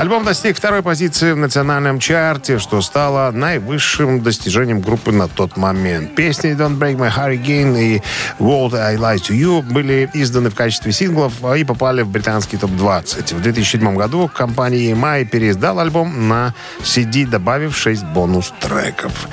Альбом 0.02 0.26
достиг 0.26 0.58
второй 0.58 0.82
позиции 0.82 1.32
в 1.32 1.38
национальном 1.38 1.99
чарте, 1.99 2.58
что 2.58 2.82
стало 2.82 3.30
наивысшим 3.30 4.24
достижением 4.24 4.82
группы 4.82 5.12
на 5.12 5.28
тот 5.28 5.58
момент. 5.58 6.16
Песни 6.16 6.54
Don't 6.54 6.80
Break 6.80 6.97
My 6.97 7.16
Hurricane 7.16 7.80
и 7.80 8.02
World 8.39 8.74
I 8.74 8.95
Lie 8.95 9.18
to 9.18 9.36
You 9.36 9.62
были 9.62 10.10
изданы 10.16 10.49
в 10.49 10.56
качестве 10.56 10.91
синглов 10.91 11.34
и 11.56 11.64
попали 11.64 12.02
в 12.02 12.08
британский 12.08 12.58
топ-20. 12.58 13.36
В 13.36 13.41
2007 13.43 13.95
году 13.95 14.28
компания 14.28 14.91
EMI 14.91 15.26
переиздал 15.26 15.78
альбом 15.78 16.28
на 16.28 16.56
CD, 16.80 17.28
добавив 17.28 17.78
6 17.78 18.04
бонус-треков. 18.06 19.28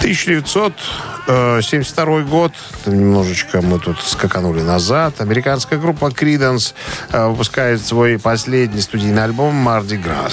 1972 0.00 2.22
год, 2.22 2.52
немножечко 2.86 3.60
мы 3.60 3.78
тут 3.78 4.00
скаканули 4.00 4.62
назад. 4.62 5.20
Американская 5.20 5.78
группа 5.78 6.06
Creedence 6.06 6.72
э, 7.12 7.28
выпускает 7.28 7.84
свой 7.84 8.18
последний 8.18 8.80
студийный 8.80 9.24
альбом 9.24 9.68
«Mardi 9.68 10.02
Gras». 10.02 10.32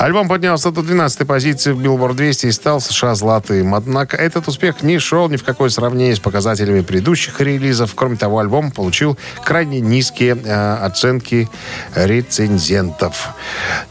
Альбом 0.00 0.28
поднялся 0.28 0.70
до 0.70 0.80
12 0.80 1.26
позиции 1.26 1.72
в 1.72 1.78
Billboard 1.78 2.14
200 2.14 2.46
и 2.46 2.52
стал 2.52 2.80
США 2.80 3.14
золотым. 3.14 3.74
Однако 3.74 4.16
этот 4.16 4.48
успех 4.48 4.82
не 4.82 4.98
шел 4.98 5.28
ни 5.28 5.36
в 5.36 5.44
какое 5.44 5.68
сравнение 5.68 6.16
с 6.16 6.18
показателями 6.18 6.80
предыдущих 6.80 7.38
релизов. 7.42 7.94
Кроме 7.94 8.16
того, 8.16 8.38
альбом 8.38 8.70
получил 8.70 9.18
крайне 9.44 9.80
низкие 9.80 10.38
э, 10.42 10.74
оценки 10.76 11.50
рецензентов. 11.94 13.28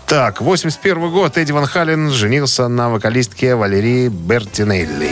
Так, 0.07 0.41
81 0.41 1.11
год. 1.11 1.37
Эдди 1.37 1.51
Ван 1.51 1.67
Хален 1.67 2.09
женился 2.09 2.67
на 2.67 2.89
вокалистке 2.89 3.53
Валерии 3.53 4.07
Бертинелли. 4.07 5.11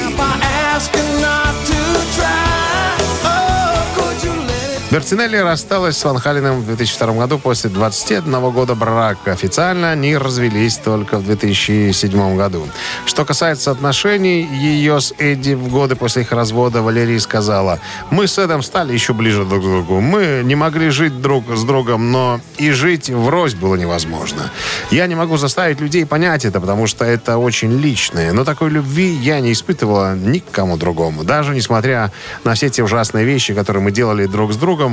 Бертинелли 4.98 5.38
рассталась 5.38 5.96
с 5.96 6.04
Ван 6.06 6.18
Халиным 6.18 6.62
в 6.62 6.66
2002 6.66 7.14
году 7.14 7.38
после 7.38 7.70
21 7.70 8.50
года 8.50 8.74
брака. 8.74 9.32
Официально 9.32 9.92
они 9.92 10.18
развелись 10.18 10.78
только 10.78 11.20
в 11.20 11.24
2007 11.24 12.36
году. 12.36 12.68
Что 13.06 13.24
касается 13.24 13.70
отношений 13.70 14.42
ее 14.42 15.00
с 15.00 15.14
Эдди 15.20 15.54
в 15.54 15.68
годы 15.68 15.96
после 15.96 16.24
их 16.24 16.32
развода, 16.32 16.82
Валерия 16.82 17.20
сказала, 17.20 17.80
«Мы 18.10 18.28
с 18.28 18.40
Эдом 18.40 18.64
стали 18.64 18.92
еще 18.92 19.14
ближе 19.14 19.46
друг 19.46 19.62
к 19.62 19.66
другу. 19.66 20.00
Мы 20.00 20.42
не 20.44 20.56
могли 20.56 20.90
жить 20.90 21.22
друг 21.22 21.46
с 21.56 21.64
другом, 21.64 22.12
но 22.12 22.42
и 22.58 22.72
жить 22.72 23.12
врозь 23.12 23.54
было 23.54 23.76
невозможно. 23.76 24.52
Я 24.90 25.06
не 25.06 25.14
могу 25.14 25.38
заставить 25.38 25.80
людей 25.80 26.08
понять 26.08 26.44
это, 26.44 26.60
потому 26.60 26.88
что 26.88 27.06
это 27.06 27.38
очень 27.38 27.80
личное. 27.80 28.34
Но 28.34 28.46
такой 28.46 28.72
любви 28.72 29.10
я 29.10 29.42
не 29.42 29.52
испытывала 29.52 30.16
ни 30.16 30.40
к 30.40 30.50
кому 30.50 30.76
другому. 30.76 31.24
Даже 31.24 31.54
несмотря 31.54 32.12
на 32.44 32.56
все 32.56 32.70
те 32.70 32.82
ужасные 32.82 33.26
вещи, 33.26 33.54
которые 33.54 33.84
мы 33.84 33.92
делали 33.92 34.26
друг 34.26 34.54
с 34.54 34.56
другом, 34.56 34.87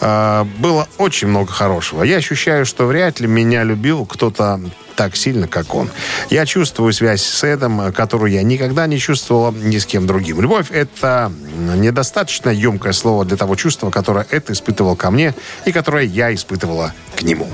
э, 0.00 0.44
было 0.58 0.88
очень 0.98 1.28
много 1.28 1.52
хорошего. 1.52 2.02
Я 2.02 2.16
ощущаю, 2.16 2.66
что 2.66 2.86
вряд 2.86 3.20
ли 3.20 3.26
меня 3.26 3.64
любил 3.64 4.06
кто-то 4.06 4.60
так 4.96 5.14
сильно, 5.14 5.46
как 5.46 5.74
он. 5.74 5.90
Я 6.30 6.46
чувствую 6.46 6.92
связь 6.92 7.22
с 7.22 7.44
Эдом, 7.44 7.80
э, 7.80 7.92
которую 7.92 8.32
я 8.32 8.42
никогда 8.42 8.86
не 8.86 8.98
чувствовала 8.98 9.52
ни 9.52 9.78
с 9.78 9.86
кем 9.86 10.06
другим. 10.06 10.40
Любовь— 10.40 10.68
это 10.70 11.30
недостаточно 11.76 12.50
емкое 12.50 12.92
слово 12.92 13.24
для 13.24 13.36
того 13.36 13.54
чувства, 13.56 13.90
которое 13.90 14.26
Эд 14.30 14.50
испытывал 14.50 14.96
ко 14.96 15.10
мне 15.10 15.34
и 15.64 15.72
которое 15.72 16.04
я 16.04 16.34
испытывала 16.34 16.92
к 17.16 17.22
нему. 17.22 17.48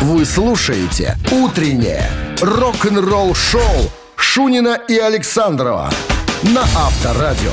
Вы 0.00 0.24
слушаете 0.24 1.16
«Утреннее 1.30 2.08
рок-н-ролл-шоу» 2.40 3.90
Шунина 4.16 4.78
и 4.88 4.98
Александрова 4.98 5.90
на 6.42 6.62
Авторадио. 6.62 7.52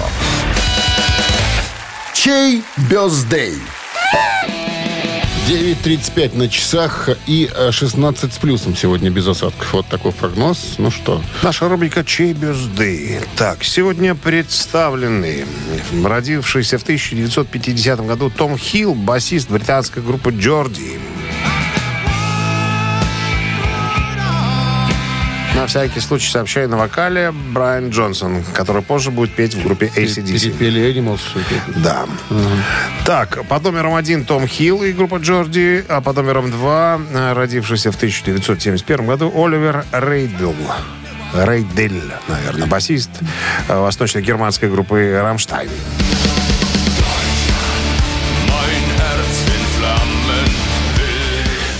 Чей 2.24 2.64
бездей? 2.90 3.56
9.35 5.50 6.38
на 6.38 6.48
часах 6.48 7.10
и 7.28 7.50
э, 7.54 7.72
16 7.74 8.34
с 8.34 8.38
плюсом 8.38 8.78
сегодня 8.78 9.10
без 9.10 9.28
осадков. 9.28 9.74
Вот 9.74 9.88
такой 9.88 10.14
прогноз. 10.14 10.76
Ну 10.78 10.90
что, 10.90 11.22
Наша 11.42 11.68
рубрика 11.68 12.06
«Чей 12.06 12.32
бюзды». 12.32 13.20
Так, 13.36 13.66
сегодня 13.66 14.16
представлены 14.16 15.46
родившийся 16.02 16.78
в 16.78 16.84
1950 16.84 18.06
году 18.06 18.30
Том 18.30 18.58
Хилл, 18.58 18.96
басист 18.96 19.50
британской 19.50 20.02
группы 20.02 20.32
«Джорди». 20.32 21.02
На 25.64 25.68
всякий 25.68 26.02
случай 26.02 26.30
сообщаю 26.30 26.68
на 26.68 26.76
вокале 26.76 27.32
Брайан 27.32 27.90
Джонсон, 27.90 28.44
который 28.54 28.82
позже 28.82 29.12
будет 29.12 29.34
петь 29.34 29.56
в 29.56 29.64
группе 29.64 29.90
ACDC. 29.96 30.58
перепели 30.58 30.94
Animals? 30.94 31.22
Да. 31.78 32.06
Так, 33.06 33.46
под 33.48 33.64
номером 33.64 33.96
один 33.96 34.26
Том 34.26 34.46
Хилл 34.46 34.84
и 34.84 34.92
группа 34.92 35.20
Джорди, 35.20 35.86
а 35.88 36.02
под 36.02 36.18
номером 36.18 36.52
два 36.52 37.00
э, 37.14 37.32
родившийся 37.32 37.94
в 37.94 37.96
1971 37.96 39.06
году 39.06 39.32
Оливер 39.34 39.86
Рейдл. 39.94 40.54
Рейдель, 41.34 42.12
наверное, 42.28 42.68
басист 42.68 43.12
э, 43.70 43.80
восточно-германской 43.80 44.70
группы 44.70 45.18
«Рамштайн». 45.24 45.70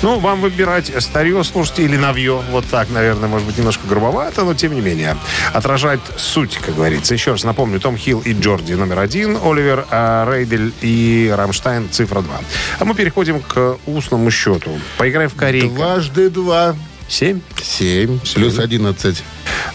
Ну, 0.04 0.20
вам 0.20 0.42
выбирать 0.42 0.92
старье, 1.02 1.42
слушайте, 1.46 1.84
или 1.84 1.96
новье. 1.96 2.44
Вот 2.52 2.66
так, 2.66 2.90
наверное, 2.90 3.30
может 3.30 3.48
быть, 3.48 3.58
немножко 3.58 3.88
грубовато, 3.88 4.44
но 4.44 4.54
тем 4.54 4.76
не 4.76 4.82
менее. 4.82 5.16
Отражает 5.54 6.02
суть, 6.18 6.58
как 6.58 6.76
говорится. 6.76 7.14
Еще 7.14 7.32
раз 7.32 7.46
напомню, 7.46 7.80
Том 7.80 7.96
Хилл 7.96 8.20
и 8.20 8.34
Джорди 8.34 8.74
номер 8.74 9.00
один, 9.00 9.38
Оливер 9.42 9.86
а, 9.90 10.30
Рейдель 10.30 10.74
и 10.82 11.34
Рамштайн 11.34 11.90
цифра 11.90 12.20
два. 12.20 12.42
А 12.80 12.84
мы 12.84 12.96
переходим 12.96 13.40
к 13.40 13.78
устному 13.86 14.30
счету. 14.30 14.78
Поиграем 14.98 15.30
в 15.30 15.36
корейка. 15.36 15.74
Дважды 15.74 16.30
два. 16.30 16.76
Семь, 17.08 17.40
7. 17.62 18.20
Плюс 18.36 18.60
11. 18.60 19.24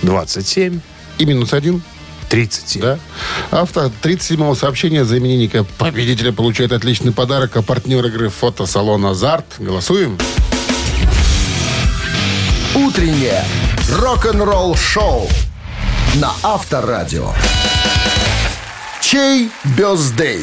двадцать 0.03 0.47
семь, 0.47 0.81
И 1.17 1.25
минус 1.25 1.55
один. 1.55 1.83
Тридцать 2.29 2.69
семь. 2.69 2.83
Да. 2.83 2.99
Автор 3.51 3.91
37-го 4.03 4.55
сообщения 4.55 5.05
за 5.05 5.19
именинника 5.19 5.65
победителя 5.79 6.33
получает 6.33 6.73
отличный 6.73 7.13
подарок, 7.13 7.57
а 7.57 7.63
партнер 7.63 8.05
игры 8.07 8.29
фотосалон 8.29 9.07
«Азарт». 9.07 9.47
Голосуем. 9.59 10.19
Утреннее 12.75 13.45
рок-н-ролл-шоу 13.91 15.29
на 16.17 16.33
Авторадио. 16.43 17.33
Чей 19.01 19.51
бездей? 19.77 20.43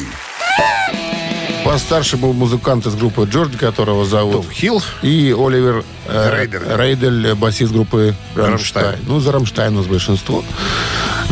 Постарше 1.64 2.16
был 2.16 2.32
музыкант 2.32 2.86
из 2.86 2.94
группы 2.94 3.28
Джордж, 3.30 3.56
которого 3.56 4.04
зовут 4.04 4.32
Том 4.34 4.50
Хилл. 4.52 4.82
И 5.02 5.34
Оливер 5.36 5.84
э, 6.06 6.36
Рейдер. 6.36 6.78
Рейдель, 6.78 7.34
басист 7.34 7.72
группы 7.72 8.14
Рамштайн. 8.36 8.86
Рамштайн. 8.86 8.98
Ну, 9.08 9.18
за 9.18 9.32
Рамштайн 9.32 9.74
у 9.74 9.78
нас 9.78 9.86
большинство. 9.86 10.44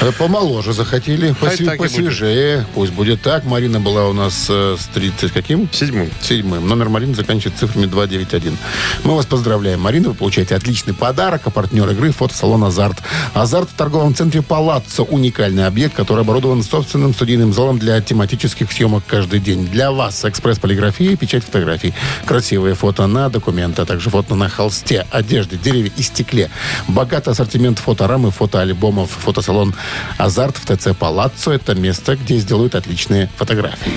Э, 0.00 0.12
Помоложе 0.18 0.72
захотели, 0.72 1.30
посве- 1.40 1.62
и 1.62 1.64
будет. 1.64 1.78
посвежее. 1.78 2.66
Пусть 2.74 2.92
будет 2.92 3.22
так. 3.22 3.44
Марина 3.44 3.80
была 3.80 4.06
у 4.08 4.12
нас 4.12 4.46
э, 4.50 4.76
с 4.78 4.86
30 4.86 5.32
каким? 5.32 5.68
Седьмым. 5.72 6.10
Седьмым. 6.20 6.68
Номер 6.68 6.88
Марины 6.88 7.14
заканчивается 7.14 7.66
цифрами 7.66 7.86
291. 7.86 8.58
Мы 9.04 9.16
вас 9.16 9.24
поздравляем, 9.26 9.80
Марина. 9.80 10.08
Вы 10.10 10.14
получаете 10.14 10.56
отличный 10.56 10.94
подарок. 10.94 11.42
А 11.44 11.50
партнер 11.50 11.88
игры 11.90 12.10
фотосалон 12.12 12.64
«Азарт». 12.64 12.98
«Азарт» 13.32 13.70
в 13.70 13.74
торговом 13.74 14.14
центре 14.14 14.42
«Палаццо». 14.42 15.04
Уникальный 15.04 15.66
объект, 15.66 15.94
который 15.94 16.20
оборудован 16.22 16.62
собственным 16.62 17.14
студийным 17.14 17.52
залом 17.52 17.78
для 17.78 18.00
тематических 18.00 18.70
съемок 18.72 19.04
каждый 19.06 19.40
день. 19.40 19.66
Для 19.68 19.90
вас 19.90 20.24
экспресс-полиграфия, 20.24 21.16
печать 21.16 21.44
фотографий. 21.44 21.94
Красивые 22.26 22.74
фото 22.74 23.06
на 23.06 23.28
документы, 23.30 23.82
а 23.82 23.86
также 23.86 24.10
фото 24.10 24.34
на 24.34 24.48
холсте, 24.48 25.06
одежде, 25.10 25.56
дереве 25.56 25.90
и 25.96 26.02
стекле. 26.02 26.50
Богатый 26.88 27.30
ассортимент 27.30 27.78
фоторам 27.78 28.26
и 28.26 28.30
фотоальбомов. 28.30 29.10
Фотосалон 29.10 29.68
«Азарт» 29.70 29.93
в 30.18 30.76
ТЦ 30.76 30.96
«Палаццо»— 30.98 31.50
это 31.52 31.74
место, 31.74 32.16
где 32.16 32.36
сделают 32.36 32.74
отличные 32.74 33.28
фотографии. 33.36 33.92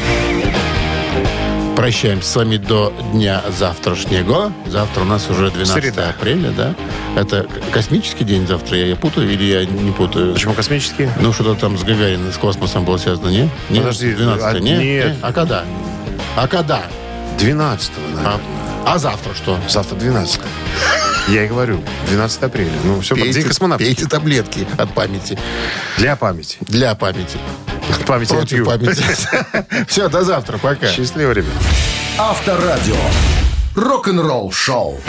Прощаемся 1.76 2.28
с 2.28 2.36
вами 2.36 2.58
до 2.58 2.92
дня 3.14 3.44
завтрашнего. 3.56 4.52
Завтра 4.66 5.02
у 5.02 5.06
нас 5.06 5.30
уже 5.30 5.52
12 5.52 5.84
Среда. 5.84 6.10
апреля, 6.10 6.50
да? 6.50 6.76
Это 7.16 7.46
космический 7.72 8.24
день 8.24 8.48
завтра, 8.48 8.78
я, 8.78 8.88
я 8.88 8.96
путаю 8.96 9.32
или 9.32 9.44
я 9.44 9.64
не 9.64 9.92
путаю? 9.92 10.34
Почему 10.34 10.56
космические? 10.56 11.12
Ну, 11.22 11.32
что-то 11.34 11.54
там 11.54 11.78
с 11.78 11.84
Гагарином, 11.84 12.32
с 12.32 12.38
космосом 12.38 12.84
было 12.84 12.98
связано, 12.98 13.30
не? 13.30 13.50
не? 13.70 13.80
Подожди, 13.80 14.14
12 14.14 14.44
а, 14.44 14.60
не? 14.60 14.78
нет. 14.78 15.16
А 15.22 15.32
когда? 15.32 15.66
А 16.36 16.48
когда? 16.48 16.82
12 17.40 17.92
А, 17.98 18.16
наверное. 18.16 18.40
а 18.86 18.98
завтра 18.98 19.34
что? 19.36 19.60
Завтра 19.70 19.96
12 19.96 20.42
Я 21.28 21.46
и 21.46 21.48
говорю. 21.48 21.82
12 22.10 22.44
апреля. 22.44 22.72
Ну, 22.84 23.02
все, 23.02 23.16
день 23.16 23.44
космонавтики. 23.44 23.88
пейте 23.96 24.06
таблетки 24.10 24.68
от 24.78 24.94
памяти. 24.94 25.38
Для 25.98 26.16
памяти. 26.16 26.58
Для 26.62 26.96
памяти. 26.96 27.38
Памяти 28.06 28.32
от 28.34 28.38
Против 28.40 28.58
Ю. 28.60 28.66
памяти. 28.66 29.04
Все, 29.88 30.10
до 30.10 30.24
завтра. 30.24 30.58
Пока. 30.58 30.88
Счастливо, 30.88 31.32
ребят. 31.32 31.54
Авторадио. 32.18 32.96
Рок-н-ролл 33.76 34.52
шоу. 34.52 35.00